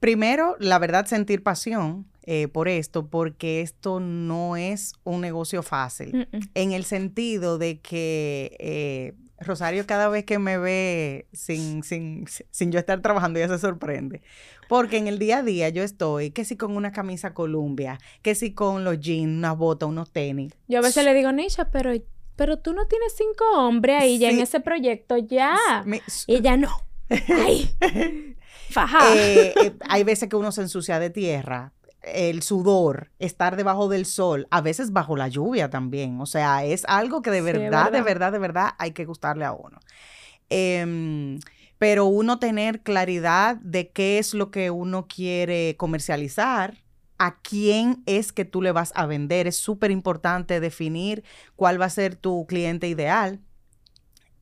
primero, 0.00 0.56
la 0.58 0.78
verdad, 0.80 1.06
sentir 1.06 1.42
pasión. 1.42 2.06
Eh, 2.24 2.48
por 2.48 2.68
esto, 2.68 3.08
porque 3.08 3.62
esto 3.62 3.98
no 3.98 4.54
es 4.54 4.92
un 5.04 5.22
negocio 5.22 5.62
fácil, 5.62 6.28
en 6.54 6.72
el 6.72 6.84
sentido 6.84 7.56
de 7.56 7.80
que 7.80 8.56
eh, 8.60 9.14
Rosario 9.40 9.86
cada 9.86 10.08
vez 10.08 10.24
que 10.24 10.38
me 10.38 10.58
ve 10.58 11.26
sin, 11.32 11.82
sin, 11.82 12.26
sin 12.50 12.72
yo 12.72 12.78
estar 12.78 13.00
trabajando 13.00 13.38
ya 13.38 13.48
se 13.48 13.58
sorprende. 13.58 14.22
Porque 14.68 14.98
en 14.98 15.08
el 15.08 15.18
día 15.18 15.38
a 15.38 15.42
día 15.42 15.68
yo 15.70 15.82
estoy, 15.82 16.30
que 16.30 16.44
si 16.44 16.56
con 16.56 16.76
una 16.76 16.92
camisa 16.92 17.34
Columbia, 17.34 17.98
que 18.22 18.34
si 18.34 18.52
con 18.52 18.84
los 18.84 19.00
jeans, 19.00 19.38
unas 19.38 19.56
botas, 19.56 19.88
unos 19.88 20.12
tenis. 20.12 20.52
Yo 20.68 20.78
a 20.78 20.82
veces 20.82 21.04
le 21.04 21.14
digo, 21.14 21.32
Nisha, 21.32 21.70
pero, 21.70 21.92
pero 22.36 22.58
tú 22.58 22.72
no 22.72 22.86
tienes 22.86 23.14
cinco 23.16 23.44
hombres 23.56 24.02
ahí 24.02 24.18
ya 24.18 24.30
en 24.30 24.40
ese 24.40 24.60
proyecto, 24.60 25.16
ya. 25.16 25.56
y 26.26 26.34
ella 26.34 26.56
no. 26.56 26.70
Ay. 27.10 27.74
Faja. 28.70 29.16
Eh, 29.16 29.52
eh, 29.56 29.72
hay 29.88 30.04
veces 30.04 30.28
que 30.28 30.36
uno 30.36 30.52
se 30.52 30.62
ensucia 30.62 31.00
de 31.00 31.10
tierra 31.10 31.72
el 32.02 32.42
sudor, 32.42 33.10
estar 33.18 33.56
debajo 33.56 33.88
del 33.88 34.06
sol, 34.06 34.46
a 34.50 34.60
veces 34.60 34.92
bajo 34.92 35.16
la 35.16 35.28
lluvia 35.28 35.70
también. 35.70 36.20
O 36.20 36.26
sea, 36.26 36.64
es 36.64 36.84
algo 36.86 37.22
que 37.22 37.30
de 37.30 37.42
verdad, 37.42 37.92
de 37.92 38.02
verdad, 38.02 38.32
de 38.32 38.38
verdad 38.38 38.70
hay 38.78 38.92
que 38.92 39.04
gustarle 39.04 39.44
a 39.44 39.52
uno. 39.52 39.78
Em, 40.48 41.38
pero 41.78 42.06
uno 42.06 42.38
tener 42.38 42.82
claridad 42.82 43.56
de 43.56 43.90
qué 43.90 44.18
es 44.18 44.34
lo 44.34 44.50
que 44.50 44.70
uno 44.70 45.06
quiere 45.06 45.76
comercializar, 45.76 46.78
a 47.18 47.38
quién 47.42 48.02
es 48.06 48.32
que 48.32 48.46
tú 48.46 48.62
le 48.62 48.72
vas 48.72 48.92
a 48.94 49.06
vender. 49.06 49.46
Es 49.46 49.56
súper 49.56 49.90
importante 49.90 50.58
definir 50.58 51.22
cuál 51.54 51.80
va 51.80 51.84
a 51.84 51.90
ser 51.90 52.16
tu 52.16 52.46
cliente 52.46 52.88
ideal. 52.88 53.40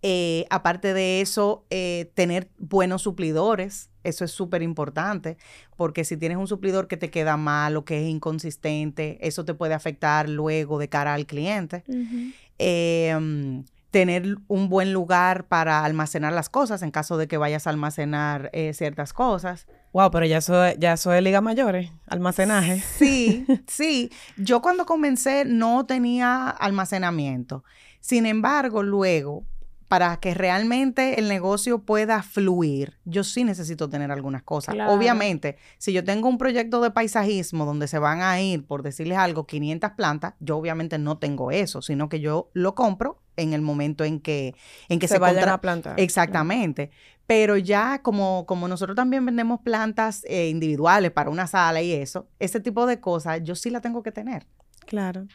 Eh, 0.03 0.47
aparte 0.51 0.95
de 0.95 1.21
eso, 1.21 1.65
eh, 1.71 2.11
tener 2.15 2.49
buenos 2.59 3.03
suplidores, 3.03 3.91
eso 4.05 4.25
es 4.25 4.31
súper 4.31 4.63
importante, 4.63 5.37
porque 5.77 6.05
si 6.05 6.17
tienes 6.17 6.39
un 6.39 6.47
suplidor 6.47 6.87
que 6.87 6.97
te 6.97 7.11
queda 7.11 7.37
mal 7.37 7.77
o 7.77 7.85
que 7.85 8.03
es 8.03 8.09
inconsistente, 8.09 9.19
eso 9.21 9.45
te 9.45 9.55
puede 9.55 9.75
afectar 9.75 10.29
luego 10.29 10.79
de 10.79 10.89
cara 10.89 11.15
al 11.15 11.27
cliente. 11.27 11.83
Em, 12.59 13.65
tener 13.91 14.37
un 14.49 14.69
buen 14.69 14.93
lugar 14.93 15.47
para 15.47 15.85
almacenar 15.85 16.33
las 16.33 16.51
cosas 16.51 16.83
en 16.83 16.91
caso 16.91 17.17
de 17.17 17.27
que 17.27 17.39
vayas 17.39 17.67
a 17.67 17.71
almacenar 17.71 18.51
eh, 18.53 18.75
ciertas 18.75 19.13
cosas. 19.13 19.67
Wow, 19.93 20.11
pero 20.11 20.27
ya 20.27 20.41
soy, 20.41 20.75
ya 20.79 20.97
soy 20.97 21.21
Liga 21.23 21.41
Mayores, 21.41 21.91
almacenaje. 22.07 22.81
Sí, 22.81 23.47
sí. 23.67 24.11
Yo 24.37 24.61
cuando 24.61 24.87
comencé 24.87 25.45
no 25.45 25.87
tenía 25.87 26.49
almacenamiento. 26.51 27.65
Sin 28.01 28.27
embargo, 28.27 28.83
luego 28.83 29.45
para 29.89 30.19
que 30.21 30.35
realmente 30.35 31.19
el 31.19 31.29
negocio 31.29 31.81
pueda 31.81 32.23
fluir, 32.23 32.99
yo 33.07 33.25
sí 33.25 33.43
necesito 33.43 33.89
tener 33.89 34.13
algunas 34.13 34.43
cosas. 34.43 34.77
Obviamente, 34.87 35.57
si 35.79 35.95
yo 35.95 36.05
tengo 36.05 36.29
un 36.29 36.37
proyecto 36.37 36.83
de 36.83 36.91
paisajismo 36.91 37.65
donde 37.65 37.89
se 37.89 37.99
van 37.99 38.21
a 38.21 38.39
ir, 38.41 38.67
por 38.67 38.83
decirles 38.83 39.17
algo, 39.17 39.47
500 39.47 39.93
plantas, 39.93 40.35
yo 40.41 40.59
obviamente 40.59 40.99
no 40.99 41.17
tengo 41.17 41.51
eso, 41.51 41.81
sino 41.81 42.11
que 42.11 42.21
yo 42.21 42.51
lo 42.53 42.75
compro 42.75 43.23
en 43.37 43.55
el 43.55 43.63
momento 43.63 44.05
en 44.05 44.21
que, 44.21 44.55
en 44.91 44.99
que 44.99 45.09
se, 45.09 45.19
vayan 45.19 45.49
a 45.49 45.61
plantar. 45.61 45.99
Exactamente. 45.99 46.91
Pero 47.27 47.57
ya 47.57 48.03
como, 48.03 48.45
como 48.47 48.69
nosotros 48.69 48.95
también 48.95 49.25
vendemos 49.25 49.61
plantas 49.61 50.25
eh, 50.29 50.49
individuales 50.49 51.13
para 51.13 51.31
una 51.31 51.47
sala 51.47 51.81
y 51.81 51.93
eso, 51.93 52.29
ese 52.39 52.61
tipo 52.61 52.85
de 52.85 53.01
cosas, 53.01 53.43
yo 53.43 53.55
sí 53.55 53.71
la 53.71 53.81
tengo 53.81 54.03
que 54.03 54.13
tener. 54.13 54.47
Claro. 54.87 55.27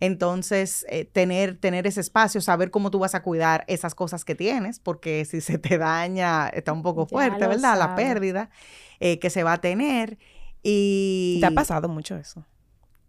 Entonces, 0.00 0.86
eh, 0.88 1.04
tener, 1.04 1.56
tener 1.58 1.86
ese 1.86 2.00
espacio, 2.00 2.40
saber 2.40 2.70
cómo 2.70 2.90
tú 2.90 2.98
vas 2.98 3.14
a 3.14 3.22
cuidar 3.22 3.64
esas 3.68 3.94
cosas 3.94 4.24
que 4.24 4.34
tienes, 4.34 4.80
porque 4.80 5.24
si 5.26 5.40
se 5.42 5.58
te 5.58 5.76
daña, 5.76 6.48
está 6.48 6.72
un 6.72 6.82
poco 6.82 7.06
fuerte, 7.06 7.46
¿verdad? 7.46 7.78
La 7.78 7.94
pérdida 7.94 8.50
eh, 8.98 9.18
que 9.18 9.30
se 9.30 9.42
va 9.42 9.54
a 9.54 9.60
tener. 9.60 10.18
Y... 10.62 11.38
¿Te 11.40 11.46
ha 11.46 11.50
pasado 11.50 11.88
mucho 11.88 12.16
eso? 12.16 12.46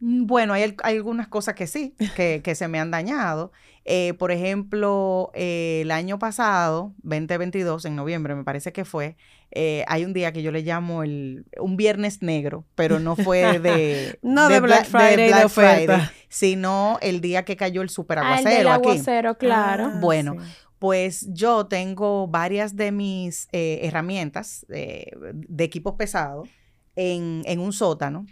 Mm, 0.01 0.25
bueno, 0.25 0.53
hay, 0.53 0.75
algunas 0.83 1.27
cosas 1.27 1.53
que 1.53 1.67
sí, 1.67 1.95
que, 2.15 2.41
que 2.43 2.55
se 2.55 2.67
me 2.67 2.79
han 2.79 2.91
dañado. 2.91 3.51
Eh, 3.85 4.13
por 4.15 4.31
ejemplo, 4.31 5.31
el 5.33 5.89
año 5.91 6.19
pasado, 6.19 6.93
2022, 7.03 7.85
en 7.85 7.95
noviembre 7.95 8.35
me 8.35 8.43
parece 8.43 8.73
que 8.73 8.83
fue, 8.83 9.15
eh, 9.51 9.83
hay 9.87 10.03
un 10.05 10.13
día 10.13 10.31
que 10.31 10.43
yo 10.43 10.51
le 10.51 10.61
llamo 10.61 11.03
el, 11.03 11.45
un 11.59 11.77
viernes 11.77 12.21
negro, 12.21 12.65
pero 12.75 12.99
no 12.99 13.15
fue 13.15 13.59
de... 13.59 14.19
no 14.21 14.49
de, 14.49 14.59
Black 14.59 14.85
Friday, 14.85 15.33
de, 15.33 15.49
Friday, 15.49 16.09
sino 16.29 16.97
el 17.01 17.21
día 17.21 17.45
que 17.45 17.55
cayó 17.55 17.81
el 17.81 17.89
super 17.89 18.19
ah, 18.19 18.39
el 18.39 18.67
aguacero, 18.67 19.37
claro. 19.37 19.91
Ah, 19.93 19.99
bueno, 19.99 20.37
pues 20.77 21.27
yo 21.31 21.67
tengo 21.67 22.27
varias 22.27 22.75
de 22.75 22.91
mis 22.91 23.47
eh, 23.51 23.81
herramientas 23.83 24.65
de 24.67 25.63
equipos 25.63 25.93
pesados 25.95 26.49
en, 26.95 27.43
en 27.45 27.59
un 27.59 27.73
sótano 27.73 28.25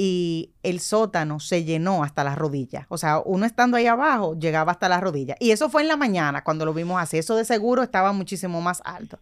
y 0.00 0.54
el 0.62 0.78
sótano 0.78 1.40
se 1.40 1.64
llenó 1.64 2.04
hasta 2.04 2.22
las 2.22 2.38
rodillas. 2.38 2.86
O 2.88 2.96
sea, 2.96 3.18
uno 3.18 3.44
estando 3.44 3.76
ahí 3.76 3.88
abajo 3.88 4.38
llegaba 4.38 4.70
hasta 4.70 4.88
las 4.88 5.00
rodillas. 5.00 5.36
Y 5.40 5.50
eso 5.50 5.68
fue 5.70 5.82
en 5.82 5.88
la 5.88 5.96
mañana 5.96 6.44
cuando 6.44 6.64
lo 6.64 6.72
vimos 6.72 7.02
así. 7.02 7.18
Eso 7.18 7.34
de 7.34 7.44
seguro 7.44 7.82
estaba 7.82 8.12
muchísimo 8.12 8.60
más 8.60 8.80
alto. 8.84 9.18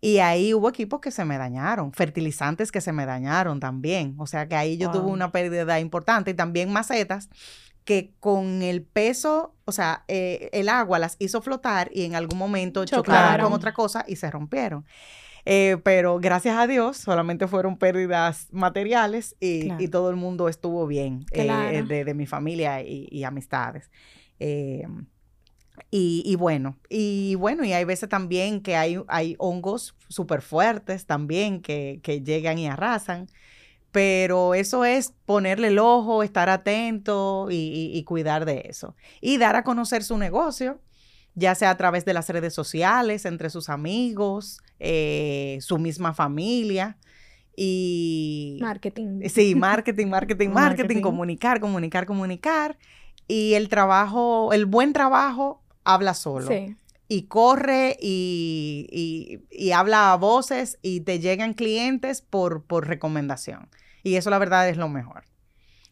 Y 0.00 0.18
ahí 0.18 0.54
hubo 0.54 0.68
equipos 0.68 1.00
que 1.00 1.10
se 1.10 1.24
me 1.24 1.38
dañaron, 1.38 1.92
fertilizantes 1.92 2.70
que 2.70 2.80
se 2.80 2.92
me 2.92 3.04
dañaron 3.04 3.58
también. 3.58 4.14
O 4.18 4.28
sea 4.28 4.46
que 4.46 4.54
ahí 4.54 4.76
yo 4.76 4.92
tuve 4.92 5.10
una 5.10 5.32
pérdida 5.32 5.80
importante 5.80 6.30
y 6.30 6.34
también 6.34 6.72
macetas 6.72 7.28
que 7.84 8.14
con 8.20 8.62
el 8.62 8.82
peso, 8.82 9.56
o 9.64 9.72
sea, 9.72 10.04
eh, 10.06 10.50
el 10.52 10.68
agua 10.68 11.00
las 11.00 11.16
hizo 11.18 11.42
flotar 11.42 11.90
y 11.92 12.04
en 12.04 12.14
algún 12.14 12.38
momento 12.38 12.84
chocaron 12.84 13.46
con 13.46 13.52
otra 13.54 13.74
cosa 13.74 14.04
y 14.06 14.14
se 14.14 14.30
rompieron. 14.30 14.86
Eh, 15.44 15.78
pero 15.82 16.20
gracias 16.20 16.56
a 16.56 16.66
Dios 16.66 16.96
solamente 16.96 17.48
fueron 17.48 17.76
pérdidas 17.76 18.48
materiales 18.52 19.36
y, 19.40 19.88
todo 19.88 20.10
el 20.10 20.16
mundo 20.16 20.48
estuvo 20.48 20.86
bien 20.86 21.26
eh, 21.32 21.82
de, 21.86 22.14
mi 22.14 22.26
familia 22.26 22.82
y, 22.82 23.24
amistades. 23.24 23.90
Eh, 24.38 24.86
y, 25.90 26.36
bueno, 26.36 26.78
y 26.88 27.34
bueno, 27.34 27.64
y 27.64 27.72
hay 27.72 27.84
veces 27.84 28.08
también 28.08 28.60
que 28.60 28.76
hay, 28.76 29.02
hay 29.08 29.34
hongos 29.38 29.96
súper 30.08 30.42
fuertes 30.42 31.06
también 31.06 31.60
que, 31.60 32.00
que 32.02 32.22
llegan 32.22 32.58
y 32.58 32.68
arrasan 32.68 33.26
pero 33.92 34.54
eso 34.54 34.86
es 34.86 35.12
ponerle 35.26 35.68
el 35.68 35.78
ojo, 35.78 36.22
estar 36.22 36.48
atento 36.48 37.48
y, 37.50 38.02
cuidar 38.04 38.46
de 38.46 38.64
eso. 38.68 38.96
Y 39.20 39.36
dar 39.36 39.54
a 39.54 39.64
conocer 39.64 40.02
su 40.02 40.16
negocio, 40.16 40.80
ya 41.34 41.54
sea 41.54 41.70
a 41.70 41.76
través 41.76 42.04
de 42.04 42.14
las 42.14 42.28
redes 42.28 42.54
sociales, 42.54 43.24
entre 43.24 43.50
sus 43.50 43.68
amigos, 43.68 44.60
eh, 44.78 45.58
su 45.60 45.78
misma 45.78 46.14
familia. 46.14 46.96
Y... 47.56 48.58
Marketing. 48.60 49.28
Sí, 49.28 49.54
marketing, 49.54 50.08
marketing, 50.08 50.48
marketing, 50.52 51.00
comunicar, 51.00 51.60
comunicar, 51.60 52.06
comunicar. 52.06 52.78
Y 53.28 53.54
el 53.54 53.68
trabajo, 53.68 54.52
el 54.52 54.66
buen 54.66 54.92
trabajo 54.92 55.62
habla 55.84 56.14
solo. 56.14 56.48
Sí. 56.48 56.76
Y 57.08 57.24
corre 57.24 57.96
y, 58.00 59.42
y, 59.50 59.72
habla 59.72 60.12
a 60.12 60.16
voces 60.16 60.78
y 60.80 61.00
te 61.00 61.20
llegan 61.20 61.52
clientes 61.52 62.22
por, 62.22 62.64
por 62.64 62.88
recomendación. 62.88 63.68
Y 64.02 64.14
eso 64.16 64.30
la 64.30 64.38
verdad 64.38 64.68
es 64.68 64.78
lo 64.78 64.88
mejor. 64.88 65.24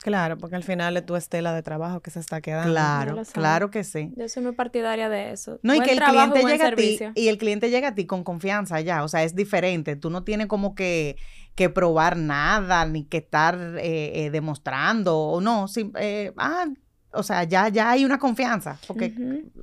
Claro, 0.02 0.38
porque 0.38 0.56
al 0.56 0.62
final 0.62 0.96
es 0.96 1.04
tu 1.04 1.14
estela 1.14 1.52
de 1.52 1.62
trabajo 1.62 2.00
que 2.00 2.10
se 2.10 2.20
está 2.20 2.40
quedando. 2.40 2.70
Claro, 2.70 3.22
claro 3.32 3.70
que 3.70 3.84
sí. 3.84 4.10
Yo 4.16 4.28
soy 4.30 4.42
muy 4.42 4.52
partidaria 4.52 5.10
de 5.10 5.32
eso. 5.32 5.60
No, 5.62 5.74
y 5.74 5.80
que 5.80 5.92
el 5.92 6.00
cliente 6.00 6.42
llega 6.42 6.68
a 6.68 6.74
ti 6.74 6.98
y 7.14 7.28
el 7.28 7.36
cliente 7.36 7.68
llega 7.68 7.88
a 7.88 7.94
ti 7.94 8.06
con 8.06 8.24
confianza 8.24 8.80
ya, 8.80 9.04
o 9.04 9.08
sea, 9.08 9.24
es 9.24 9.34
diferente. 9.34 9.96
Tú 9.96 10.08
no 10.08 10.24
tienes 10.24 10.46
como 10.46 10.74
que, 10.74 11.16
que 11.54 11.68
probar 11.68 12.16
nada 12.16 12.86
ni 12.86 13.04
que 13.04 13.18
estar 13.18 13.58
eh, 13.78 14.24
eh, 14.24 14.30
demostrando 14.30 15.18
o 15.18 15.40
no, 15.42 15.66
eh, 15.98 16.32
ah, 16.38 16.66
o 17.12 17.22
sea, 17.22 17.44
ya 17.44 17.68
ya 17.68 17.90
hay 17.90 18.06
una 18.06 18.18
confianza, 18.18 18.78
porque 18.86 19.12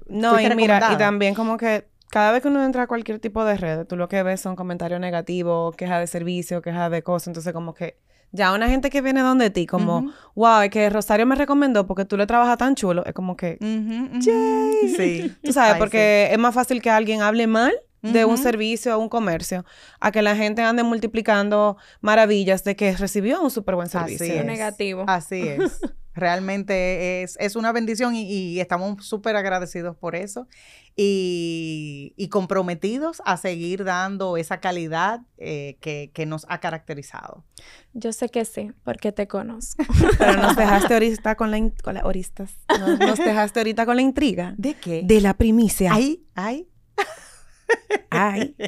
no, 0.07 0.39
y 0.39 0.55
mira, 0.55 0.91
y 0.93 0.97
también 0.97 1.33
como 1.33 1.57
que 1.57 1.88
cada 2.11 2.31
vez 2.31 2.43
que 2.43 2.49
uno 2.49 2.63
entra 2.63 2.83
a 2.83 2.88
cualquier 2.88 3.19
tipo 3.19 3.43
de 3.43 3.57
red, 3.57 3.88
tú 3.88 3.95
lo 3.95 4.07
que 4.07 4.21
ves 4.21 4.39
son 4.39 4.55
comentarios 4.55 4.99
negativos, 4.99 5.75
quejas 5.75 5.99
de 5.99 6.07
servicio, 6.07 6.61
quejas 6.61 6.91
de 6.91 7.01
cosas, 7.01 7.29
entonces 7.29 7.53
como 7.53 7.73
que 7.73 7.97
ya 8.32 8.53
una 8.53 8.69
gente 8.69 8.89
que 8.89 9.01
viene 9.01 9.21
donde 9.21 9.49
ti, 9.49 9.65
como, 9.65 10.11
wow, 10.36 10.61
es 10.61 10.69
que 10.69 10.89
Rosario 10.89 11.25
me 11.25 11.36
recomendó 11.36 11.88
porque 11.88 12.05
tú 12.05 12.17
le 12.17 12.28
trabajas 12.28 12.57
tan 12.57 12.75
chulo, 12.75 13.05
es 13.05 13.13
como 13.13 13.36
que, 13.38 13.57
Sí. 14.21 15.36
Tú 15.43 15.53
sabes, 15.53 15.78
porque 15.78 16.30
es 16.32 16.38
más 16.38 16.53
fácil 16.53 16.82
que 16.82 16.89
alguien 16.89 17.21
hable 17.21 17.47
mal 17.47 17.73
de 18.01 18.25
un 18.25 18.37
servicio 18.37 18.95
o 18.95 18.99
un 18.99 19.09
comercio 19.09 19.65
a 19.99 20.11
que 20.11 20.21
la 20.21 20.35
gente 20.35 20.61
ande 20.61 20.83
multiplicando 20.83 21.77
maravillas 22.01 22.63
de 22.63 22.75
que 22.75 22.95
recibió 22.95 23.41
un 23.41 23.51
súper 23.51 23.75
buen 23.75 23.89
servicio. 23.89 24.25
Así 24.25 24.37
es. 24.37 24.45
negativo. 24.45 25.03
Así 25.07 25.47
es. 25.47 25.79
Realmente 26.13 27.21
es, 27.21 27.37
es, 27.39 27.55
una 27.55 27.71
bendición 27.71 28.15
y, 28.15 28.59
estamos 28.59 29.05
súper 29.05 29.35
agradecidos 29.35 29.95
por 29.95 30.15
eso 30.15 30.47
y, 30.95 32.15
y, 32.17 32.29
comprometidos 32.29 33.21
a 33.23 33.37
seguir 33.37 33.83
dando 33.83 34.35
esa 34.35 34.59
calidad 34.59 35.21
eh, 35.37 35.77
que, 35.79 36.09
que, 36.15 36.25
nos 36.25 36.47
ha 36.49 36.59
caracterizado. 36.59 37.45
Yo 37.93 38.13
sé 38.13 38.29
que 38.29 38.45
sí, 38.45 38.71
porque 38.83 39.11
te 39.11 39.27
conozco. 39.27 39.83
Pero 40.17 40.41
nos 40.41 40.55
dejaste 40.55 40.93
ahorita 40.95 41.35
con 41.35 41.51
la, 41.51 41.71
con 41.83 41.93
la 41.93 42.03
oristas. 42.03 42.57
Nos, 42.79 42.97
nos, 42.97 43.19
dejaste 43.19 43.59
ahorita 43.59 43.85
con 43.85 43.95
la 43.95 44.01
intriga. 44.01 44.55
¿De 44.57 44.73
qué? 44.73 45.03
De 45.05 45.21
la 45.21 45.35
primicia. 45.35 45.93
Ay, 45.93 46.25
ay. 46.33 46.67
Ay. 48.09 48.55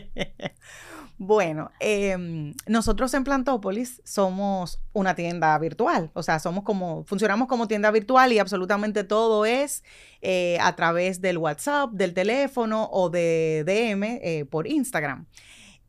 Bueno, 1.22 1.70
em, 1.82 2.54
nosotros 2.66 3.14
en 3.14 3.26
Plantópolis 3.26 4.02
somos 4.06 4.80
una 4.94 5.16
tienda 5.16 5.60
virtual, 5.60 6.12
o 6.14 6.24
sea, 6.24 6.40
somos 6.40 6.64
como, 6.64 7.04
funcionamos 7.04 7.50
como 7.50 7.68
tienda 7.68 7.92
virtual 7.92 8.32
y 8.32 8.40
absolutamente 8.40 9.04
todo 9.04 9.46
es 9.46 9.84
eh, 10.22 10.58
a 10.62 10.78
través 10.78 11.20
del 11.20 11.38
WhatsApp, 11.38 11.92
del 11.92 12.14
teléfono 12.14 12.88
o 12.90 13.10
de 13.10 13.66
DM 13.66 14.20
eh, 14.22 14.46
por 14.50 14.66
Instagram. 14.66 15.26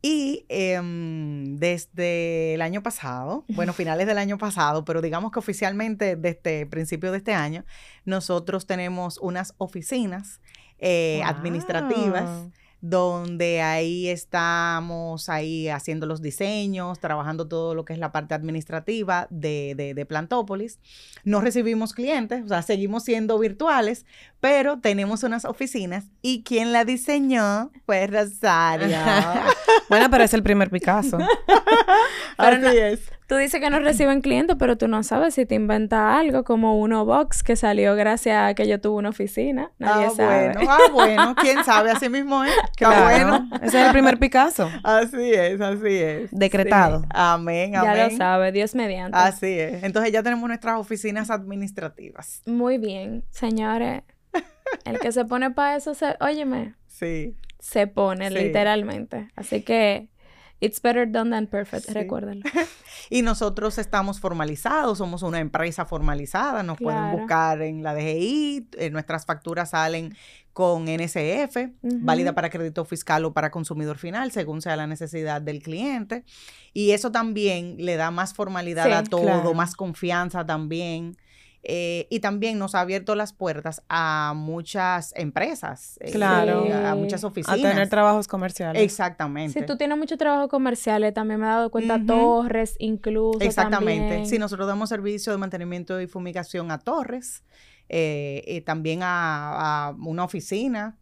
Y 0.03 0.47
em, 0.49 1.59
desde 1.59 2.55
el 2.55 2.62
año 2.62 2.83
pasado, 2.83 3.45
bueno, 3.51 3.72
finales 3.72 4.09
del 4.09 4.18
año 4.18 4.37
pasado, 4.37 4.85
pero 4.85 5.01
digamos 5.01 5.31
que 5.31 5.39
oficialmente 5.39 6.16
desde 6.16 6.66
principio 6.66 7.12
de 7.12 7.18
este 7.18 7.35
año, 7.35 7.64
nosotros 8.05 8.66
tenemos 8.66 9.16
unas 9.18 9.55
oficinas 9.59 10.41
eh, 10.81 11.22
administrativas 11.24 12.49
donde 12.81 13.61
ahí 13.61 14.09
estamos 14.09 15.28
ahí 15.28 15.68
haciendo 15.68 16.07
los 16.07 16.22
diseños, 16.22 16.99
trabajando 16.99 17.47
todo 17.47 17.74
lo 17.74 17.85
que 17.85 17.93
es 17.93 17.99
la 17.99 18.12
parte 18.12 18.35
administrativa 18.35 19.26
de, 19.31 19.74
de, 19.76 19.95
de, 19.95 20.07
Plantópolis. 20.07 20.78
No 21.24 21.41
recibimos 21.41 21.93
clientes, 21.93 22.45
o 22.45 22.49
sea, 22.49 22.62
seguimos 22.62 23.05
siendo 23.05 23.39
virtuales, 23.39 24.07
pero 24.41 24.81
tenemos 24.81 25.22
unas 25.22 25.45
oficinas 25.45 26.07
y 26.22 26.43
quien 26.43 26.72
la 26.72 26.85
diseñó 26.85 27.70
fue 27.85 28.07
Rosario. 28.07 28.97
bueno, 29.89 30.09
pero 30.11 30.24
es 30.24 30.33
el 30.35 30.43
primer 30.43 30.70
Picasso. 30.70 31.18
Así 32.37 32.78
es. 32.78 33.01
Tú 33.31 33.37
dices 33.37 33.61
que 33.61 33.70
no 33.70 33.78
reciben 33.78 34.22
clientes, 34.22 34.57
pero 34.59 34.76
tú 34.76 34.89
no 34.89 35.05
sabes 35.05 35.35
si 35.35 35.47
te 35.47 35.55
inventa 35.55 36.18
algo 36.18 36.43
como 36.43 36.81
uno 36.81 37.05
box 37.05 37.45
que 37.45 37.55
salió 37.55 37.95
gracias 37.95 38.43
a 38.43 38.55
que 38.55 38.66
yo 38.66 38.81
tuve 38.81 38.99
una 38.99 39.11
oficina. 39.11 39.70
Nadie 39.78 40.07
ah, 40.07 40.11
sabe. 40.11 40.53
bueno, 40.53 40.68
ah, 40.68 40.78
bueno, 40.93 41.35
quién 41.41 41.62
sabe, 41.62 41.93
así 41.93 42.09
mismo 42.09 42.43
es. 42.43 42.51
Claro. 42.76 43.05
bueno. 43.05 43.49
Ese 43.62 43.81
es 43.81 43.87
el 43.87 43.93
primer 43.93 44.18
Picasso. 44.18 44.68
Así 44.83 45.33
es, 45.33 45.61
así 45.61 45.95
es. 45.95 46.31
Decretado. 46.33 47.05
Amén, 47.11 47.76
amén. 47.76 47.95
Ya 47.95 48.09
lo 48.09 48.16
sabe, 48.16 48.51
Dios 48.51 48.74
mediante. 48.74 49.16
Así 49.16 49.61
es. 49.61 49.85
Entonces 49.85 50.11
ya 50.11 50.24
tenemos 50.24 50.49
nuestras 50.49 50.81
oficinas 50.81 51.31
administrativas. 51.31 52.43
Muy 52.47 52.78
bien, 52.78 53.22
señores. 53.31 54.03
El 54.85 54.99
que 54.99 55.12
se 55.12 55.24
pone 55.24 55.53
para 55.53 55.76
eso, 55.76 55.95
se, 55.95 56.16
óyeme. 56.18 56.74
Sí. 56.89 57.37
Se 57.61 57.87
pone, 57.87 58.28
literalmente. 58.28 59.28
Así 59.37 59.62
que 59.62 60.09
It's 60.61 60.81
better 60.81 61.11
done 61.11 61.31
than 61.31 61.47
perfect, 61.47 61.89
recuérdenlo. 61.91 62.45
y 63.11 63.23
nosotros 63.23 63.79
estamos 63.79 64.21
formalizados, 64.21 64.99
somos 64.99 65.23
una 65.23 65.41
empresa 65.41 65.87
formalizada, 65.87 66.63
nos 66.63 66.79
pueden 66.79 67.13
buscar 67.13 67.63
en 67.63 67.83
la 67.83 67.95
DGI, 67.95 68.69
nuestras 68.93 69.25
facturas 69.25 69.71
salen 69.71 70.15
con 70.53 70.85
NSF, 70.85 71.57
válida 71.83 72.35
para 72.35 72.51
crédito 72.51 72.85
fiscal 72.85 73.25
o 73.25 73.33
para 73.33 73.51
consumidor 73.51 73.97
final, 73.97 74.33
según 74.33 74.61
sea 74.61 74.77
la 74.77 74.87
necesidad 74.87 75.41
del 75.41 75.63
cliente. 75.63 76.25
Y 76.75 76.91
eso 76.91 77.11
también 77.11 77.77
le 77.79 77.97
da 77.97 78.11
más 78.11 78.35
formalidad 78.35 78.93
a 78.93 79.03
todo, 79.03 79.55
más 79.55 79.75
confianza 79.75 80.45
también. 80.45 81.17
Eh, 81.63 82.07
y 82.09 82.21
también 82.21 82.59
nos 82.59 82.75
ha 82.75 82.81
abierto 82.81 83.15
las 83.15 83.35
puertas 83.35 83.83
a 83.91 84.33
muchas 84.35 85.13
empresas, 85.15 85.99
eh, 86.01 86.11
claro, 86.11 86.65
a 86.73 86.95
muchas 86.95 87.23
oficinas. 87.23 87.59
A 87.59 87.63
tener 87.63 87.89
trabajos 87.91 88.27
comerciales. 88.27 88.83
Exactamente. 88.83 89.61
Si 89.61 89.67
tú 89.67 89.77
tienes 89.77 89.99
muchos 89.99 90.17
trabajos 90.17 90.49
comerciales, 90.49 91.13
también 91.13 91.39
me 91.39 91.47
he 91.47 91.51
dado 91.51 91.71
cuenta, 91.71 92.01
torres 92.03 92.77
incluso. 92.79 93.41
Exactamente. 93.41 94.25
Si 94.25 94.39
nosotros 94.39 94.67
damos 94.67 94.89
servicio 94.89 95.33
de 95.33 95.39
mantenimiento 95.39 96.01
y 96.01 96.07
fumigación 96.07 96.71
a 96.71 96.79
torres, 96.79 97.45
eh, 97.91 98.43
y 98.47 98.61
también 98.63 99.01
a, 99.03 99.95
una 99.99 100.25
oficina 100.25 100.97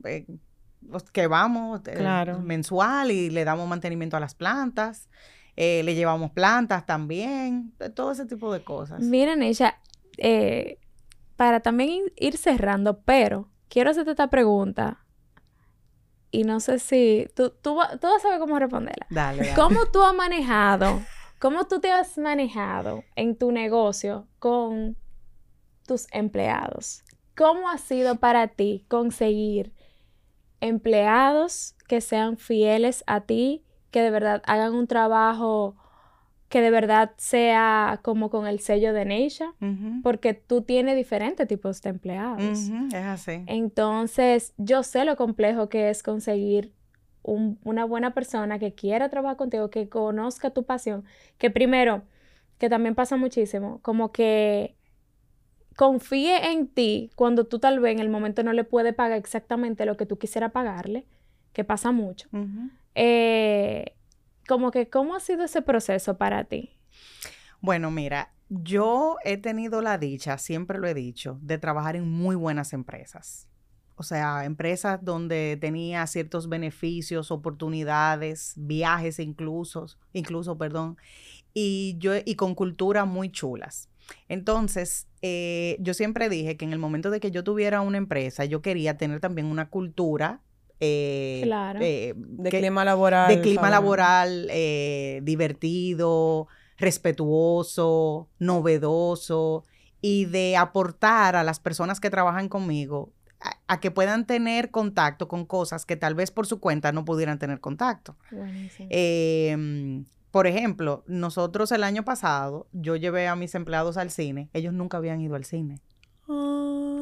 que 1.12 1.26
vamos 1.28 1.82
mensual 2.42 3.12
y 3.12 3.30
le 3.30 3.44
damos 3.44 3.68
mantenimiento 3.68 4.16
a 4.16 4.20
las 4.20 4.34
plantas. 4.34 5.08
le 5.54 5.94
llevamos 5.94 6.32
plantas 6.32 6.84
también, 6.84 7.74
todo 7.94 8.10
ese 8.10 8.26
tipo 8.26 8.52
de 8.52 8.64
cosas. 8.64 9.00
Miren, 9.00 9.42
ella, 9.42 9.76
eh, 10.18 10.78
para 11.36 11.60
también 11.60 12.12
ir 12.16 12.36
cerrando, 12.36 13.00
pero 13.02 13.48
quiero 13.68 13.90
hacerte 13.90 14.10
esta 14.10 14.28
pregunta. 14.28 15.04
Y 16.30 16.44
no 16.44 16.60
sé 16.60 16.78
si 16.78 17.26
tú, 17.34 17.50
tú, 17.62 17.76
vas 17.76 17.94
a 17.94 18.18
saber 18.20 18.38
cómo 18.38 18.58
responderla. 18.58 19.06
Dale, 19.08 19.54
¿Cómo 19.54 19.86
tú 19.86 20.02
has 20.02 20.14
manejado, 20.14 21.00
cómo 21.38 21.66
tú 21.66 21.80
te 21.80 21.90
has 21.90 22.18
manejado 22.18 23.04
en 23.16 23.36
tu 23.36 23.50
negocio 23.50 24.26
con 24.38 24.96
tus 25.86 26.06
empleados? 26.12 27.02
¿Cómo 27.34 27.70
ha 27.70 27.78
sido 27.78 28.16
para 28.16 28.48
ti 28.48 28.84
conseguir 28.88 29.72
empleados 30.60 31.76
que 31.86 32.00
sean 32.00 32.36
fieles 32.36 33.04
a 33.06 33.22
ti, 33.22 33.64
que 33.90 34.02
de 34.02 34.10
verdad 34.10 34.42
hagan 34.46 34.74
un 34.74 34.86
trabajo 34.86 35.76
que 36.48 36.62
de 36.62 36.70
verdad 36.70 37.12
sea 37.18 38.00
como 38.02 38.30
con 38.30 38.46
el 38.46 38.60
sello 38.60 38.92
de 38.94 39.04
Neisha, 39.04 39.52
porque 40.02 40.32
tú 40.34 40.62
tienes 40.62 40.96
diferentes 40.96 41.46
tipos 41.46 41.82
de 41.82 41.90
empleados. 41.90 42.40
es 42.88 42.94
así. 42.94 43.42
Entonces, 43.46 44.54
yo 44.56 44.82
sé 44.82 45.04
lo 45.04 45.16
complejo 45.16 45.68
que 45.68 45.90
es 45.90 46.02
conseguir 46.02 46.72
una 47.22 47.84
buena 47.84 48.14
persona 48.14 48.58
que 48.58 48.72
quiera 48.74 49.10
trabajar 49.10 49.36
contigo, 49.36 49.68
que 49.68 49.90
conozca 49.90 50.48
tu 50.50 50.64
pasión, 50.64 51.04
que 51.36 51.50
primero, 51.50 52.02
que 52.56 52.70
también 52.70 52.94
pasa 52.94 53.16
muchísimo, 53.18 53.80
como 53.82 54.12
que 54.12 54.74
confíe 55.76 56.50
en 56.52 56.66
ti 56.68 57.10
cuando 57.14 57.44
tú 57.46 57.58
tal 57.58 57.78
vez 57.80 57.92
en 57.92 58.00
el 58.00 58.08
momento 58.08 58.42
no 58.42 58.52
le 58.52 58.64
puedes 58.64 58.94
pagar 58.94 59.18
exactamente 59.18 59.84
lo 59.86 59.96
que 59.96 60.06
tú 60.06 60.18
quisieras 60.18 60.50
pagarle, 60.52 61.04
que 61.52 61.64
pasa 61.64 61.92
mucho. 61.92 62.28
eh, 62.94 63.94
como 64.48 64.72
que, 64.72 64.88
¿cómo 64.88 65.14
ha 65.14 65.20
sido 65.20 65.44
ese 65.44 65.62
proceso 65.62 66.16
para 66.16 66.44
ti? 66.44 66.70
Bueno, 67.60 67.90
mira, 67.90 68.32
yo 68.48 69.16
he 69.24 69.36
tenido 69.36 69.82
la 69.82 69.98
dicha, 69.98 70.38
siempre 70.38 70.78
lo 70.78 70.88
he 70.88 70.94
dicho, 70.94 71.38
de 71.42 71.58
trabajar 71.58 71.94
en 71.94 72.08
muy 72.10 72.34
buenas 72.34 72.72
empresas. 72.72 73.46
O 73.94 74.04
sea, 74.04 74.44
empresas 74.44 75.04
donde 75.04 75.58
tenía 75.60 76.06
ciertos 76.06 76.48
beneficios, 76.48 77.30
oportunidades, 77.30 78.54
viajes 78.56 79.18
incluso, 79.18 79.86
incluso, 80.12 80.56
perdón, 80.56 80.96
y 81.52 81.96
yo 81.98 82.12
y 82.24 82.36
con 82.36 82.54
cultura 82.54 83.04
muy 83.04 83.30
chulas. 83.30 83.88
Entonces, 84.28 85.08
eh, 85.20 85.76
yo 85.80 85.94
siempre 85.94 86.28
dije 86.28 86.56
que 86.56 86.64
en 86.64 86.72
el 86.72 86.78
momento 86.78 87.10
de 87.10 87.20
que 87.20 87.32
yo 87.32 87.44
tuviera 87.44 87.80
una 87.80 87.98
empresa, 87.98 88.44
yo 88.44 88.62
quería 88.62 88.96
tener 88.96 89.20
también 89.20 89.48
una 89.48 89.68
cultura 89.68 90.40
eh, 90.80 91.40
claro. 91.44 91.80
Eh, 91.82 92.14
de 92.16 92.50
clima 92.50 92.84
laboral. 92.84 93.28
De 93.28 93.40
clima 93.40 93.70
laboral 93.70 94.48
eh, 94.50 95.20
divertido, 95.22 96.48
respetuoso, 96.76 98.28
novedoso 98.38 99.64
y 100.00 100.26
de 100.26 100.56
aportar 100.56 101.34
a 101.36 101.42
las 101.42 101.58
personas 101.58 101.98
que 102.00 102.10
trabajan 102.10 102.48
conmigo 102.48 103.12
a, 103.66 103.80
que 103.80 103.90
puedan 103.90 104.26
tener 104.26 104.70
contacto 104.70 105.28
con 105.28 105.44
cosas 105.44 105.86
que 105.86 105.96
tal 105.96 106.14
vez 106.14 106.30
por 106.30 106.46
su 106.46 106.60
cuenta 106.60 106.92
no 106.92 107.04
pudieran 107.04 107.38
tener 107.38 107.60
contacto. 107.60 108.16
Em, 108.90 110.04
por 110.30 110.46
ejemplo, 110.46 111.04
nosotros 111.06 111.70
el 111.72 111.84
año 111.84 112.04
pasado, 112.04 112.66
yo 112.72 112.96
llevé 112.96 113.28
a 113.28 113.36
mis 113.36 113.54
empleados 113.54 113.96
al 113.96 114.10
cine, 114.10 114.50
ellos 114.52 114.74
nunca 114.74 114.96
habían 114.96 115.20
ido 115.20 115.36
al 115.36 115.44
cine. 115.44 115.80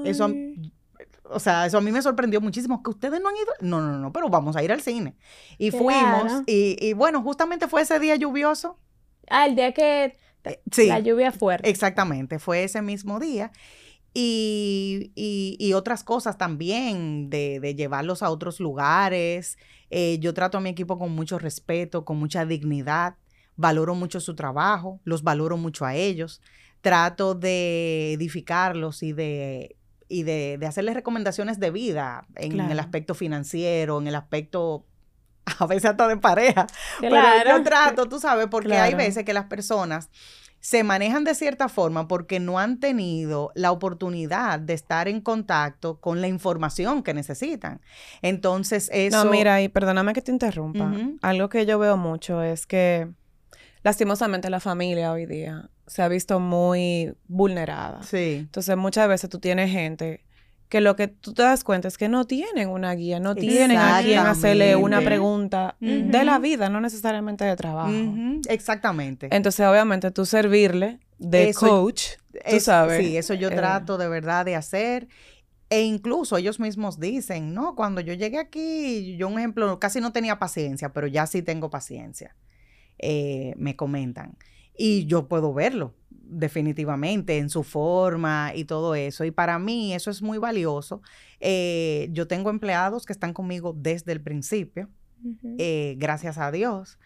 Eso 0.05 0.29
o 1.31 1.41
sea, 1.41 1.67
eso 1.67 1.79
a 1.79 1.81
mí 1.81 1.93
me 1.93 2.03
sorprendió 2.03 2.41
muchísimo, 2.41 2.83
que 2.83 2.91
ustedes 2.91 3.21
no 3.21 3.29
han 3.29 3.37
ido, 3.37 3.53
no, 3.61 3.81
no, 3.81 3.99
no, 3.99 4.13
pero 4.13 4.29
vamos 4.29 4.57
a 4.57 4.63
ir 4.63 4.73
al 4.73 4.81
cine. 4.81 5.17
Y 5.59 5.71
fuimos, 5.71 6.43
y, 6.47 6.93
bueno, 6.95 7.23
justamente 7.23 7.69
fue 7.69 7.83
ese 7.83 7.99
día 7.99 8.17
lluvioso. 8.17 8.79
Ah, 9.29 9.47
el 9.47 9.57
día 9.57 9.73
que 9.73 10.17
eh, 10.45 10.61
la 10.87 11.01
lluvia 11.01 11.33
fuerte. 11.33 11.69
Exactamente, 11.69 12.39
fue 12.39 12.65
ese 12.65 12.83
mismo 12.83 13.19
día. 13.19 13.51
Y, 14.15 15.13
y, 15.15 15.73
otras 15.75 16.03
cosas 16.03 16.39
también, 16.39 17.29
de, 17.29 17.61
de, 17.61 17.75
llevarlos 17.75 18.23
a 18.23 18.31
otros 18.31 18.61
lugares. 18.61 19.59
Eh, 19.91 20.19
yo 20.21 20.33
trato 20.33 20.57
a 20.57 20.61
mi 20.63 20.71
equipo 20.71 20.99
con 20.99 21.13
mucho 21.13 21.39
respeto, 21.39 22.07
con 22.07 22.19
mucha 22.19 22.47
dignidad. 22.47 23.17
Valoro 23.57 23.95
mucho 23.95 24.21
su 24.21 24.35
trabajo, 24.35 25.01
los 25.05 25.23
valoro 25.23 25.59
mucho 25.59 25.85
a 25.85 25.95
ellos. 25.95 26.41
Trato 26.81 27.35
de 27.35 28.15
edificarlos 28.15 29.03
y 29.03 29.13
de 29.13 29.77
y 30.09 30.23
de, 30.23 30.59
hacerles 30.67 30.95
recomendaciones 30.95 31.59
de 31.59 31.71
vida 31.71 32.27
en 32.37 32.61
el 32.61 32.79
aspecto 32.79 33.15
financiero, 33.15 33.99
en 33.99 34.07
el 34.07 34.15
aspecto 34.15 34.85
a 35.59 35.67
veces 35.67 35.91
hasta 35.91 36.09
de 36.09 36.17
pareja. 36.17 36.67
Pero 37.01 37.17
yo 37.47 37.63
trato, 37.63 38.07
tú 38.07 38.19
sabes, 38.19 38.47
porque 38.49 38.77
hay 38.77 38.95
veces 38.95 39.25
que 39.25 39.33
las 39.33 39.47
personas 39.47 40.11
se 40.61 40.83
manejan 40.83 41.23
de 41.23 41.35
cierta 41.35 41.69
forma 41.69 42.09
porque 42.09 42.41
no 42.41 42.59
han 42.59 42.81
tenido 42.81 43.53
la 43.55 43.71
oportunidad 43.71 44.59
de 44.59 44.75
estar 44.75 45.07
en 45.07 45.21
contacto 45.21 46.01
con 46.01 46.21
la 46.21 46.27
información 46.27 47.05
que 47.05 47.15
necesitan. 47.15 47.81
Entonces, 48.21 48.91
eso... 48.93 49.25
No, 49.25 49.31
mira, 49.31 49.63
y 49.63 49.69
perdóname 49.69 50.13
que 50.13 50.23
te 50.23 50.33
interrumpa. 50.33 50.93
Algo 51.23 51.49
que 51.49 51.67
yo 51.67 51.79
veo 51.79 51.97
mucho 51.97 52.43
es 52.43 52.67
que 52.67 53.09
lastimosamente 53.85 54.51
la 54.51 54.59
familia 54.59 55.13
hoy 55.13 55.27
día 55.27 55.71
se 55.87 56.03
ha 56.03 56.09
visto 56.09 56.41
muy 56.41 57.15
vulnerada. 57.29 58.03
Sí. 58.03 58.37
Entonces, 58.41 58.77
muchas 58.77 59.09
veces 59.09 59.31
tú 59.31 59.39
tienes 59.39 59.71
gente 59.71 60.25
que 60.69 60.81
lo 60.81 60.97
que 60.97 61.07
tú 61.09 61.33
te 61.33 61.43
das 61.43 61.63
cuenta 61.63 61.87
es 61.87 61.97
que 61.97 62.09
no 62.09 62.25
tienen 62.25 62.69
una 62.69 62.93
guía, 62.95 63.21
no 63.21 63.37
tienen 63.37 63.79
a 63.79 64.03
quien 64.03 64.19
hacerle 64.19 64.75
una 64.75 65.01
pregunta 65.01 65.77
de 65.81 66.25
la 66.25 66.39
vida, 66.39 66.69
no 66.69 66.81
necesariamente 66.81 67.45
de 67.45 67.55
trabajo. 67.57 67.93
Exactamente. 68.49 69.29
Entonces, 69.31 69.65
obviamente, 69.67 70.11
tú 70.11 70.27
servirle 70.27 70.99
de 71.19 71.55
coach, 71.55 72.17
tú 72.51 72.61
sabes. 72.61 73.05
Sí, 73.05 73.17
eso 73.17 73.35
yo 73.35 73.49
eh, 73.49 73.55
trato 73.55 73.97
de 73.97 74.09
verdad 74.09 74.45
de 74.45 74.57
hacer. 74.57 75.09
E 75.69 75.83
incluso 75.83 76.37
ellos 76.37 76.61
mismos 76.61 77.01
dicen, 77.01 77.53
no, 77.53 77.75
cuando 77.75 78.01
yo 78.01 78.15
llegué 78.15 78.39
aquí, 78.39 79.17
yo 79.17 79.27
un 79.27 79.39
ejemplo, 79.39 79.81
casi 79.81 80.01
no 80.01 80.13
tenía 80.13 80.39
paciencia, 80.39 80.93
pero 80.93 81.09
ya 81.09 81.27
sí 81.27 81.43
tengo 81.43 81.71
paciencia. 81.71 82.37
Eh, 82.99 83.53
me 83.57 83.75
comentan. 83.75 84.37
Y 84.77 85.07
yo 85.07 85.29
puedo 85.29 85.53
verlo 85.55 85.95
definitivamente 86.29 87.39
en 87.39 87.51
su 87.51 87.63
forma 87.63 88.53
y 88.55 88.65
todo 88.65 88.95
eso. 88.95 89.25
Y 89.25 89.31
para 89.31 89.59
mí 89.59 89.95
eso 89.95 90.11
es 90.11 90.23
muy 90.23 90.39
valioso. 90.39 91.03
Eh, 91.41 92.09
yo 92.13 92.27
tengo 92.27 92.51
empleados 92.51 93.07
que 93.07 93.13
están 93.13 93.33
conmigo 93.33 93.75
desde 93.77 94.13
el 94.13 94.21
principio, 94.21 94.89
eh, 95.59 95.95
gracias 95.99 96.39
a 96.39 96.51
Dios. 96.51 96.99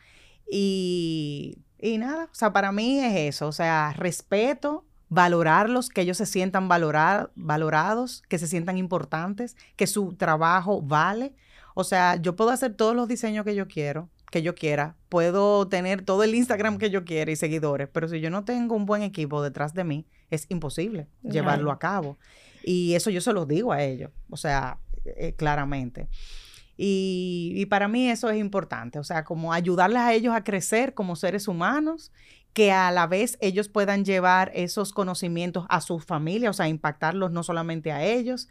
Y, 0.50 1.58
y, 1.78 1.98
nada, 1.98 2.24
o 2.24 2.34
sea, 2.34 2.52
para 2.52 2.72
mí 2.72 2.98
es 2.98 3.34
eso, 3.34 3.48
o 3.48 3.52
sea, 3.52 3.92
respeto, 3.96 4.84
valorarlos, 5.08 5.88
que 5.88 6.00
ellos 6.00 6.16
se 6.16 6.26
sientan 6.26 6.68
valorar, 6.68 7.30
valorados, 7.36 8.22
que 8.28 8.38
se 8.38 8.46
sientan 8.46 8.76
importantes, 8.76 9.56
que 9.76 9.86
su 9.86 10.14
trabajo 10.14 10.82
vale. 10.82 11.34
O 11.74 11.84
sea, 11.84 12.16
yo 12.16 12.34
puedo 12.34 12.50
hacer 12.50 12.74
todos 12.74 12.96
los 12.96 13.06
diseños 13.06 13.44
que 13.44 13.54
yo 13.54 13.68
quiero, 13.68 14.08
que 14.30 14.42
yo 14.42 14.54
quiera, 14.54 14.96
puedo 15.08 15.66
tener 15.68 16.02
todo 16.02 16.22
el 16.22 16.34
Instagram 16.34 16.78
que 16.78 16.90
yo 16.90 17.04
quiera 17.04 17.30
y 17.30 17.36
seguidores, 17.36 17.88
pero 17.92 18.08
si 18.08 18.20
yo 18.20 18.30
no 18.30 18.44
tengo 18.44 18.76
un 18.76 18.86
buen 18.86 19.02
equipo 19.02 19.42
detrás 19.42 19.74
de 19.74 19.84
mí, 19.84 20.06
es 20.30 20.46
imposible 20.48 21.08
llevarlo 21.22 21.72
a 21.72 21.78
cabo. 21.78 22.18
Y 22.62 22.94
eso 22.94 23.10
yo 23.10 23.20
se 23.20 23.32
lo 23.32 23.46
digo 23.46 23.72
a 23.72 23.82
ellos, 23.82 24.10
o 24.28 24.36
sea, 24.36 24.78
eh, 25.04 25.34
claramente. 25.34 26.08
Y, 26.76 27.52
y, 27.56 27.66
para 27.66 27.88
mí 27.88 28.08
eso 28.08 28.30
es 28.30 28.38
importante, 28.38 28.98
o 28.98 29.04
sea, 29.04 29.24
como 29.24 29.52
ayudarles 29.52 30.00
a 30.00 30.14
ellos 30.14 30.34
a 30.34 30.44
crecer 30.44 30.94
como 30.94 31.14
seres 31.14 31.46
humanos, 31.46 32.10
que 32.52 32.72
a 32.72 32.90
la 32.90 33.06
vez 33.06 33.36
ellos 33.40 33.68
puedan 33.68 34.04
llevar 34.04 34.50
esos 34.54 34.92
conocimientos 34.92 35.66
a 35.68 35.80
sus 35.80 36.04
familias, 36.04 36.50
o 36.50 36.54
sea, 36.54 36.68
impactarlos 36.68 37.32
no 37.32 37.42
solamente 37.42 37.92
a 37.92 38.04
ellos. 38.04 38.48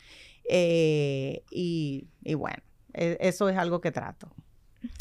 Eh, 0.49 1.43
y, 1.51 2.07
y 2.23 2.33
bueno, 2.35 2.61
e, 2.93 3.17
eso 3.19 3.49
es 3.49 3.57
algo 3.57 3.81
que 3.81 3.91
trato. 3.91 4.31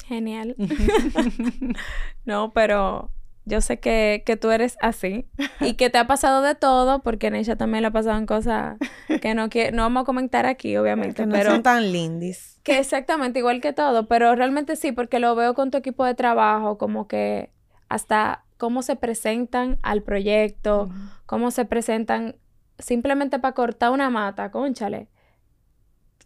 Genial. 0.06 0.56
no, 2.24 2.52
pero 2.52 3.10
yo 3.44 3.60
sé 3.60 3.80
que, 3.80 4.22
tú 4.40 4.50
eres 4.50 4.76
así 4.80 5.26
y 5.60 5.74
que 5.74 5.90
te 5.90 5.98
ha 5.98 6.06
pasado 6.06 6.42
de 6.42 6.54
todo, 6.54 7.02
porque 7.02 7.28
en 7.28 7.34
ella 7.34 7.56
también 7.56 7.82
le 7.82 7.88
ha 7.88 7.92
pasado 7.92 8.24
cosas 8.26 8.76
que 9.22 9.34
no, 9.34 9.48
que 9.48 9.72
no 9.72 9.82
vamos 9.82 10.02
a 10.02 10.04
comentar 10.04 10.46
aquí, 10.46 10.76
obviamente. 10.76 11.26
no 11.26 11.32
pero 11.32 11.52
son 11.52 11.62
tan 11.62 11.90
lindis. 11.90 12.60
Que 12.62 12.78
exactamente 12.78 13.38
igual 13.38 13.60
que 13.60 13.72
todo, 13.72 14.06
pero 14.06 14.34
realmente 14.34 14.76
sí, 14.76 14.92
porque 14.92 15.18
lo 15.18 15.34
veo 15.34 15.54
con 15.54 15.70
tu 15.70 15.78
equipo 15.78 16.04
de 16.04 16.14
trabajo, 16.14 16.78
como 16.78 17.08
que 17.08 17.50
hasta 17.88 18.44
cómo 18.58 18.82
se 18.82 18.96
presentan 18.96 19.78
al 19.82 20.02
proyecto, 20.02 20.90
cómo 21.26 21.50
se 21.50 21.64
presentan 21.64 22.36
simplemente 22.78 23.38
para 23.38 23.54
cortar 23.54 23.92
una 23.92 24.10
mata, 24.10 24.50
conchale 24.50 25.08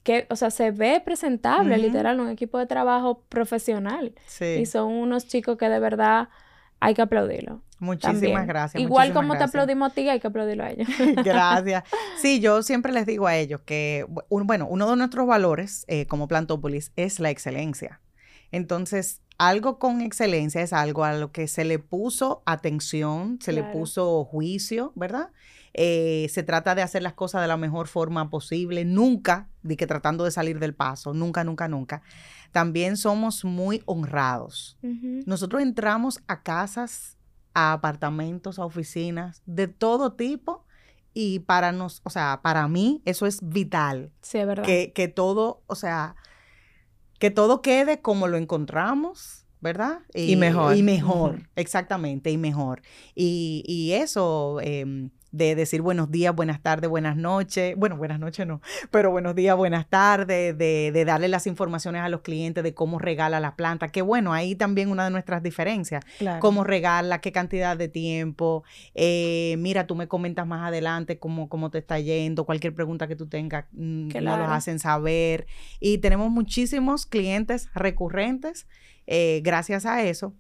que, 0.02 0.26
o 0.30 0.36
sea, 0.36 0.50
se 0.50 0.70
ve 0.70 1.00
presentable, 1.04 1.78
literal, 1.78 2.18
un 2.20 2.28
equipo 2.28 2.58
de 2.58 2.66
trabajo 2.66 3.22
profesional. 3.28 4.14
Sí. 4.26 4.44
Y 4.60 4.66
son 4.66 4.92
unos 4.92 5.28
chicos 5.28 5.56
que 5.56 5.68
de 5.68 5.78
verdad 5.78 6.28
hay 6.80 6.94
que 6.94 7.02
aplaudirlo. 7.02 7.62
Muchísimas 7.78 8.46
gracias. 8.46 8.80
Igual 8.80 9.12
como 9.12 9.36
te 9.36 9.44
aplaudimos 9.44 9.90
a 9.90 9.94
ti, 9.94 10.08
hay 10.08 10.20
que 10.20 10.28
aplaudirlo 10.28 10.64
a 10.64 10.70
ellos. 10.70 10.88
gracias. 11.24 11.84
Sí, 12.20 12.38
yo 12.40 12.62
siempre 12.62 12.92
les 12.92 13.06
digo 13.06 13.26
a 13.26 13.36
ellos 13.36 13.60
que, 13.64 14.06
bueno, 14.28 14.66
uno 14.68 14.88
de 14.88 14.96
nuestros 14.96 15.26
valores 15.26 15.84
eh, 15.88 16.06
como 16.06 16.28
Plantópolis 16.28 16.92
es 16.94 17.18
la 17.18 17.30
excelencia. 17.30 18.00
Entonces, 18.52 19.20
algo 19.38 19.78
con 19.78 20.00
excelencia 20.00 20.62
es 20.62 20.72
algo 20.72 21.04
a 21.04 21.14
lo 21.14 21.32
que 21.32 21.48
se 21.48 21.64
le 21.64 21.80
puso 21.80 22.42
atención, 22.46 23.38
se 23.40 23.52
le 23.52 23.64
puso 23.64 24.24
juicio, 24.24 24.92
¿verdad? 24.94 25.30
Eh, 25.74 26.26
se 26.30 26.42
trata 26.42 26.74
de 26.74 26.82
hacer 26.82 27.02
las 27.02 27.14
cosas 27.14 27.40
de 27.40 27.48
la 27.48 27.56
mejor 27.56 27.88
forma 27.88 28.28
posible, 28.28 28.84
nunca, 28.84 29.48
de 29.62 29.76
que 29.76 29.86
tratando 29.86 30.24
de 30.24 30.30
salir 30.30 30.58
del 30.58 30.74
paso, 30.74 31.14
nunca, 31.14 31.44
nunca, 31.44 31.68
nunca. 31.68 32.02
También 32.50 32.96
somos 32.96 33.44
muy 33.44 33.82
honrados. 33.86 34.78
Nosotros 34.82 35.62
entramos 35.62 36.20
a 36.26 36.42
casas, 36.42 37.16
a 37.54 37.72
apartamentos, 37.72 38.58
a 38.58 38.66
oficinas, 38.66 39.42
de 39.46 39.68
todo 39.68 40.12
tipo. 40.12 40.66
Y 41.14 41.40
para 41.40 41.72
nos, 41.72 42.00
o 42.04 42.10
sea, 42.10 42.40
para 42.42 42.68
mí 42.68 43.02
eso 43.04 43.26
es 43.26 43.40
vital. 43.42 44.12
Sí, 44.22 44.38
es 44.38 44.46
verdad. 44.46 44.64
Que, 44.64 44.92
que 44.94 45.08
todo, 45.08 45.62
o 45.66 45.74
sea, 45.74 46.16
que 47.18 47.30
todo 47.30 47.62
quede 47.62 48.00
como 48.00 48.28
lo 48.28 48.36
encontramos 48.36 49.42
¿verdad? 49.62 50.00
Y, 50.12 50.34
mejor. 50.34 50.76
Y 50.76 50.82
mejor, 50.82 51.48
exactamente, 51.54 52.30
y 52.32 52.36
mejor. 52.36 52.82
Y, 53.14 53.62
y 53.64 53.92
eso, 53.92 54.58
em, 54.60 55.10
de 55.32 55.54
decir 55.54 55.80
buenos 55.80 56.10
días, 56.10 56.34
buenas 56.34 56.62
tardes, 56.62 56.88
buenas 56.88 57.16
noches. 57.16 57.74
Bueno, 57.76 57.96
buenas 57.96 58.20
noches 58.20 58.46
no, 58.46 58.60
pero 58.90 59.10
buenos 59.10 59.34
días, 59.34 59.56
buenas 59.56 59.88
tardes, 59.88 60.56
de, 60.56 60.92
de 60.92 61.04
darle 61.04 61.28
las 61.28 61.46
informaciones 61.46 62.02
a 62.02 62.08
los 62.08 62.20
clientes 62.20 62.62
de 62.62 62.74
cómo 62.74 62.98
regala 62.98 63.40
la 63.40 63.56
planta. 63.56 63.88
Que 63.88 64.02
bueno, 64.02 64.32
ahí 64.32 64.54
también 64.54 64.90
una 64.90 65.04
de 65.04 65.10
nuestras 65.10 65.42
diferencias. 65.42 66.04
Cómo 66.40 66.64
regala, 66.64 67.20
qué 67.20 67.32
cantidad 67.32 67.76
de 67.76 67.88
tiempo. 67.88 68.62
Eh, 68.94 69.56
mira, 69.58 69.86
tú 69.86 69.94
me 69.94 70.06
comentas 70.06 70.46
más 70.46 70.68
adelante 70.68 71.18
cómo, 71.18 71.48
cómo 71.48 71.70
te 71.70 71.78
está 71.78 71.98
yendo, 71.98 72.44
cualquier 72.44 72.74
pregunta 72.74 73.08
que 73.08 73.16
tú 73.16 73.26
tengas, 73.26 73.64
mm, 73.72 74.08
nos 74.08 74.38
lo 74.38 74.44
hacen 74.44 74.78
saber. 74.78 75.46
Y 75.80 75.98
tenemos 75.98 76.30
muchísimos 76.30 77.06
clientes 77.06 77.70
recurrentes 77.74 78.66
eh, 79.06 79.40
gracias 79.42 79.84
a 79.84 80.02
eso 80.04 80.34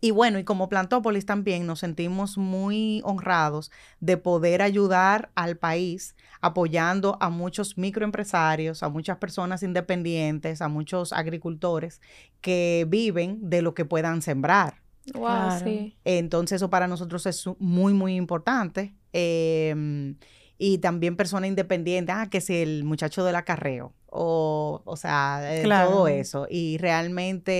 y 0.00 0.10
bueno, 0.10 0.38
y 0.38 0.44
como 0.44 0.68
Plantópolis 0.68 1.26
también 1.26 1.66
nos 1.66 1.80
sentimos 1.80 2.38
muy 2.38 3.00
honrados 3.04 3.70
de 4.00 4.16
poder 4.16 4.62
ayudar 4.62 5.30
al 5.34 5.56
país 5.56 6.14
apoyando 6.40 7.16
a 7.20 7.30
muchos 7.30 7.78
microempresarios, 7.78 8.82
a 8.82 8.88
muchas 8.88 9.18
personas 9.18 9.62
independientes, 9.62 10.62
a 10.62 10.68
muchos 10.68 11.12
agricultores 11.12 12.00
que 12.40 12.86
viven 12.88 13.38
de 13.50 13.62
lo 13.62 13.74
que 13.74 13.84
puedan 13.84 14.22
sembrar. 14.22 14.82
Wow, 15.14 15.58
sí. 15.62 15.96
Entonces 16.04 16.56
eso 16.56 16.70
para 16.70 16.88
nosotros 16.88 17.26
es 17.26 17.44
muy, 17.58 17.94
muy 17.94 18.16
importante. 18.16 18.94
Em, 19.12 20.16
y 20.58 20.78
también 20.78 21.16
persona 21.16 21.46
independiente, 21.46 22.12
ah, 22.12 22.28
que 22.30 22.38
es 22.38 22.50
el 22.50 22.84
muchacho 22.84 23.24
del 23.24 23.36
acarreo, 23.36 23.92
o, 24.06 24.82
o 24.84 24.96
sea, 24.96 25.40
eh, 25.54 25.62
todo 25.62 26.08
eso. 26.08 26.46
Y 26.48 26.78
realmente 26.78 27.52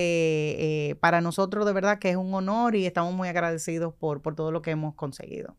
eh, 0.89 0.95
para 0.95 1.21
nosotros 1.21 1.65
de 1.65 1.73
verdad 1.73 1.99
que 1.99 2.09
es 2.09 2.15
un 2.15 2.33
honor 2.33 2.75
y 2.75 2.85
estamos 2.85 3.13
muy 3.13 3.27
agradecidos 3.27 3.93
por, 3.93 4.21
por 4.21 4.35
todo 4.35 4.51
lo 4.51 4.61
que 4.61 4.71
hemos 4.71 4.95
conseguido. 4.95 5.55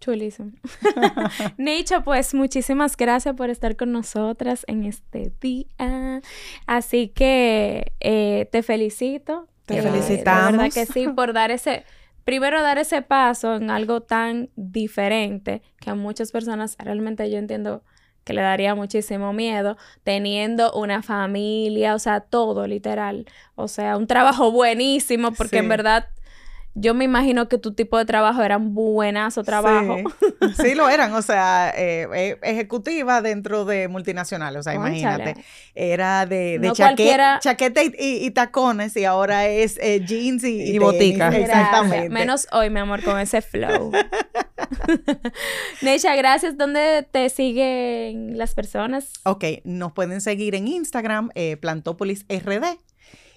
Chulísimo. 0.00 0.52
Necha, 1.56 2.04
pues 2.04 2.34
muchísimas 2.34 2.96
gracias 2.96 3.34
por 3.34 3.50
estar 3.50 3.76
con 3.76 3.92
nosotras 3.92 4.64
en 4.68 4.84
este 4.84 5.32
día. 5.40 6.22
Así 6.66 7.08
que 7.08 7.92
eh, 8.00 8.48
te 8.52 8.62
felicito. 8.62 9.48
Te 9.66 9.82
felicitamos. 9.82 10.52
verdad 10.52 10.72
que 10.72 10.86
sí, 10.86 11.08
por 11.08 11.34
dar 11.34 11.50
ese 11.50 11.84
primero 12.28 12.60
dar 12.60 12.76
ese 12.76 13.00
paso 13.00 13.54
en 13.54 13.70
algo 13.70 14.02
tan 14.02 14.50
diferente 14.54 15.62
que 15.80 15.88
a 15.88 15.94
muchas 15.94 16.30
personas 16.30 16.76
realmente 16.78 17.30
yo 17.30 17.38
entiendo 17.38 17.82
que 18.22 18.34
le 18.34 18.42
daría 18.42 18.74
muchísimo 18.74 19.32
miedo, 19.32 19.78
teniendo 20.02 20.70
una 20.74 21.02
familia, 21.02 21.94
o 21.94 21.98
sea, 21.98 22.20
todo 22.20 22.66
literal. 22.66 23.24
O 23.54 23.66
sea, 23.66 23.96
un 23.96 24.06
trabajo 24.06 24.52
buenísimo, 24.52 25.32
porque 25.32 25.56
en 25.56 25.70
verdad 25.70 26.08
yo 26.80 26.94
me 26.94 27.04
imagino 27.04 27.48
que 27.48 27.58
tu 27.58 27.72
tipo 27.72 27.98
de 27.98 28.04
trabajo 28.04 28.42
eran 28.42 28.74
buenazo 28.74 29.44
trabajo. 29.44 29.96
Sí, 30.56 30.74
lo 30.74 30.88
eran, 30.88 31.12
o 31.12 31.22
sea, 31.22 31.72
eh, 31.76 32.08
eh, 32.14 32.38
ejecutiva 32.42 33.20
dentro 33.20 33.64
de 33.64 33.88
multinacionales, 33.88 34.60
o 34.60 34.62
sea, 34.62 34.74
imagínate. 34.74 35.36
Era 35.74 36.26
de, 36.26 36.58
chaqueta, 36.72 37.82
y, 37.98 38.30
tacones 38.30 38.96
y 38.96 39.04
ahora 39.04 39.46
es 39.46 39.78
eh, 39.80 40.00
jeans 40.04 40.44
y, 40.44 40.74
y, 40.74 40.78
botica. 40.78 41.28
Exactamente. 41.28 42.08
Menos 42.08 42.46
hoy, 42.52 42.70
mi 42.70 42.80
amor, 42.80 43.02
con 43.02 43.18
ese 43.18 43.42
flow. 43.42 43.92
Neisha, 45.82 46.16
gracias. 46.16 46.56
¿Dónde 46.56 47.06
te 47.10 47.28
siguen 47.28 48.38
las 48.38 48.54
personas? 48.54 49.12
Ok, 49.24 49.44
nos 49.64 49.92
pueden 49.92 50.20
seguir 50.20 50.54
en 50.54 50.66
Instagram, 50.68 51.30
Plantópolis 51.60 52.24
RD 52.28 52.78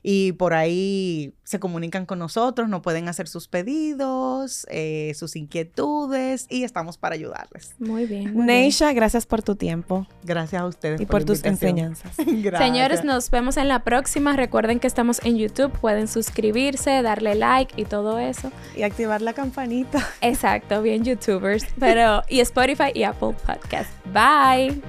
y 0.03 0.31
por 0.33 0.53
ahí 0.53 1.33
se 1.43 1.59
comunican 1.59 2.05
con 2.05 2.19
nosotros, 2.19 2.69
nos 2.69 2.81
pueden 2.81 3.07
hacer 3.09 3.27
sus 3.27 3.47
pedidos, 3.47 4.65
eh, 4.69 5.13
sus 5.15 5.35
inquietudes 5.35 6.47
y 6.49 6.63
estamos 6.63 6.97
para 6.97 7.15
ayudarles. 7.15 7.75
Muy 7.77 8.05
bien. 8.05 8.45
Neisha, 8.45 8.93
gracias 8.93 9.25
por 9.25 9.43
tu 9.43 9.55
tiempo. 9.55 10.07
Gracias 10.23 10.61
a 10.61 10.65
ustedes. 10.65 11.01
Y 11.01 11.05
por, 11.05 11.23
tus 11.23 11.43
enseñanzas. 11.43 12.15
Señores, 12.57 13.03
nos 13.03 13.29
vemos 13.29 13.57
en 13.57 13.67
la 13.67 13.83
próxima. 13.83 14.35
Recuerden 14.35 14.79
que 14.79 14.87
estamos 14.87 15.19
en 15.23 15.37
YouTube, 15.37 15.71
pueden 15.79 16.07
suscribirse, 16.07 17.01
darle 17.01 17.35
like 17.35 17.79
y 17.79 17.85
todo 17.85 18.17
eso. 18.17 18.51
Y 18.75 18.83
activar 18.83 19.21
la 19.21 19.33
campanita. 19.33 20.07
Exacto, 20.21 20.81
bien 20.81 21.03
youtubers. 21.03 21.65
Pero, 21.79 22.23
y 22.29 22.39
Spotify 22.39 22.91
y 22.93 23.03
Apple 23.03 23.35
Podcast. 23.45 23.89
Bye. 24.13 24.81